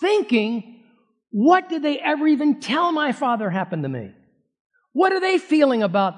thinking, 0.00 0.82
what 1.30 1.68
did 1.68 1.82
they 1.82 1.98
ever 1.98 2.26
even 2.26 2.60
tell 2.60 2.92
my 2.92 3.12
father 3.12 3.48
happened 3.48 3.84
to 3.84 3.88
me? 3.88 4.12
What 4.92 5.12
are 5.12 5.20
they 5.20 5.38
feeling 5.38 5.82
about 5.82 6.14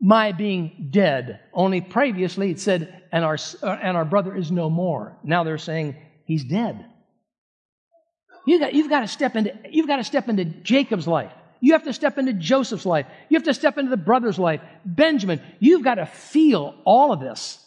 my 0.00 0.32
being 0.32 0.88
dead? 0.90 1.40
Only 1.52 1.80
previously 1.80 2.50
it 2.50 2.60
said, 2.60 3.02
and 3.12 3.24
our, 3.24 3.36
uh, 3.62 3.78
and 3.82 3.96
our 3.96 4.04
brother 4.04 4.34
is 4.34 4.50
no 4.50 4.68
more. 4.68 5.18
Now 5.22 5.44
they're 5.44 5.58
saying 5.58 5.96
he's 6.24 6.44
dead. 6.44 6.84
You 8.48 8.58
got, 8.58 8.74
you've 8.74 8.88
got 8.88 9.00
to 9.00 9.08
step 9.08 9.36
into, 9.36 9.52
you've 9.70 9.86
got 9.86 9.96
to 9.96 10.04
step 10.04 10.28
into 10.28 10.44
Jacob's 10.44 11.06
life. 11.06 11.32
You 11.60 11.72
have 11.72 11.84
to 11.84 11.92
step 11.92 12.18
into 12.18 12.32
Joseph's 12.32 12.86
life. 12.86 13.06
You 13.28 13.36
have 13.36 13.44
to 13.44 13.54
step 13.54 13.78
into 13.78 13.90
the 13.90 13.96
brother's 13.96 14.38
life. 14.38 14.60
Benjamin, 14.84 15.40
you've 15.58 15.82
got 15.82 15.96
to 15.96 16.06
feel 16.06 16.74
all 16.84 17.12
of 17.12 17.20
this. 17.20 17.64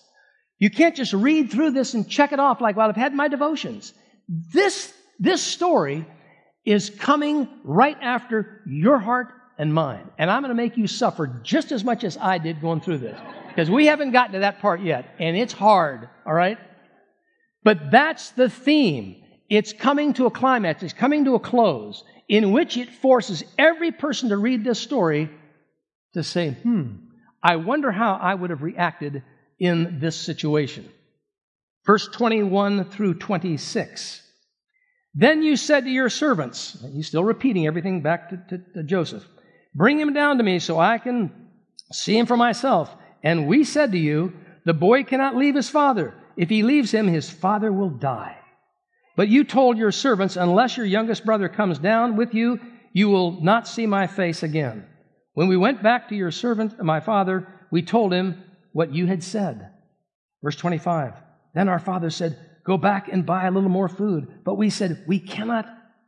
You 0.58 0.70
can't 0.70 0.96
just 0.96 1.13
read 1.13 1.52
through 1.52 1.72
this 1.72 1.94
and 1.94 2.10
check 2.10 2.32
it 2.32 2.39
off 2.39 2.62
like, 2.62 2.76
well, 2.78 2.88
I've 2.88 2.96
had 2.96 3.13
my 3.13 3.28
devotions. 3.28 3.94
This 4.28 4.94
this 5.20 5.41
story 5.41 6.06
is 6.65 6.89
coming 6.89 7.48
right 7.63 7.98
after 8.02 8.62
your 8.65 8.98
heart 8.98 9.28
and 9.60 9.72
mine. 9.72 10.10
And 10.17 10.32
I'm 10.32 10.41
going 10.41 10.50
to 10.50 10.56
make 10.56 10.78
you 10.78 10.88
suffer 10.88 11.28
just 11.44 11.72
as 11.72 11.84
much 11.84 12.04
as 12.04 12.17
I 12.17 12.39
did 12.39 12.60
going 12.60 12.82
through 12.82 13.00
this. 13.00 13.20
Because 13.50 13.70
we 13.70 13.86
haven't 13.86 14.12
gotten 14.12 14.34
to 14.34 14.39
that 14.39 14.62
part 14.62 14.82
yet. 14.82 15.06
And 15.20 15.38
it's 15.38 15.54
hard, 15.54 16.10
all 16.26 16.34
right? 16.34 16.58
But 17.63 17.91
that's 17.91 18.32
the 18.32 18.50
theme. 18.50 19.20
It's 19.52 19.74
coming 19.74 20.14
to 20.14 20.28
a 20.28 20.32
climax, 20.32 20.82
it's 20.82 20.94
coming 20.94 21.26
to 21.26 21.36
a 21.36 21.40
close, 21.40 22.06
in 22.30 22.54
which 22.54 22.78
it 22.78 22.90
forces 22.90 23.44
every 23.60 23.92
person 23.92 24.30
to 24.30 24.38
read 24.38 24.64
this 24.64 24.80
story 24.80 25.30
to 26.14 26.24
say, 26.24 26.52
hmm, 26.52 26.94
I 27.44 27.58
wonder 27.58 27.92
how 27.92 28.14
I 28.14 28.34
would 28.34 28.50
have 28.50 28.62
reacted 28.62 29.24
in 29.60 30.00
this 30.00 30.16
situation. 30.16 30.90
Verse 31.86 32.08
21 32.08 32.86
through 32.92 33.16
26. 33.16 34.26
Then 35.16 35.44
you 35.44 35.58
said 35.58 35.84
to 35.84 35.90
your 35.90 36.10
servants, 36.10 36.82
he's 36.94 37.08
still 37.08 37.26
repeating 37.26 37.68
everything 37.68 38.02
back 38.02 38.30
to, 38.30 38.38
to, 38.52 38.64
to, 38.76 38.84
Joseph, 38.84 39.28
bring 39.76 40.00
him 40.00 40.14
down 40.14 40.38
to 40.38 40.46
me 40.46 40.60
so 40.60 40.80
I 40.80 40.98
can 40.98 41.50
see 41.92 42.18
him 42.18 42.26
for 42.26 42.38
myself. 42.38 42.96
And 43.22 43.48
we 43.48 43.66
said 43.66 43.92
to 43.92 43.98
you, 43.98 44.32
the 44.64 44.74
boy 44.74 45.04
cannot 45.04 45.36
leave 45.36 45.56
his 45.56 45.68
father. 45.68 46.14
If 46.38 46.48
he 46.48 46.64
leaves 46.64 46.94
him, 46.94 47.08
his 47.10 47.30
father 47.30 47.74
will 47.74 47.90
die. 47.90 48.38
But 49.21 49.29
you 49.29 49.43
told 49.43 49.77
your 49.77 49.91
servants, 49.91 50.36
unless 50.36 50.77
your 50.77 50.86
youngest 50.88 51.25
brother 51.25 51.47
comes 51.47 51.77
down 51.77 52.15
with 52.15 52.34
you, 52.34 52.60
you 52.91 53.07
will 53.07 53.39
not 53.39 53.67
see 53.67 53.86
my 53.86 54.07
face 54.07 54.41
again. 54.41 54.88
When 55.36 55.47
we 55.47 55.57
went 55.57 55.84
back 55.84 56.10
to 56.10 56.15
your 56.15 56.31
servant, 56.31 56.84
my 56.84 57.01
father, 57.01 57.47
we 57.69 57.84
told 57.84 58.13
him 58.13 58.43
what 58.71 58.95
you 58.95 59.05
had 59.05 59.21
said. 59.21 59.69
Verse 60.41 60.55
25. 60.55 61.13
Then 61.53 61.69
our 61.69 61.77
father 61.77 62.10
said, 62.10 62.36
Go 62.65 62.79
back 62.79 63.10
and 63.10 63.23
buy 63.23 63.45
a 63.45 63.51
little 63.51 63.69
more 63.69 63.88
food. 63.88 64.27
But 64.43 64.55
we 64.55 64.71
said, 64.71 65.03
We 65.05 65.19
cannot 65.19 65.67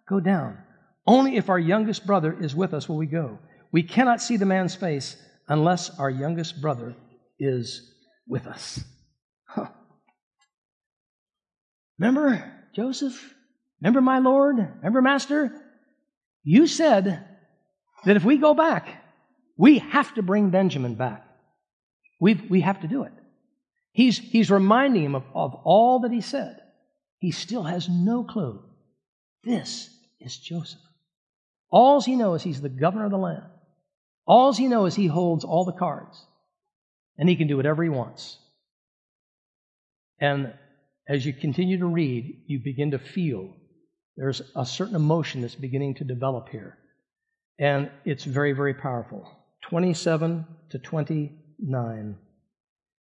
go 0.10 0.20
down. 0.20 0.58
Only 1.06 1.36
if 1.36 1.50
our 1.50 1.60
youngest 1.60 2.08
brother 2.08 2.36
is 2.42 2.56
with 2.56 2.74
us 2.74 2.90
will 2.90 2.98
we 2.98 3.06
go. 3.06 3.38
We 3.72 3.84
cannot 3.84 4.24
see 4.24 4.38
the 4.38 4.48
man's 4.48 4.74
face 4.74 5.18
unless 5.48 6.00
our 6.00 6.10
youngest 6.10 6.60
brother 6.64 6.96
is 7.38 7.94
with 8.28 8.48
us. 8.48 8.84
Huh. 9.46 9.68
Remember, 12.00 12.63
Joseph? 12.76 13.34
Remember, 13.82 14.02
my 14.02 14.20
Lord? 14.20 14.58
Remember, 14.58 15.02
Master? 15.02 15.52
You 16.44 16.68
said, 16.68 17.26
that 18.06 18.16
if 18.16 18.24
we 18.24 18.38
go 18.38 18.54
back, 18.54 19.04
we 19.58 19.80
have 19.80 20.14
to 20.16 20.22
bring 20.22 20.50
Benjamin 20.50 20.96
back. 20.96 21.26
we 22.20 22.34
we 22.34 22.62
have 22.62 22.82
to 22.82 22.88
do 22.88 23.04
it. 23.04 23.14
He's, 23.92 24.18
he's 24.18 24.50
reminding 24.50 25.04
him 25.04 25.16
of, 25.16 25.24
of 25.36 25.54
all 25.64 26.00
that 26.00 26.12
he 26.12 26.22
said. 26.22 26.60
He 27.20 27.32
still 27.32 27.64
has 27.64 27.88
no 27.88 28.24
clue. 28.24 28.62
This 29.44 29.90
is 30.20 30.36
Joseph. 30.38 30.82
All 31.70 32.02
he 32.02 32.16
knows 32.16 32.42
he's 32.42 32.62
the 32.62 32.70
governor 32.70 33.06
of 33.06 33.12
the 33.12 33.18
land. 33.18 33.44
All 34.26 34.52
he 34.54 34.68
knows 34.68 34.96
he 34.96 35.08
holds 35.08 35.44
all 35.44 35.66
the 35.66 35.74
cards. 35.74 36.20
And 37.18 37.30
he 37.30 37.36
can 37.36 37.48
do 37.48 37.58
whatever 37.58 37.84
he 37.84 37.90
wants. 37.90 38.38
And 40.20 40.54
as 41.08 41.26
you 41.26 41.34
continue 41.34 41.78
to 41.80 41.86
read, 41.86 42.44
you 42.48 42.60
begin 42.60 42.92
to 42.92 43.00
feel 43.00 43.54
there's 44.16 44.42
a 44.56 44.66
certain 44.66 44.96
emotion 44.96 45.42
that's 45.42 45.56
beginning 45.56 45.96
to 45.96 46.04
develop 46.04 46.50
here. 46.50 46.78
And 47.60 47.90
it's 48.06 48.24
very, 48.24 48.54
very 48.54 48.74
powerful. 48.74 49.28
27 49.64 50.46
to 50.70 50.80
29. 50.80 52.18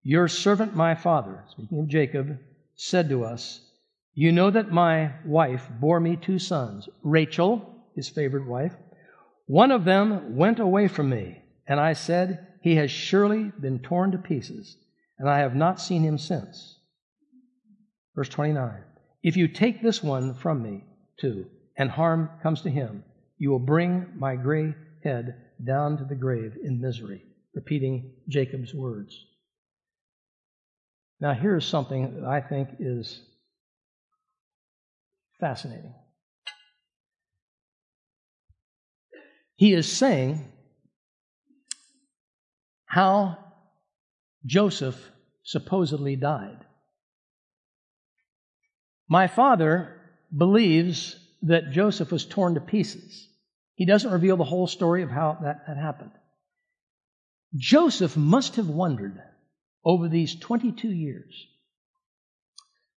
Your 0.03 0.29
servant, 0.29 0.75
my 0.75 0.95
father, 0.95 1.45
speaking 1.51 1.81
of 1.81 1.89
Jacob, 1.89 2.39
said 2.75 3.09
to 3.09 3.25
us, 3.25 3.61
You 4.15 4.33
know 4.33 4.51
that 4.51 4.71
my 4.71 5.13
wife 5.25 5.69
bore 5.81 6.01
me 6.01 6.17
two 6.17 6.39
sons, 6.39 6.89
Rachel, 7.03 7.85
his 7.95 8.09
favorite 8.09 8.47
wife. 8.47 8.75
One 9.47 9.71
of 9.71 9.85
them 9.85 10.37
went 10.37 10.61
away 10.61 10.89
from 10.89 11.11
me, 11.11 11.43
and 11.67 11.81
I 11.81 11.95
said, 11.95 12.47
He 12.63 12.77
has 12.77 12.91
surely 12.91 13.53
been 13.61 13.81
torn 13.81 14.13
to 14.13 14.19
pieces, 14.19 14.77
and 15.19 15.29
I 15.29 15.39
have 15.41 15.55
not 15.55 15.81
seen 15.81 16.03
him 16.03 16.19
since. 16.19 16.80
Verse 18.15 18.29
29 18.29 18.83
If 19.23 19.37
you 19.37 19.49
take 19.49 19.83
this 19.83 20.03
one 20.03 20.35
from 20.35 20.63
me, 20.63 20.85
too, 21.19 21.47
and 21.77 21.91
harm 21.91 22.31
comes 22.43 22.63
to 22.63 22.71
him, 22.71 23.05
you 23.39 23.51
will 23.51 23.59
bring 23.59 24.07
my 24.17 24.37
gray 24.37 24.75
head 25.05 25.35
down 25.65 25.97
to 25.99 26.05
the 26.05 26.15
grave 26.15 26.57
in 26.63 26.81
misery. 26.81 27.25
Repeating 27.55 28.13
Jacob's 28.29 28.73
words. 28.73 29.27
Now, 31.21 31.35
here's 31.35 31.67
something 31.67 32.15
that 32.15 32.25
I 32.25 32.41
think 32.41 32.69
is 32.79 33.23
fascinating. 35.39 35.95
He 39.57 39.75
is 39.75 39.91
saying 39.91 40.51
how 42.87 43.37
Joseph 44.47 45.11
supposedly 45.45 46.17
died. 46.17 46.65
My 49.11 49.27
father 49.27 50.01
believes 50.35 51.17
that 51.43 51.73
Joseph 51.73 52.13
was 52.13 52.25
torn 52.25 52.55
to 52.55 52.61
pieces. 52.61 53.27
He 53.75 53.85
doesn't 53.85 54.13
reveal 54.13 54.37
the 54.37 54.45
whole 54.45 54.69
story 54.69 55.03
of 55.03 55.11
how 55.11 55.37
that, 55.43 55.67
that 55.67 55.77
happened. 55.77 56.13
Joseph 57.57 58.17
must 58.17 58.55
have 58.55 58.69
wondered 58.69 59.21
over 59.85 60.09
these 60.09 60.39
22 60.39 60.89
years. 60.89 61.47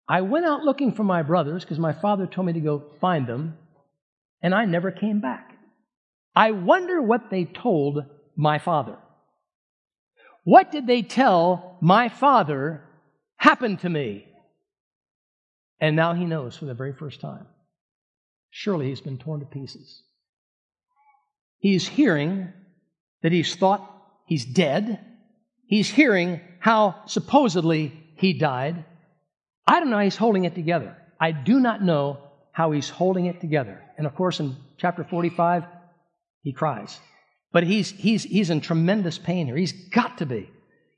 I 0.07 0.20
went 0.20 0.44
out 0.44 0.64
looking 0.64 0.92
for 0.92 1.03
my 1.03 1.22
brothers 1.22 1.64
because 1.64 1.79
my 1.79 1.94
father 1.94 2.27
told 2.27 2.46
me 2.46 2.53
to 2.53 2.61
go 2.61 2.85
find 3.01 3.27
them, 3.27 3.57
and 4.42 4.55
I 4.55 4.66
never 4.66 4.90
came 4.90 5.20
back. 5.20 5.57
I 6.37 6.51
wonder 6.51 7.01
what 7.01 7.31
they 7.31 7.46
told 7.46 8.05
my 8.37 8.59
father. 8.59 8.98
What 10.44 10.70
did 10.70 10.87
they 10.87 11.01
tell 11.01 11.79
my 11.81 12.11
father 12.11 12.83
happened 13.37 13.81
to 13.81 13.88
me? 13.88 14.27
And 15.83 15.97
now 15.97 16.14
he 16.14 16.25
knows 16.25 16.57
for 16.57 16.64
the 16.64 16.75
very 16.75 16.92
first 16.92 17.21
time. 17.21 17.45
Surely 18.51 18.87
he's 18.87 19.01
been 19.01 19.18
torn 19.18 19.40
to 19.40 19.47
pieces. 19.47 20.05
He's 21.59 21.88
hearing 21.88 22.53
that 23.23 23.33
he's 23.33 23.57
thought 23.57 23.90
he's 24.25 24.45
dead. 24.45 25.01
He's 25.66 25.90
hearing 25.90 26.40
how 26.61 27.03
supposedly 27.07 27.92
he 28.16 28.33
died. 28.33 28.85
I 29.66 29.81
don't 29.81 29.90
know 29.90 29.97
how 29.97 30.05
he's 30.05 30.16
holding 30.16 30.45
it 30.45 30.55
together. 30.55 30.97
I 31.21 31.33
do 31.33 31.59
not 31.59 31.83
know 31.83 32.18
how 32.53 32.71
he's 32.71 32.88
holding 32.88 33.27
it 33.27 33.40
together. 33.40 33.83
And 33.99 34.07
of 34.07 34.14
course, 34.14 34.38
in 34.38 34.55
chapter 34.79 35.03
45, 35.03 35.64
he 36.42 36.53
cries. 36.53 36.97
But 37.53 37.64
he's, 37.64 37.90
he's, 37.90 38.23
he's 38.23 38.51
in 38.51 38.61
tremendous 38.61 39.18
pain 39.18 39.47
here. 39.47 39.57
He's 39.57 39.73
got 39.73 40.18
to 40.18 40.27
be. 40.27 40.49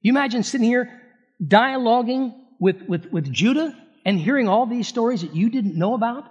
You 0.03 0.13
imagine 0.13 0.43
sitting 0.43 0.67
here 0.67 1.01
dialoguing 1.43 2.35
with, 2.61 2.83
with, 2.83 3.07
with 3.07 3.33
Judah 3.33 3.75
and 4.05 4.19
hearing 4.19 4.49
all 4.49 4.67
these 4.67 4.89
stories 4.89 5.23
that 5.23 5.35
you 5.35 5.51
didn't 5.51 5.77
know 5.77 5.95
about 5.95 6.25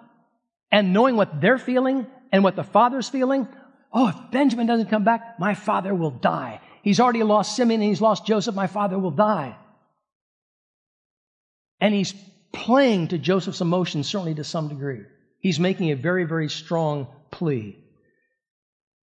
and 0.71 0.93
knowing 0.93 1.15
what 1.15 1.41
they're 1.41 1.57
feeling 1.57 2.07
and 2.31 2.43
what 2.43 2.55
the 2.55 2.63
father's 2.63 3.09
feeling. 3.09 3.47
Oh, 3.91 4.09
if 4.09 4.31
Benjamin 4.31 4.67
doesn't 4.67 4.89
come 4.89 5.03
back, 5.03 5.39
my 5.39 5.53
father 5.53 5.93
will 5.93 6.11
die. 6.11 6.61
He's 6.81 6.99
already 6.99 7.23
lost 7.23 7.55
Simeon 7.55 7.81
and 7.81 7.89
he's 7.89 8.01
lost 8.01 8.25
Joseph. 8.25 8.55
My 8.55 8.67
father 8.67 8.97
will 8.97 9.11
die. 9.11 9.55
And 11.79 11.93
he's 11.93 12.13
playing 12.51 13.09
to 13.09 13.17
Joseph's 13.17 13.61
emotions, 13.61 14.07
certainly 14.07 14.35
to 14.35 14.43
some 14.43 14.69
degree. 14.69 15.01
He's 15.39 15.59
making 15.59 15.91
a 15.91 15.95
very, 15.95 16.23
very 16.23 16.49
strong 16.49 17.07
plea. 17.31 17.77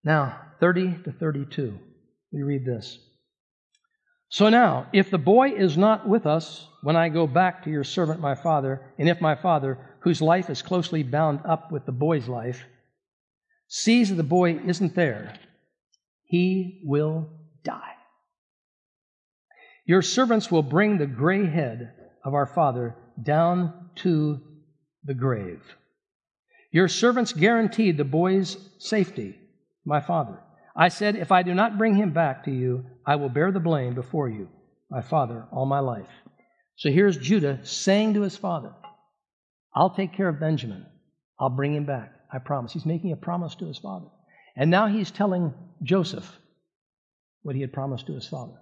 Now, 0.04 0.40
30 0.60 1.04
to 1.06 1.12
32, 1.12 1.78
we 2.32 2.44
read 2.44 2.66
this. 2.66 2.98
So 4.30 4.50
now, 4.50 4.88
if 4.94 5.10
the 5.10 5.18
boy 5.18 5.50
is 5.50 5.76
not 5.76 6.08
with 6.08 6.28
us 6.28 6.68
when 6.84 6.96
I 6.96 7.10
go 7.10 7.26
back 7.26 7.64
to 7.64 7.72
your 7.72 7.84
servant 7.84 8.20
my 8.20 8.36
father, 8.36 8.82
and 9.00 9.10
if 9.10 9.20
my 9.20 9.36
father, 9.36 9.80
whose 10.02 10.22
life 10.22 10.50
is 10.52 10.62
closely 10.62 11.02
bound 11.02 11.40
up 11.46 11.72
with 11.72 11.86
the 11.86 11.92
boy's 11.92 12.28
life, 12.28 12.64
sees 13.68 14.10
that 14.10 14.16
the 14.16 14.24
boy 14.24 14.60
isn't 14.66 14.96
there, 14.96 15.34
he 16.26 16.82
will 16.86 17.28
die. 17.64 17.96
Your 19.86 20.04
servants 20.04 20.52
will 20.52 20.62
bring 20.62 20.98
the 20.98 21.08
gray 21.08 21.48
head 21.48 21.92
of 22.24 22.36
our 22.36 22.46
father 22.46 22.96
down 23.22 23.90
to 23.96 24.40
the 25.04 25.16
grave. 25.16 25.64
Your 26.72 26.88
servants 26.88 27.34
guaranteed 27.34 27.98
the 27.98 28.04
boy's 28.04 28.58
safety, 28.78 29.40
my 29.86 30.00
father. 30.00 30.38
I 30.80 30.88
said, 30.88 31.18
If 31.18 31.34
I 31.34 31.44
do 31.44 31.54
not 31.54 31.78
bring 31.78 31.96
him 31.96 32.14
back 32.14 32.46
to 32.46 32.52
you, 32.52 32.86
I 33.06 33.18
will 33.18 33.28
bear 33.28 33.52
the 33.52 33.60
blame 33.60 33.96
before 33.96 34.30
you, 34.30 34.48
my 34.90 35.02
father, 35.02 35.46
all 35.52 35.66
my 35.66 35.80
life. 35.80 36.08
So 36.78 36.90
here's 36.90 37.18
Judah 37.18 37.60
saying 37.64 38.14
to 38.14 38.22
his 38.22 38.38
father, 38.38 38.74
I'll 39.76 39.90
take 39.90 40.14
care 40.14 40.30
of 40.30 40.40
Benjamin. 40.40 40.86
I'll 41.38 41.50
bring 41.50 41.76
him 41.76 41.86
back. 41.86 42.14
I 42.32 42.40
promise. 42.40 42.72
He's 42.72 42.86
making 42.86 43.12
a 43.12 43.18
promise 43.18 43.56
to 43.56 43.68
his 43.68 43.78
father. 43.78 44.08
And 44.56 44.72
now 44.72 44.88
he's 44.88 45.12
telling 45.12 45.54
Joseph, 45.84 46.32
what 47.42 47.56
he 47.56 47.62
had 47.62 47.74
promised 47.74 48.08
to 48.08 48.14
his 48.14 48.28
father. 48.28 48.56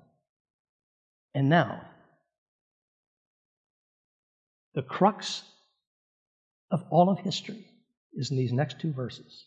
And 1.35 1.49
now, 1.49 1.81
the 4.73 4.81
crux 4.81 5.43
of 6.71 6.83
all 6.89 7.11
of 7.11 7.19
history 7.19 7.63
is 8.15 8.31
in 8.31 8.37
these 8.37 8.53
next 8.53 8.79
two 8.79 8.91
verses 8.91 9.45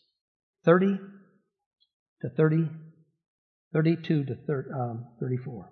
30 0.63 0.99
to 2.21 2.29
30, 2.29 2.67
32 3.73 4.25
to 4.25 4.35
30, 4.35 4.69
um, 4.71 5.05
34. 5.19 5.71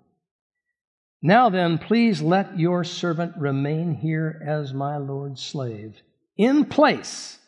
Now 1.22 1.50
then, 1.50 1.78
please 1.78 2.22
let 2.22 2.58
your 2.58 2.82
servant 2.82 3.34
remain 3.36 3.94
here 3.94 4.42
as 4.46 4.72
my 4.72 4.96
Lord's 4.96 5.42
slave 5.42 6.00
in 6.36 6.64
place 6.64 7.38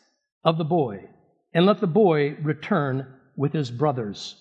of 0.43 0.57
the 0.57 0.63
boy, 0.63 1.03
and 1.53 1.65
let 1.65 1.79
the 1.79 1.87
boy 1.87 2.35
return 2.41 3.07
with 3.35 3.53
his 3.53 3.71
brothers. 3.71 4.35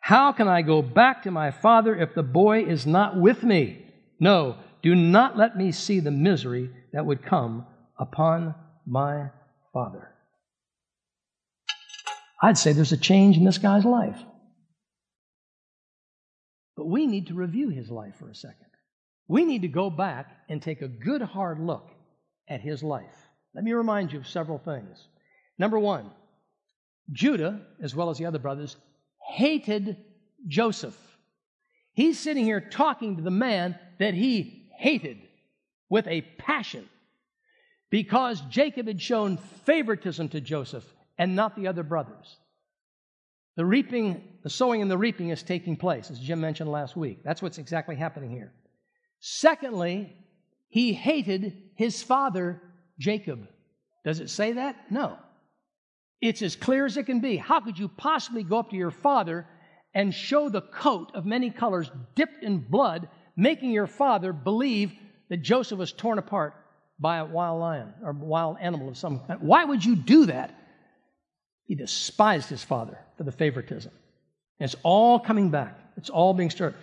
How 0.00 0.32
can 0.32 0.48
I 0.48 0.62
go 0.62 0.82
back 0.82 1.22
to 1.22 1.30
my 1.30 1.50
father 1.50 1.96
if 1.96 2.14
the 2.14 2.22
boy 2.22 2.64
is 2.64 2.86
not 2.86 3.18
with 3.18 3.42
me? 3.42 3.86
No, 4.20 4.56
do 4.82 4.94
not 4.94 5.36
let 5.38 5.56
me 5.56 5.72
see 5.72 6.00
the 6.00 6.10
misery 6.10 6.70
that 6.92 7.06
would 7.06 7.24
come 7.24 7.66
upon 7.98 8.54
my 8.86 9.30
father. 9.72 10.14
I'd 12.40 12.58
say 12.58 12.72
there's 12.72 12.92
a 12.92 12.96
change 12.96 13.36
in 13.36 13.44
this 13.44 13.58
guy's 13.58 13.84
life. 13.84 14.18
But 16.76 16.86
we 16.86 17.06
need 17.06 17.26
to 17.28 17.34
review 17.34 17.70
his 17.70 17.90
life 17.90 18.16
for 18.16 18.30
a 18.30 18.34
second. 18.34 18.66
We 19.26 19.44
need 19.44 19.62
to 19.62 19.68
go 19.68 19.90
back 19.90 20.28
and 20.48 20.62
take 20.62 20.80
a 20.80 20.88
good 20.88 21.20
hard 21.20 21.58
look 21.58 21.90
at 22.48 22.60
his 22.60 22.82
life. 22.82 23.14
Let 23.54 23.64
me 23.64 23.72
remind 23.72 24.12
you 24.12 24.20
of 24.20 24.28
several 24.28 24.58
things. 24.58 25.08
Number 25.58 25.78
one, 25.78 26.10
Judah, 27.12 27.60
as 27.82 27.96
well 27.96 28.10
as 28.10 28.18
the 28.18 28.26
other 28.26 28.38
brothers, 28.38 28.76
hated 29.28 29.96
Joseph. 30.46 30.96
He's 31.92 32.18
sitting 32.18 32.44
here 32.44 32.60
talking 32.60 33.16
to 33.16 33.22
the 33.22 33.30
man 33.30 33.76
that 33.98 34.14
he 34.14 34.70
hated 34.78 35.18
with 35.90 36.06
a 36.06 36.20
passion 36.38 36.88
because 37.90 38.40
Jacob 38.42 38.86
had 38.86 39.02
shown 39.02 39.38
favoritism 39.64 40.28
to 40.28 40.40
Joseph 40.40 40.84
and 41.18 41.34
not 41.34 41.56
the 41.56 41.66
other 41.66 41.82
brothers. 41.82 42.36
The 43.56 43.64
reaping, 43.64 44.22
the 44.44 44.50
sowing 44.50 44.82
and 44.82 44.90
the 44.90 44.96
reaping 44.96 45.30
is 45.30 45.42
taking 45.42 45.76
place, 45.76 46.10
as 46.10 46.20
Jim 46.20 46.40
mentioned 46.40 46.70
last 46.70 46.96
week. 46.96 47.24
That's 47.24 47.42
what's 47.42 47.58
exactly 47.58 47.96
happening 47.96 48.30
here. 48.30 48.52
Secondly, 49.20 50.16
he 50.68 50.92
hated 50.92 51.54
his 51.74 52.02
father, 52.02 52.62
Jacob. 53.00 53.48
Does 54.04 54.20
it 54.20 54.30
say 54.30 54.52
that? 54.52 54.76
No. 54.92 55.18
It's 56.20 56.42
as 56.42 56.54
clear 56.54 56.86
as 56.86 56.96
it 56.96 57.06
can 57.06 57.20
be. 57.20 57.36
How 57.36 57.60
could 57.60 57.78
you 57.78 57.88
possibly 57.88 58.44
go 58.44 58.58
up 58.58 58.70
to 58.70 58.76
your 58.76 58.90
father 58.90 59.46
and 59.94 60.14
show 60.14 60.48
the 60.48 60.60
coat 60.60 61.10
of 61.14 61.26
many 61.26 61.50
colors 61.50 61.90
dipped 62.14 62.44
in 62.44 62.58
blood, 62.58 63.08
making 63.36 63.70
your 63.70 63.86
father 63.86 64.32
believe 64.32 64.92
that 65.30 65.38
Joseph 65.38 65.78
was 65.78 65.92
torn 65.92 66.18
apart 66.18 66.54
by 67.00 67.18
a 67.18 67.24
wild 67.24 67.60
lion 67.60 67.94
or 68.04 68.12
wild 68.12 68.56
animal 68.60 68.88
of 68.88 68.96
some 68.96 69.20
kind? 69.26 69.40
Why 69.40 69.64
would 69.64 69.84
you 69.84 69.96
do 69.96 70.26
that? 70.26 70.54
He 71.68 71.74
despised 71.74 72.48
his 72.48 72.64
father 72.64 72.98
for 73.16 73.24
the 73.24 73.30
favoritism. 73.30 73.92
And 74.58 74.68
it's 74.68 74.80
all 74.82 75.20
coming 75.20 75.50
back. 75.50 75.78
It's 75.98 76.10
all 76.10 76.32
being 76.32 76.50
stirred. 76.50 76.74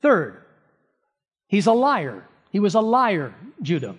Third, 0.00 0.40
he's 1.48 1.66
a 1.66 1.72
liar. 1.72 2.24
He 2.50 2.60
was 2.60 2.76
a 2.76 2.80
liar, 2.80 3.34
Judah. 3.60 3.96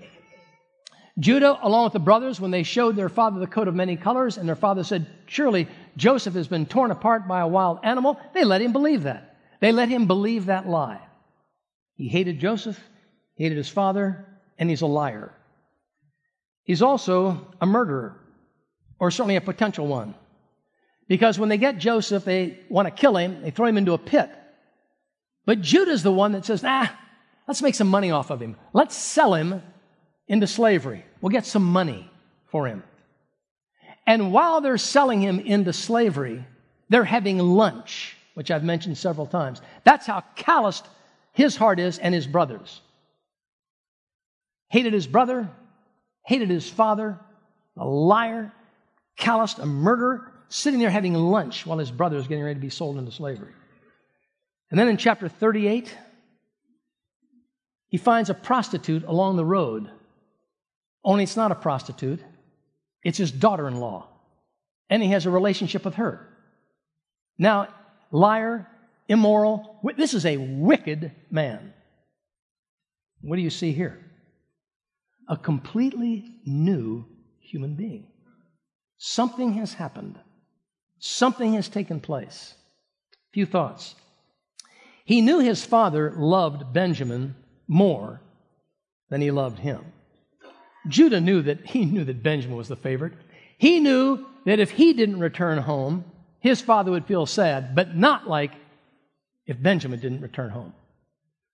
Judah, 1.19 1.59
along 1.61 1.83
with 1.83 1.93
the 1.93 1.99
brothers, 1.99 2.39
when 2.39 2.51
they 2.51 2.63
showed 2.63 2.95
their 2.95 3.09
father 3.09 3.41
the 3.41 3.47
coat 3.47 3.67
of 3.67 3.75
many 3.75 3.97
colors, 3.97 4.37
and 4.37 4.47
their 4.47 4.55
father 4.55 4.85
said, 4.85 5.05
Surely 5.25 5.67
Joseph 5.97 6.33
has 6.33 6.47
been 6.47 6.65
torn 6.65 6.91
apart 6.91 7.27
by 7.27 7.41
a 7.41 7.47
wild 7.47 7.79
animal, 7.83 8.17
they 8.33 8.45
let 8.45 8.61
him 8.61 8.71
believe 8.71 9.03
that. 9.03 9.37
They 9.59 9.73
let 9.73 9.89
him 9.89 10.07
believe 10.07 10.45
that 10.45 10.69
lie. 10.69 11.01
He 11.95 12.07
hated 12.07 12.39
Joseph, 12.39 12.79
hated 13.35 13.57
his 13.57 13.67
father, 13.67 14.25
and 14.57 14.69
he's 14.69 14.81
a 14.81 14.87
liar. 14.87 15.33
He's 16.63 16.81
also 16.81 17.45
a 17.59 17.65
murderer, 17.65 18.15
or 18.99 19.11
certainly 19.11 19.35
a 19.35 19.41
potential 19.41 19.85
one. 19.85 20.15
Because 21.09 21.39
when 21.39 21.49
they 21.49 21.57
get 21.57 21.79
Joseph, 21.79 22.23
they 22.23 22.59
want 22.69 22.87
to 22.87 22.91
kill 22.91 23.17
him, 23.17 23.41
they 23.41 23.49
throw 23.49 23.65
him 23.65 23.77
into 23.77 23.93
a 23.93 23.97
pit. 23.97 24.29
But 25.45 25.59
Judah's 25.59 26.03
the 26.03 26.13
one 26.13 26.33
that 26.33 26.45
says, 26.45 26.63
ah, 26.63 26.95
let's 27.47 27.63
make 27.63 27.73
some 27.73 27.87
money 27.87 28.11
off 28.11 28.29
of 28.29 28.39
him. 28.39 28.55
Let's 28.73 28.95
sell 28.95 29.33
him 29.33 29.63
into 30.27 30.45
slavery. 30.45 31.03
We'll 31.19 31.31
get 31.31 31.47
some 31.47 31.63
money 31.63 32.09
for 32.51 32.67
him. 32.67 32.83
And 34.05 34.31
while 34.31 34.61
they're 34.61 34.77
selling 34.77 35.19
him 35.19 35.39
into 35.39 35.73
slavery, 35.73 36.45
they're 36.89 37.03
having 37.03 37.39
lunch, 37.39 38.15
which 38.35 38.51
I've 38.51 38.63
mentioned 38.63 38.97
several 38.97 39.25
times. 39.25 39.61
That's 39.83 40.05
how 40.05 40.23
calloused 40.35 40.87
his 41.33 41.55
heart 41.55 41.79
is 41.79 41.97
and 41.97 42.13
his 42.13 42.27
brother's. 42.27 42.81
Hated 44.69 44.93
his 44.93 45.07
brother, 45.07 45.49
hated 46.23 46.51
his 46.51 46.69
father, 46.69 47.19
a 47.75 47.87
liar, 47.87 48.51
calloused, 49.17 49.57
a 49.57 49.65
murderer, 49.65 50.31
sitting 50.49 50.79
there 50.79 50.89
having 50.89 51.13
lunch 51.13 51.65
while 51.65 51.77
his 51.77 51.91
brother 51.91 52.17
is 52.17 52.27
getting 52.27 52.43
ready 52.43 52.55
to 52.55 52.61
be 52.61 52.69
sold 52.69 52.97
into 52.97 53.11
slavery. 53.11 53.53
And 54.69 54.79
then 54.79 54.87
in 54.87 54.97
chapter 54.97 55.29
38, 55.29 55.95
he 57.87 57.97
finds 57.97 58.29
a 58.29 58.33
prostitute 58.33 59.03
along 59.03 59.37
the 59.37 59.45
road 59.45 59.89
only 61.03 61.23
it's 61.23 61.37
not 61.37 61.51
a 61.51 61.55
prostitute, 61.55 62.19
it's 63.03 63.17
his 63.17 63.31
daughter 63.31 63.67
in 63.67 63.79
law. 63.79 64.07
And 64.89 65.01
he 65.01 65.09
has 65.09 65.25
a 65.25 65.31
relationship 65.31 65.85
with 65.85 65.95
her. 65.95 66.27
Now, 67.37 67.69
liar, 68.11 68.67
immoral, 69.07 69.79
this 69.95 70.13
is 70.13 70.25
a 70.25 70.37
wicked 70.37 71.11
man. 71.31 71.73
What 73.21 73.35
do 73.37 73.41
you 73.41 73.49
see 73.49 73.71
here? 73.71 73.99
A 75.27 75.37
completely 75.37 76.39
new 76.45 77.05
human 77.39 77.75
being. 77.75 78.07
Something 78.97 79.53
has 79.53 79.73
happened. 79.73 80.19
Something 80.99 81.53
has 81.53 81.69
taken 81.69 81.99
place. 81.99 82.53
A 83.13 83.33
few 83.33 83.45
thoughts. 83.45 83.95
He 85.05 85.21
knew 85.21 85.39
his 85.39 85.65
father 85.65 86.13
loved 86.15 86.71
Benjamin 86.73 87.35
more 87.67 88.21
than 89.09 89.21
he 89.21 89.31
loved 89.31 89.59
him. 89.59 89.83
Judah 90.87 91.21
knew 91.21 91.41
that 91.41 91.65
he 91.65 91.85
knew 91.85 92.03
that 92.05 92.23
Benjamin 92.23 92.57
was 92.57 92.67
the 92.67 92.75
favorite. 92.75 93.13
He 93.57 93.79
knew 93.79 94.25
that 94.45 94.59
if 94.59 94.71
he 94.71 94.93
didn't 94.93 95.19
return 95.19 95.57
home, 95.57 96.05
his 96.39 96.61
father 96.61 96.91
would 96.91 97.05
feel 97.05 97.25
sad, 97.25 97.75
but 97.75 97.95
not 97.95 98.27
like 98.29 98.51
if 99.45 99.61
Benjamin 99.61 99.99
didn't 99.99 100.21
return 100.21 100.49
home. 100.49 100.73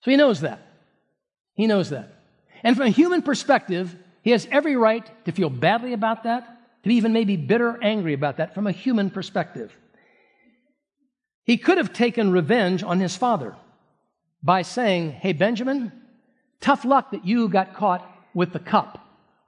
So 0.01 0.11
he 0.11 0.17
knows 0.17 0.41
that. 0.41 0.61
He 1.55 1.65
knows 1.65 1.89
that. 1.89 2.13
And 2.61 2.75
from 2.75 2.87
a 2.87 2.91
human 2.91 3.21
perspective, 3.21 3.95
he 4.21 4.31
has 4.31 4.47
every 4.51 4.75
right 4.75 5.09
to 5.25 5.31
feel 5.31 5.49
badly 5.49 5.93
about 5.93 6.23
that, 6.23 6.54
be 6.89 6.95
even 6.95 7.13
maybe 7.13 7.37
bitter, 7.37 7.77
angry 7.81 8.13
about 8.13 8.37
that 8.37 8.53
from 8.53 8.67
a 8.67 8.71
human 8.71 9.09
perspective. 9.09 9.75
He 11.43 11.57
could 11.57 11.77
have 11.77 11.93
taken 11.93 12.31
revenge 12.31 12.83
on 12.83 12.99
his 12.99 13.15
father 13.15 13.55
by 14.43 14.63
saying, 14.63 15.11
Hey, 15.11 15.33
Benjamin, 15.33 15.91
tough 16.59 16.85
luck 16.85 17.11
that 17.11 17.25
you 17.25 17.49
got 17.49 17.75
caught 17.75 18.09
with 18.33 18.53
the 18.53 18.59
cup. 18.59 18.99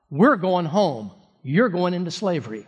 We're 0.09 0.35
going 0.37 0.65
home. 0.65 1.11
You're 1.43 1.69
going 1.69 1.93
into 1.93 2.11
slavery. 2.11 2.67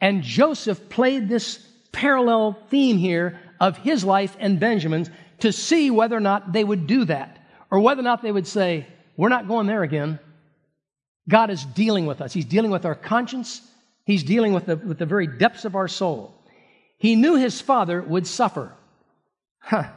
And 0.00 0.22
Joseph 0.22 0.88
played 0.88 1.28
this 1.28 1.58
parallel 1.92 2.58
theme 2.68 2.98
here 2.98 3.40
of 3.60 3.78
his 3.78 4.04
life 4.04 4.36
and 4.38 4.60
Benjamin's 4.60 5.10
to 5.40 5.52
see 5.52 5.90
whether 5.90 6.16
or 6.16 6.20
not 6.20 6.52
they 6.52 6.64
would 6.64 6.86
do 6.86 7.04
that, 7.06 7.38
or 7.70 7.80
whether 7.80 8.00
or 8.00 8.04
not 8.04 8.22
they 8.22 8.32
would 8.32 8.46
say, 8.46 8.86
We're 9.16 9.28
not 9.28 9.48
going 9.48 9.66
there 9.66 9.82
again. 9.82 10.18
God 11.28 11.50
is 11.50 11.64
dealing 11.64 12.06
with 12.06 12.20
us. 12.20 12.32
He's 12.32 12.44
dealing 12.44 12.70
with 12.70 12.84
our 12.84 12.94
conscience, 12.94 13.62
He's 14.04 14.22
dealing 14.22 14.52
with 14.52 14.66
the, 14.66 14.76
with 14.76 14.98
the 14.98 15.06
very 15.06 15.26
depths 15.26 15.64
of 15.64 15.74
our 15.74 15.88
soul. 15.88 16.32
He 16.96 17.16
knew 17.16 17.34
his 17.34 17.60
father 17.60 18.00
would 18.00 18.26
suffer. 18.26 18.72
Huh. 19.58 19.88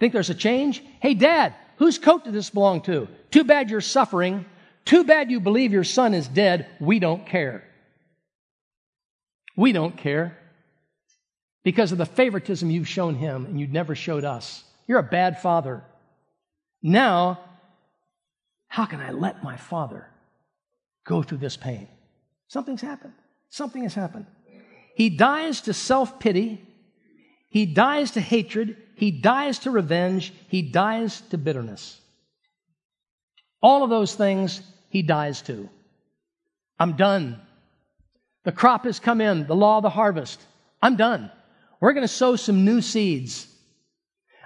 Think 0.00 0.14
there's 0.14 0.30
a 0.30 0.34
change? 0.34 0.82
Hey, 1.00 1.12
dad, 1.12 1.54
whose 1.76 1.98
coat 1.98 2.24
did 2.24 2.32
this 2.32 2.50
belong 2.50 2.80
to? 2.82 3.08
Too 3.30 3.44
bad 3.44 3.68
you're 3.68 3.82
suffering. 3.82 4.46
Too 4.86 5.04
bad 5.04 5.30
you 5.30 5.38
believe 5.38 5.70
your 5.70 5.84
son 5.84 6.14
is 6.14 6.26
dead. 6.26 6.66
We 6.80 6.98
don't 6.98 7.26
care. 7.26 7.62
We 9.54 9.72
don't 9.72 9.96
care 9.96 10.38
because 11.62 11.92
of 11.92 11.98
the 11.98 12.06
favoritism 12.06 12.70
you've 12.70 12.88
shown 12.88 13.14
him 13.14 13.44
and 13.44 13.60
you 13.60 13.66
never 13.66 13.94
showed 13.94 14.24
us. 14.24 14.64
You're 14.86 15.00
a 15.00 15.02
bad 15.02 15.42
father. 15.42 15.82
Now, 16.82 17.40
how 18.68 18.86
can 18.86 19.00
I 19.00 19.10
let 19.10 19.44
my 19.44 19.56
father 19.58 20.06
go 21.08 21.22
through 21.22 21.38
this 21.38 21.56
pain? 21.56 21.88
Something's 22.46 22.82
happened. 22.82 23.14
Something 23.48 23.82
has 23.82 23.94
happened. 23.94 24.26
He 24.94 25.10
dies 25.10 25.62
to 25.62 25.72
self 25.72 26.20
pity. 26.20 26.60
He 27.48 27.64
dies 27.66 28.12
to 28.12 28.20
hatred. 28.20 28.76
He 28.94 29.10
dies 29.10 29.60
to 29.60 29.70
revenge. 29.70 30.34
He 30.48 30.62
dies 30.62 31.22
to 31.30 31.38
bitterness. 31.38 32.00
All 33.62 33.82
of 33.82 33.90
those 33.90 34.14
things 34.14 34.60
he 34.90 35.02
dies 35.02 35.42
to. 35.42 35.68
I'm 36.78 36.96
done. 36.96 37.40
The 38.44 38.52
crop 38.52 38.84
has 38.84 39.00
come 39.00 39.20
in, 39.20 39.46
the 39.46 39.56
law 39.56 39.78
of 39.78 39.82
the 39.82 39.90
harvest. 39.90 40.40
I'm 40.80 40.96
done. 40.96 41.30
We're 41.80 41.92
going 41.92 42.06
to 42.06 42.08
sow 42.08 42.36
some 42.36 42.64
new 42.64 42.80
seeds. 42.80 43.46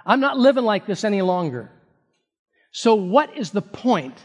I'm 0.05 0.19
not 0.19 0.37
living 0.37 0.63
like 0.63 0.85
this 0.85 1.03
any 1.03 1.21
longer. 1.21 1.69
So, 2.71 2.95
what 2.95 3.37
is 3.37 3.51
the 3.51 3.61
point 3.61 4.17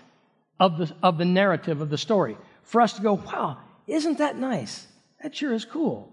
of 0.60 0.78
the, 0.78 0.94
of 1.02 1.18
the 1.18 1.24
narrative 1.24 1.80
of 1.80 1.90
the 1.90 1.98
story? 1.98 2.36
For 2.62 2.80
us 2.80 2.94
to 2.94 3.02
go, 3.02 3.14
wow, 3.14 3.58
isn't 3.86 4.18
that 4.18 4.36
nice? 4.36 4.86
That 5.22 5.34
sure 5.34 5.52
is 5.52 5.64
cool. 5.64 6.12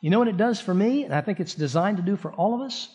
You 0.00 0.10
know 0.10 0.18
what 0.18 0.28
it 0.28 0.36
does 0.36 0.60
for 0.60 0.74
me, 0.74 1.04
and 1.04 1.14
I 1.14 1.20
think 1.20 1.40
it's 1.40 1.54
designed 1.54 1.96
to 1.96 2.02
do 2.02 2.16
for 2.16 2.32
all 2.32 2.54
of 2.54 2.60
us? 2.60 2.88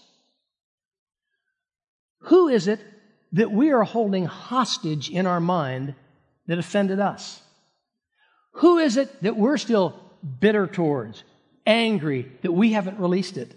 Who 2.23 2.49
is 2.49 2.67
it 2.67 2.79
that 3.33 3.51
we 3.51 3.71
are 3.71 3.83
holding 3.83 4.25
hostage 4.25 5.09
in 5.09 5.25
our 5.25 5.39
mind 5.39 5.95
that 6.47 6.59
offended 6.59 6.99
us? 6.99 7.41
Who 8.53 8.77
is 8.77 8.97
it 8.97 9.21
that 9.23 9.37
we're 9.37 9.57
still 9.57 9.99
bitter 10.39 10.67
towards, 10.67 11.23
angry 11.65 12.31
that 12.41 12.51
we 12.51 12.73
haven't 12.73 12.99
released 12.99 13.37
it? 13.37 13.53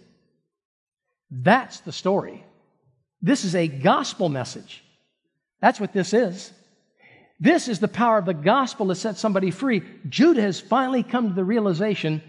That's 1.31 1.81
the 1.81 1.93
story. 1.93 2.45
This 3.21 3.45
is 3.45 3.55
a 3.55 3.69
gospel 3.69 4.29
message. 4.29 4.85
That's 5.61 5.81
what 5.81 5.93
this 5.93 6.13
is. 6.13 6.53
This 7.43 7.67
is 7.67 7.81
the 7.81 7.89
power 7.89 8.19
of 8.19 8.25
the 8.25 8.35
gospel 8.35 8.87
to 8.87 8.95
set 8.95 9.17
somebody 9.17 9.51
free. 9.51 9.83
Judah 10.09 10.43
has 10.43 10.61
finally 10.61 11.03
come 11.03 11.29
to 11.29 11.35
the 11.35 11.43
realization 11.45 12.23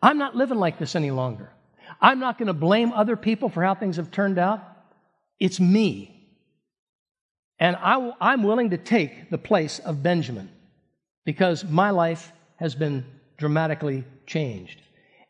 I'm 0.00 0.16
not 0.16 0.36
living 0.36 0.58
like 0.58 0.78
this 0.78 0.96
any 0.96 1.10
longer. 1.10 1.50
I'm 2.00 2.18
not 2.18 2.38
going 2.38 2.46
to 2.46 2.54
blame 2.54 2.92
other 2.92 3.14
people 3.14 3.50
for 3.50 3.62
how 3.62 3.74
things 3.74 3.96
have 3.96 4.10
turned 4.10 4.38
out. 4.38 4.62
It's 5.38 5.60
me. 5.60 6.14
And 7.58 7.76
I, 7.76 8.12
I'm 8.22 8.42
willing 8.42 8.70
to 8.70 8.78
take 8.78 9.28
the 9.28 9.36
place 9.36 9.80
of 9.80 10.02
Benjamin 10.02 10.48
because 11.26 11.64
my 11.64 11.90
life 11.90 12.32
has 12.56 12.74
been 12.74 13.04
dramatically 13.36 14.04
changed. 14.26 14.80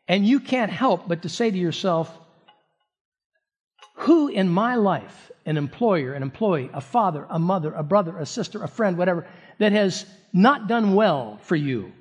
And 0.07 0.25
you 0.25 0.39
can't 0.39 0.71
help 0.71 1.09
but 1.09 1.23
to 1.23 1.29
say 1.29 1.51
to 1.51 1.57
yourself, 1.57 2.15
who 3.95 4.29
in 4.29 4.47
my 4.47 4.75
life, 4.75 5.28
an 5.45 5.57
employer, 5.57 6.13
an 6.13 6.23
employee, 6.23 6.69
a 6.73 6.81
father, 6.81 7.25
a 7.29 7.39
mother, 7.39 7.73
a 7.73 7.83
brother, 7.83 8.17
a 8.17 8.25
sister, 8.25 8.63
a 8.63 8.67
friend, 8.67 8.97
whatever, 8.97 9.27
that 9.57 9.71
has 9.71 10.05
not 10.33 10.67
done 10.67 10.95
well 10.95 11.39
for 11.43 11.55
you, 11.55 11.91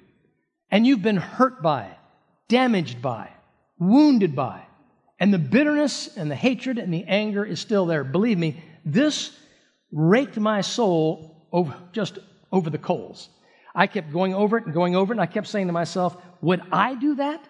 and 0.71 0.87
you've 0.87 1.03
been 1.03 1.17
hurt 1.17 1.63
by, 1.63 1.89
damaged 2.49 3.01
by, 3.01 3.31
wounded 3.79 4.37
by, 4.37 4.63
and 5.19 5.33
the 5.33 5.39
bitterness 5.39 6.17
and 6.17 6.31
the 6.31 6.37
hatred 6.37 6.79
and 6.79 6.93
the 6.93 7.05
anger 7.05 7.45
is 7.45 7.59
still 7.59 7.87
there. 7.87 8.05
Believe 8.05 8.39
me, 8.39 8.63
this 8.85 9.37
raked 9.91 10.37
my 10.37 10.61
soul 10.61 11.47
over, 11.53 11.75
just 11.93 12.19
over 12.53 12.71
the 12.71 12.79
coals. 12.79 13.29
I 13.75 13.87
kept 13.87 14.13
going 14.13 14.35
over 14.35 14.59
it 14.59 14.65
and 14.65 14.75
going 14.75 14.95
over 14.95 15.13
it, 15.13 15.17
and 15.17 15.23
I 15.23 15.27
kept 15.27 15.47
saying 15.47 15.67
to 15.67 15.73
myself, 15.73 16.17
would 16.41 16.63
I 16.71 16.95
do 16.95 17.17
that? 17.17 17.43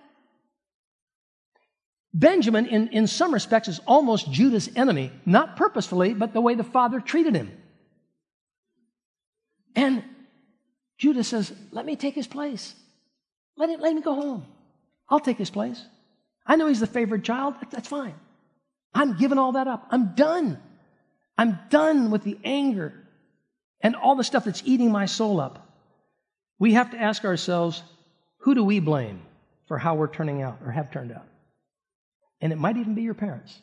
Benjamin, 2.18 2.66
in, 2.66 2.88
in 2.88 3.06
some 3.06 3.32
respects, 3.32 3.68
is 3.68 3.80
almost 3.86 4.32
Judah's 4.32 4.68
enemy, 4.74 5.12
not 5.24 5.56
purposefully, 5.56 6.14
but 6.14 6.32
the 6.32 6.40
way 6.40 6.56
the 6.56 6.64
father 6.64 6.98
treated 6.98 7.36
him. 7.36 7.52
And 9.76 10.02
Judah 10.98 11.22
says, 11.22 11.52
Let 11.70 11.86
me 11.86 11.94
take 11.94 12.16
his 12.16 12.26
place. 12.26 12.74
Let, 13.56 13.70
it, 13.70 13.78
let 13.78 13.94
me 13.94 14.02
go 14.02 14.16
home. 14.16 14.46
I'll 15.08 15.20
take 15.20 15.38
his 15.38 15.50
place. 15.50 15.80
I 16.44 16.56
know 16.56 16.66
he's 16.66 16.80
the 16.80 16.88
favored 16.88 17.24
child. 17.24 17.54
That's 17.70 17.86
fine. 17.86 18.14
I'm 18.92 19.16
giving 19.16 19.38
all 19.38 19.52
that 19.52 19.68
up. 19.68 19.86
I'm 19.90 20.16
done. 20.16 20.58
I'm 21.36 21.60
done 21.70 22.10
with 22.10 22.24
the 22.24 22.36
anger 22.42 22.94
and 23.80 23.94
all 23.94 24.16
the 24.16 24.24
stuff 24.24 24.44
that's 24.44 24.62
eating 24.64 24.90
my 24.90 25.06
soul 25.06 25.40
up. 25.40 25.68
We 26.58 26.72
have 26.74 26.90
to 26.90 26.98
ask 26.98 27.24
ourselves 27.24 27.80
who 28.38 28.56
do 28.56 28.64
we 28.64 28.80
blame 28.80 29.22
for 29.68 29.78
how 29.78 29.94
we're 29.94 30.12
turning 30.12 30.42
out 30.42 30.58
or 30.64 30.72
have 30.72 30.90
turned 30.90 31.12
out? 31.12 31.26
And 32.40 32.52
it 32.52 32.58
might 32.58 32.76
even 32.76 32.94
be 32.94 33.02
your 33.02 33.14
parents. 33.14 33.58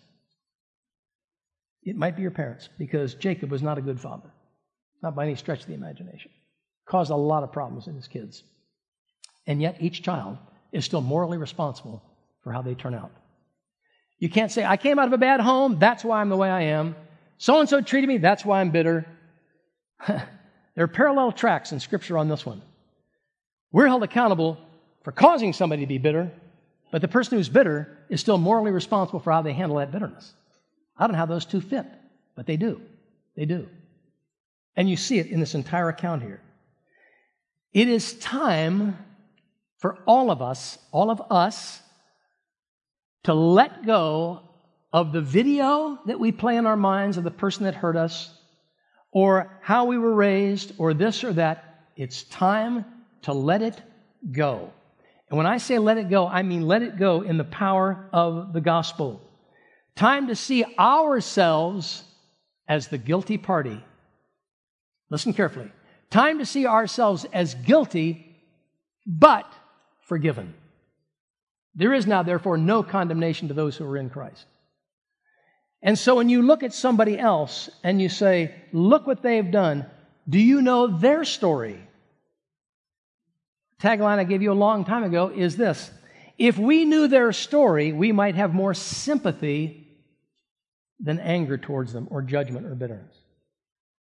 It 1.84 1.96
might 1.96 2.16
be 2.16 2.24
your 2.24 2.32
parents 2.32 2.68
because 2.78 3.14
Jacob 3.14 3.52
was 3.52 3.62
not 3.62 3.78
a 3.78 3.82
good 3.82 4.00
father, 4.00 4.30
not 5.04 5.16
by 5.16 5.26
any 5.26 5.36
stretch 5.36 5.62
of 5.62 5.68
the 5.68 5.76
imagination. 5.76 6.32
Caused 6.86 7.12
a 7.12 7.16
lot 7.16 7.44
of 7.44 7.52
problems 7.52 7.88
in 7.88 7.96
his 7.96 8.08
kids. 8.08 8.44
And 9.48 9.62
yet, 9.62 9.78
each 9.80 10.02
child 10.02 10.38
is 10.72 10.84
still 10.84 11.02
morally 11.02 11.38
responsible 11.38 12.02
for 12.44 12.52
how 12.52 12.64
they 12.64 12.74
turn 12.74 12.96
out. 12.96 13.12
You 14.18 14.30
can't 14.30 14.52
say, 14.52 14.66
I 14.66 14.78
came 14.78 14.98
out 14.98 15.08
of 15.08 15.14
a 15.14 15.18
bad 15.18 15.40
home, 15.40 15.78
that's 15.78 16.04
why 16.04 16.22
I'm 16.22 16.30
the 16.30 16.38
way 16.38 16.50
I 16.50 16.62
am. 16.64 16.96
So 17.38 17.60
and 17.60 17.70
so 17.70 17.82
treated 17.82 18.08
me, 18.08 18.18
that's 18.18 18.46
why 18.46 18.62
I'm 18.62 18.72
bitter. 18.72 19.06
there 20.08 20.28
are 20.78 20.88
parallel 20.88 21.32
tracks 21.32 21.72
in 21.72 21.80
Scripture 21.80 22.18
on 22.18 22.28
this 22.28 22.46
one. 22.46 22.62
We're 23.72 23.88
held 23.88 24.04
accountable 24.04 24.58
for 25.04 25.12
causing 25.12 25.54
somebody 25.54 25.84
to 25.84 25.88
be 25.88 25.98
bitter, 25.98 26.32
but 26.92 27.02
the 27.02 27.08
person 27.08 27.38
who's 27.38 27.50
bitter 27.50 27.95
is 28.10 28.22
still 28.22 28.38
morally 28.38 28.72
responsible 28.72 29.20
for 29.20 29.32
how 29.32 29.42
they 29.42 29.54
handle 29.54 29.78
that 29.78 29.92
bitterness. 29.92 30.34
I 30.98 31.06
don't 31.06 31.14
know 31.14 31.18
how 31.18 31.26
those 31.26 31.46
two 31.46 31.62
fit, 31.62 31.86
but 32.36 32.46
they 32.46 32.58
do. 32.58 32.82
They 33.36 33.46
do. 33.46 33.68
And 34.76 34.90
you 34.90 34.98
see 34.98 35.20
it 35.20 35.28
in 35.28 35.40
this 35.40 35.56
entire 35.56 35.90
account 35.90 36.22
here. 36.22 36.42
It 37.74 37.88
is 37.88 38.14
time 38.20 38.98
for 39.78 40.00
all 40.06 40.32
of 40.32 40.42
us, 40.42 40.78
all 40.92 41.10
of 41.12 41.22
us, 41.30 41.82
to 43.24 43.34
let 43.34 43.86
go 43.86 44.42
of 44.94 45.12
the 45.12 45.22
video 45.22 46.00
that 46.06 46.20
we 46.20 46.32
play 46.32 46.58
in 46.58 46.66
our 46.66 46.78
minds 46.78 47.18
of 47.18 47.24
the 47.24 47.32
person 47.32 47.66
that 47.66 47.76
hurt 47.76 47.98
us, 47.98 48.32
or 49.12 49.52
how 49.62 49.86
we 49.86 49.98
were 49.98 50.14
raised, 50.14 50.74
or 50.78 50.94
this 50.94 51.24
or 51.24 51.34
that. 51.34 51.84
It's 51.96 52.24
time 52.24 52.86
to 53.24 53.34
let 53.34 53.62
it 53.62 53.82
go. 54.32 54.72
And 55.30 55.38
when 55.38 55.48
I 55.48 55.58
say 55.58 55.80
let 55.80 55.98
it 55.98 56.10
go, 56.10 56.28
I 56.28 56.44
mean 56.44 56.68
let 56.68 56.84
it 56.84 56.98
go 56.98 57.22
in 57.22 57.38
the 57.38 57.44
power 57.44 58.10
of 58.14 58.54
the 58.54 58.62
gospel. 58.62 59.22
Time 59.96 60.28
to 60.28 60.36
see 60.36 60.66
ourselves 60.78 62.04
as 62.68 62.88
the 62.88 62.98
guilty 62.98 63.38
party. 63.38 63.84
Listen 65.10 65.34
carefully. 65.34 65.72
Time 66.10 66.40
to 66.40 66.46
see 66.46 66.66
ourselves 66.66 67.26
as 67.34 67.56
guilty, 67.56 68.36
but 69.06 69.52
forgiven. 70.08 70.54
There 71.76 71.94
is 71.94 72.08
now, 72.08 72.24
therefore, 72.24 72.58
no 72.58 72.84
condemnation 72.84 73.50
to 73.50 73.54
those 73.54 73.76
who 73.76 73.86
are 73.86 73.98
in 73.98 74.10
Christ. 74.10 74.46
And 75.82 76.00
so 76.00 76.16
when 76.16 76.30
you 76.30 76.42
look 76.42 76.64
at 76.64 76.74
somebody 76.74 77.20
else 77.20 77.70
and 77.84 78.02
you 78.02 78.10
say, 78.10 78.56
look 78.72 79.06
what 79.06 79.22
they've 79.22 79.52
done, 79.52 79.86
do 80.28 80.40
you 80.40 80.62
know 80.62 80.88
their 80.88 81.24
story? 81.24 81.80
Tagline 83.82 84.20
I 84.20 84.24
gave 84.24 84.42
you 84.42 84.52
a 84.52 84.54
long 84.54 84.86
time 84.86 85.04
ago 85.04 85.32
is 85.36 85.58
this 85.58 85.92
If 86.38 86.58
we 86.58 86.86
knew 86.86 87.08
their 87.08 87.32
story, 87.32 87.92
we 87.92 88.12
might 88.12 88.36
have 88.36 88.54
more 88.54 88.74
sympathy 88.74 89.88
than 91.00 91.20
anger 91.20 91.58
towards 91.58 91.92
them 91.92 92.08
or 92.10 92.22
judgment 92.22 92.66
or 92.66 92.76
bitterness. 92.76 93.16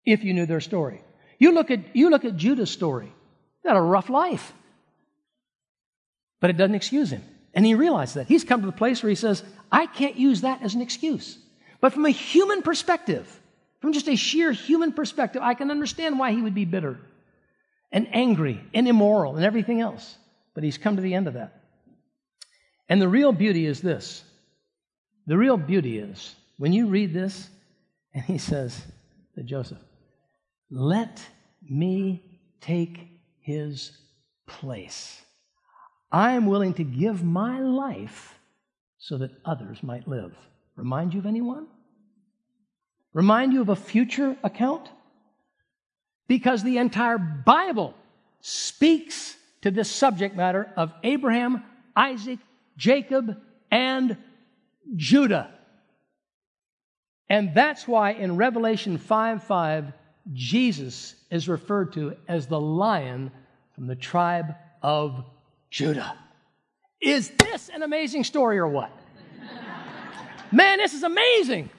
If 0.06 0.24
you 0.24 0.34
knew 0.34 0.46
their 0.46 0.62
story. 0.62 1.02
You 1.40 1.54
look 1.54 1.72
at, 1.72 1.96
you 1.96 2.10
look 2.10 2.24
at 2.24 2.38
Judah's 2.38 2.72
story. 2.72 3.12
He 3.64 3.68
had 3.68 3.76
a 3.76 3.82
rough 3.82 4.10
life. 4.10 4.54
But 6.40 6.52
it 6.52 6.58
doesn't 6.58 6.76
excuse 6.76 7.12
him. 7.12 7.24
And 7.54 7.66
he 7.66 7.74
realized 7.74 8.16
that. 8.16 8.28
He's 8.28 8.44
come 8.44 8.62
to 8.62 8.66
the 8.66 8.72
place 8.72 9.02
where 9.02 9.10
he 9.10 9.16
says, 9.16 9.44
I 9.72 9.88
can't 9.88 10.16
use 10.16 10.42
that 10.42 10.62
as 10.62 10.76
an 10.76 10.82
excuse. 10.82 11.38
But 11.82 11.94
from 11.94 12.06
a 12.06 12.12
human 12.12 12.62
perspective, 12.62 13.42
from 13.82 13.94
just 13.94 14.08
a 14.08 14.16
sheer 14.16 14.52
human 14.52 14.94
perspective, 14.94 15.42
I 15.42 15.54
can 15.54 15.72
understand 15.72 16.20
why 16.20 16.32
he 16.32 16.42
would 16.42 16.56
be 16.56 16.66
bitter 16.66 16.98
and 17.92 18.08
angry 18.14 18.62
and 18.74 18.88
immoral 18.88 19.36
and 19.36 19.46
everything 19.46 19.82
else. 19.82 20.18
But 20.54 20.64
he's 20.64 20.78
come 20.78 20.96
to 20.96 21.02
the 21.02 21.14
end 21.14 21.28
of 21.28 21.34
that. 21.34 21.62
And 22.88 23.02
the 23.02 23.08
real 23.08 23.32
beauty 23.32 23.66
is 23.66 23.82
this 23.82 24.24
the 25.28 25.38
real 25.38 25.58
beauty 25.58 25.98
is 25.98 26.36
when 26.58 26.72
you 26.72 26.88
read 26.88 27.14
this, 27.14 27.50
and 28.14 28.24
he 28.24 28.38
says 28.38 28.82
to 29.36 29.44
Joseph, 29.44 29.80
Let 30.70 31.22
me 31.68 32.24
take 32.62 33.08
his 33.42 33.92
place. 34.48 35.22
I 36.12 36.34
am 36.34 36.46
willing 36.46 36.74
to 36.76 36.84
give 36.84 37.24
my 37.24 37.60
life 37.60 38.36
so 38.98 39.18
that 39.18 39.32
others 39.44 39.84
might 39.84 40.08
live. 40.08 40.36
Remind 40.76 41.14
you 41.14 41.20
of 41.20 41.26
anyone? 41.26 41.68
Remind 43.14 43.54
you 43.54 43.62
of 43.62 43.70
a 43.70 43.76
future 43.76 44.38
account? 44.44 44.90
Because 46.28 46.64
the 46.64 46.78
entire 46.78 47.18
Bible 47.18 47.94
speaks 48.42 49.36
to 49.62 49.72
this 49.72 49.90
subject 49.90 50.36
matter 50.36 50.72
of 50.76 50.94
Abraham, 51.04 51.64
Isaac, 51.96 52.40
Jacob, 52.78 53.38
and 53.72 54.18
Judah. 54.96 55.50
And 57.30 57.54
that's 57.56 57.88
why 57.88 58.12
in 58.12 58.38
Revelation 58.38 58.98
5 58.98 59.44
5, 59.44 59.94
Jesus 60.34 61.16
is 61.30 61.48
referred 61.48 61.94
to 61.94 62.16
as 62.28 62.48
the 62.48 62.60
lion 62.60 63.32
from 63.74 63.88
the 63.88 63.96
tribe 63.96 64.56
of 64.82 65.24
Judah. 65.70 66.18
Is 67.02 67.32
this 67.32 67.70
an 67.70 67.84
amazing 67.84 68.24
story 68.24 68.58
or 68.58 68.68
what? 68.68 68.92
Man, 70.52 70.78
this 70.78 70.94
is 70.94 71.04
amazing. 71.04 71.70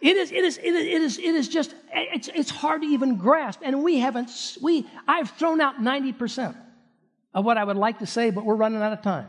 It 0.00 0.16
is, 0.16 0.30
it 0.30 0.44
is, 0.44 0.58
it 0.58 0.64
is, 0.64 0.86
it 0.86 1.02
is, 1.02 1.18
it 1.18 1.34
is 1.34 1.48
just, 1.48 1.74
it's, 1.92 2.28
it's 2.34 2.50
hard 2.50 2.82
to 2.82 2.88
even 2.88 3.16
grasp. 3.16 3.60
And 3.62 3.82
we 3.82 3.98
haven't, 3.98 4.30
we, 4.60 4.86
I've 5.08 5.30
thrown 5.30 5.60
out 5.60 5.80
90% 5.80 6.54
of 7.34 7.44
what 7.44 7.56
I 7.56 7.64
would 7.64 7.76
like 7.76 8.00
to 8.00 8.06
say, 8.06 8.30
but 8.30 8.44
we're 8.44 8.56
running 8.56 8.82
out 8.82 8.92
of 8.92 9.02
time. 9.02 9.26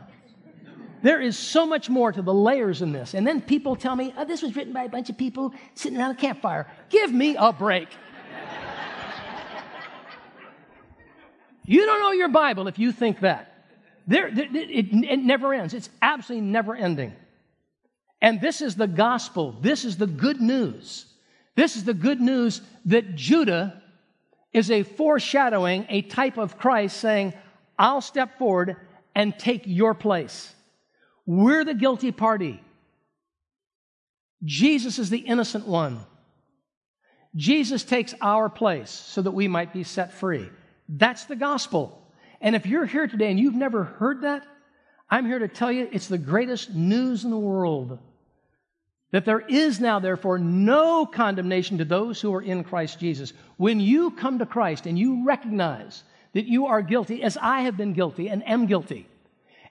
There 1.00 1.20
is 1.20 1.38
so 1.38 1.64
much 1.64 1.88
more 1.88 2.10
to 2.10 2.22
the 2.22 2.34
layers 2.34 2.82
in 2.82 2.92
this. 2.92 3.14
And 3.14 3.26
then 3.26 3.40
people 3.40 3.76
tell 3.76 3.94
me, 3.94 4.12
oh, 4.16 4.24
this 4.24 4.42
was 4.42 4.56
written 4.56 4.72
by 4.72 4.84
a 4.84 4.88
bunch 4.88 5.08
of 5.08 5.16
people 5.16 5.54
sitting 5.74 5.98
around 5.98 6.10
a 6.10 6.16
campfire. 6.16 6.66
Give 6.90 7.12
me 7.12 7.36
a 7.38 7.52
break. 7.52 7.88
you 11.64 11.86
don't 11.86 12.00
know 12.00 12.10
your 12.10 12.28
Bible 12.28 12.66
if 12.66 12.78
you 12.78 12.90
think 12.92 13.20
that. 13.20 13.54
There, 14.08 14.26
it, 14.26 14.38
it, 14.56 14.86
it 14.92 15.18
never 15.18 15.54
ends. 15.54 15.72
It's 15.72 15.90
absolutely 16.02 16.48
never 16.48 16.74
ending. 16.74 17.14
And 18.20 18.40
this 18.40 18.60
is 18.60 18.74
the 18.74 18.86
gospel. 18.86 19.56
This 19.60 19.84
is 19.84 19.96
the 19.96 20.06
good 20.06 20.40
news. 20.40 21.06
This 21.54 21.76
is 21.76 21.84
the 21.84 21.94
good 21.94 22.20
news 22.20 22.60
that 22.86 23.14
Judah 23.14 23.82
is 24.52 24.70
a 24.70 24.82
foreshadowing, 24.82 25.86
a 25.88 26.02
type 26.02 26.38
of 26.38 26.58
Christ 26.58 26.96
saying, 26.96 27.34
I'll 27.78 28.00
step 28.00 28.38
forward 28.38 28.76
and 29.14 29.38
take 29.38 29.62
your 29.66 29.94
place. 29.94 30.52
We're 31.26 31.64
the 31.64 31.74
guilty 31.74 32.12
party. 32.12 32.60
Jesus 34.44 34.98
is 34.98 35.10
the 35.10 35.18
innocent 35.18 35.66
one. 35.66 36.00
Jesus 37.36 37.84
takes 37.84 38.14
our 38.20 38.48
place 38.48 38.90
so 38.90 39.22
that 39.22 39.32
we 39.32 39.48
might 39.48 39.72
be 39.72 39.84
set 39.84 40.12
free. 40.14 40.48
That's 40.88 41.24
the 41.24 41.36
gospel. 41.36 42.00
And 42.40 42.56
if 42.56 42.66
you're 42.66 42.86
here 42.86 43.06
today 43.06 43.30
and 43.30 43.38
you've 43.38 43.54
never 43.54 43.84
heard 43.84 44.22
that, 44.22 44.44
I'm 45.10 45.26
here 45.26 45.38
to 45.38 45.48
tell 45.48 45.70
you 45.70 45.88
it's 45.92 46.08
the 46.08 46.18
greatest 46.18 46.74
news 46.74 47.24
in 47.24 47.30
the 47.30 47.38
world. 47.38 47.98
That 49.10 49.24
there 49.24 49.40
is 49.40 49.80
now, 49.80 49.98
therefore, 50.00 50.38
no 50.38 51.06
condemnation 51.06 51.78
to 51.78 51.84
those 51.84 52.20
who 52.20 52.34
are 52.34 52.42
in 52.42 52.62
Christ 52.62 53.00
Jesus. 53.00 53.32
When 53.56 53.80
you 53.80 54.10
come 54.10 54.38
to 54.38 54.46
Christ 54.46 54.86
and 54.86 54.98
you 54.98 55.24
recognize 55.24 56.02
that 56.34 56.46
you 56.46 56.66
are 56.66 56.82
guilty, 56.82 57.22
as 57.22 57.38
I 57.40 57.62
have 57.62 57.76
been 57.76 57.94
guilty 57.94 58.28
and 58.28 58.46
am 58.46 58.66
guilty, 58.66 59.08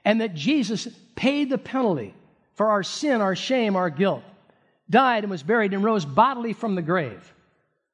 and 0.04 0.22
that 0.22 0.34
Jesus 0.34 0.88
paid 1.16 1.50
the 1.50 1.58
penalty 1.58 2.16
for 2.56 2.72
our 2.72 2.82
sin, 2.82 3.22
our 3.22 3.36
shame, 3.36 3.76
our 3.76 3.92
guilt, 3.92 4.24
died 4.90 5.24
and 5.24 5.30
was 5.30 5.44
buried 5.44 5.74
and 5.74 5.84
rose 5.84 6.06
bodily 6.06 6.54
from 6.54 6.76
the 6.76 6.82
grave. 6.82 7.34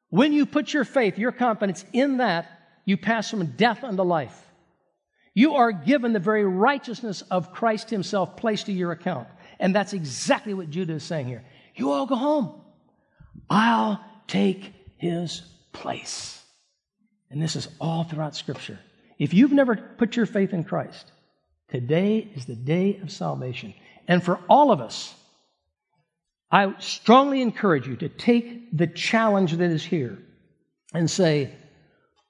When 0.10 0.32
you 0.32 0.46
put 0.46 0.74
your 0.74 0.86
faith, 0.86 1.18
your 1.18 1.32
confidence 1.32 1.84
in 1.92 2.18
that, 2.18 2.48
you 2.86 2.98
pass 2.98 3.30
from 3.30 3.46
death 3.48 3.84
unto 3.84 4.04
life. 4.04 4.40
You 5.34 5.56
are 5.56 5.72
given 5.72 6.14
the 6.14 6.20
very 6.20 6.46
righteousness 6.46 7.24
of 7.24 7.52
Christ 7.52 7.90
Himself 7.90 8.38
placed 8.38 8.68
to 8.68 8.72
your 8.72 8.92
account. 8.92 9.28
And 9.60 9.76
that's 9.76 9.94
exactly 9.94 10.54
what 10.54 10.70
Judah 10.70 10.94
is 10.94 11.04
saying 11.04 11.28
here. 11.28 11.44
You 11.76 11.92
all 11.92 12.06
go 12.06 12.16
home. 12.16 12.62
I'll 13.50 14.04
take 14.28 14.74
his 14.98 15.42
place. 15.72 16.42
And 17.30 17.42
this 17.42 17.56
is 17.56 17.68
all 17.80 18.04
throughout 18.04 18.36
Scripture. 18.36 18.80
If 19.18 19.34
you've 19.34 19.52
never 19.52 19.76
put 19.76 20.16
your 20.16 20.26
faith 20.26 20.54
in 20.54 20.64
Christ, 20.64 21.12
today 21.70 22.30
is 22.36 22.46
the 22.46 22.56
day 22.56 23.00
of 23.02 23.12
salvation. 23.12 23.74
And 24.08 24.24
for 24.24 24.40
all 24.50 24.72
of 24.72 24.82
us, 24.82 25.14
I 26.52 26.76
strongly 26.80 27.42
encourage 27.42 27.88
you 27.88 27.96
to 27.98 28.10
take 28.10 28.78
the 28.78 28.88
challenge 28.88 29.54
that 29.54 29.72
is 29.72 29.84
here 29.84 30.20
and 30.94 31.10
say, 31.10 31.52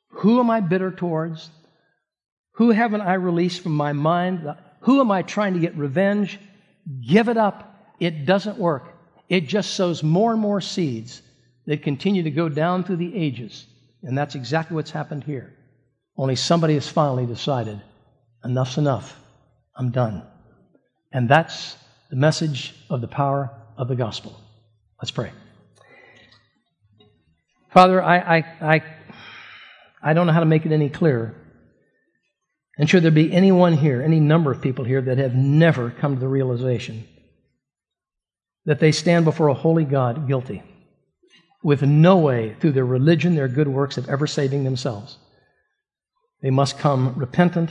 Who 0.09 0.39
am 0.39 0.49
I 0.49 0.61
bitter 0.61 0.91
towards? 0.91 1.49
Who 2.53 2.71
haven't 2.71 3.01
I 3.01 3.15
released 3.15 3.61
from 3.61 3.74
my 3.74 3.91
mind? 3.91 4.47
Who 4.82 5.01
am 5.01 5.11
I 5.11 5.24
trying 5.24 5.55
to 5.55 5.59
get 5.59 5.76
revenge? 5.76 6.39
Give 7.08 7.30
it 7.30 7.38
up. 7.38 7.94
It 8.00 8.26
doesn't 8.26 8.58
work. 8.58 8.94
It 9.30 9.48
just 9.48 9.74
sows 9.76 10.04
more 10.04 10.32
and 10.32 10.42
more 10.42 10.62
seeds 10.62 11.22
that 11.66 11.84
continue 11.84 12.24
to 12.24 12.32
go 12.32 12.50
down 12.50 12.84
through 12.84 12.98
the 12.98 13.16
ages. 13.16 13.66
And 14.04 14.18
that's 14.18 14.36
exactly 14.36 14.76
what's 14.76 14.92
happened 14.92 15.24
here. 15.24 15.54
Only 16.18 16.36
somebody 16.36 16.74
has 16.76 16.88
finally 16.88 17.26
decided 17.26 17.82
enough's 18.44 18.78
enough. 18.78 19.20
I'm 19.76 19.92
done. 19.92 20.24
And 21.12 21.30
that's 21.30 21.78
the 22.10 22.16
message 22.16 22.76
of 22.90 23.02
the 23.02 23.08
power 23.08 23.50
of 23.78 23.88
the 23.88 23.96
gospel. 23.96 24.40
Let's 25.02 25.12
pray. 25.12 25.32
Father, 27.72 28.04
I, 28.04 28.18
I, 28.18 28.38
I, 28.62 28.84
I 30.02 30.14
don't 30.14 30.28
know 30.28 30.34
how 30.34 30.42
to 30.42 30.46
make 30.46 30.66
it 30.66 30.72
any 30.72 30.90
clearer. 30.90 31.36
And 32.78 32.89
should 32.89 33.03
there 33.03 33.11
be 33.11 33.32
anyone 33.32 33.74
here, 33.74 34.01
any 34.01 34.19
number 34.19 34.51
of 34.51 34.61
people 34.61 34.86
here 34.86 35.01
that 35.01 35.17
have 35.17 35.36
never 35.36 35.91
come 35.91 36.15
to 36.15 36.19
the 36.19 36.28
realization 36.28 37.07
that 38.65 38.80
they 38.80 38.91
stand 38.91 39.26
before 39.26 39.49
a 39.49 39.53
holy 39.53 39.84
God 39.84 40.28
guilty, 40.28 40.63
with 41.63 41.82
no 41.82 42.17
way 42.17 42.55
through 42.59 42.71
their 42.71 42.86
religion, 42.86 43.36
their 43.36 43.47
good 43.47 43.67
works 43.67 43.97
of 43.97 44.09
ever 44.09 44.26
saving 44.26 44.63
themselves. 44.63 45.17
They 46.41 46.49
must 46.49 46.80
come 46.80 47.13
repentant, 47.15 47.69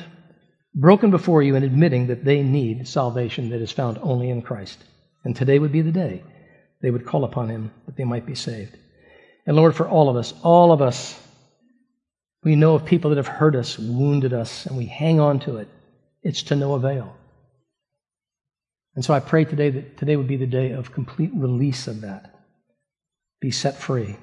broken 0.75 1.11
before 1.11 1.43
you, 1.43 1.57
and 1.57 1.65
admitting 1.65 2.07
that 2.07 2.25
they 2.25 2.43
need 2.43 2.89
salvation 2.89 3.51
that 3.51 3.61
is 3.61 3.73
found 3.73 3.99
only 4.03 4.31
in 4.31 4.43
Christ. 4.43 4.83
And 5.25 5.35
today 5.35 5.59
would 5.59 5.73
be 5.73 5.83
the 5.83 5.93
day 5.93 6.23
they 6.81 6.91
would 6.91 7.07
call 7.07 7.25
upon 7.25 7.49
Him 7.49 7.71
that 7.87 7.97
they 7.97 8.05
might 8.05 8.27
be 8.27 8.35
saved. 8.35 8.77
And 9.47 9.57
Lord, 9.57 9.75
for 9.75 9.89
all 9.89 10.09
of 10.09 10.17
us, 10.17 10.35
all 10.43 10.73
of 10.73 10.83
us, 10.83 11.19
we 12.45 12.57
know 12.57 12.75
of 12.75 12.85
people 12.85 13.11
that 13.11 13.17
have 13.17 13.29
hurt 13.29 13.55
us, 13.55 13.79
wounded 13.79 14.33
us, 14.33 14.67
and 14.67 14.77
we 14.77 14.87
hang 14.87 15.21
on 15.21 15.39
to 15.41 15.59
it. 15.59 15.69
It's 16.23 16.43
to 16.45 16.57
no 16.57 16.75
avail. 16.75 17.15
And 18.95 19.05
so 19.05 19.15
I 19.15 19.21
pray 19.21 19.45
today 19.45 19.71
that 19.71 19.97
today 19.97 20.17
would 20.17 20.29
be 20.29 20.37
the 20.37 20.47
day 20.47 20.73
of 20.73 20.93
complete 20.93 21.31
release 21.35 21.87
of 21.87 22.03
that. 22.03 22.35
Be 23.41 23.51
set 23.51 23.77
free. 23.77 24.17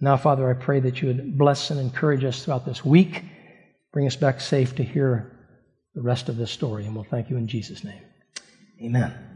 Now, 0.00 0.16
Father, 0.16 0.50
I 0.50 0.54
pray 0.54 0.80
that 0.80 1.00
you 1.00 1.08
would 1.08 1.38
bless 1.38 1.70
and 1.70 1.78
encourage 1.78 2.24
us 2.24 2.44
throughout 2.44 2.66
this 2.66 2.84
week. 2.84 3.22
Bring 3.92 4.06
us 4.06 4.16
back 4.16 4.40
safe 4.40 4.74
to 4.76 4.82
hear 4.82 5.30
the 5.94 6.02
rest 6.02 6.28
of 6.28 6.36
this 6.36 6.50
story. 6.50 6.84
And 6.84 6.94
we'll 6.94 7.04
thank 7.04 7.30
you 7.30 7.36
in 7.36 7.46
Jesus' 7.46 7.84
name. 7.84 8.02
Amen. 8.82 9.33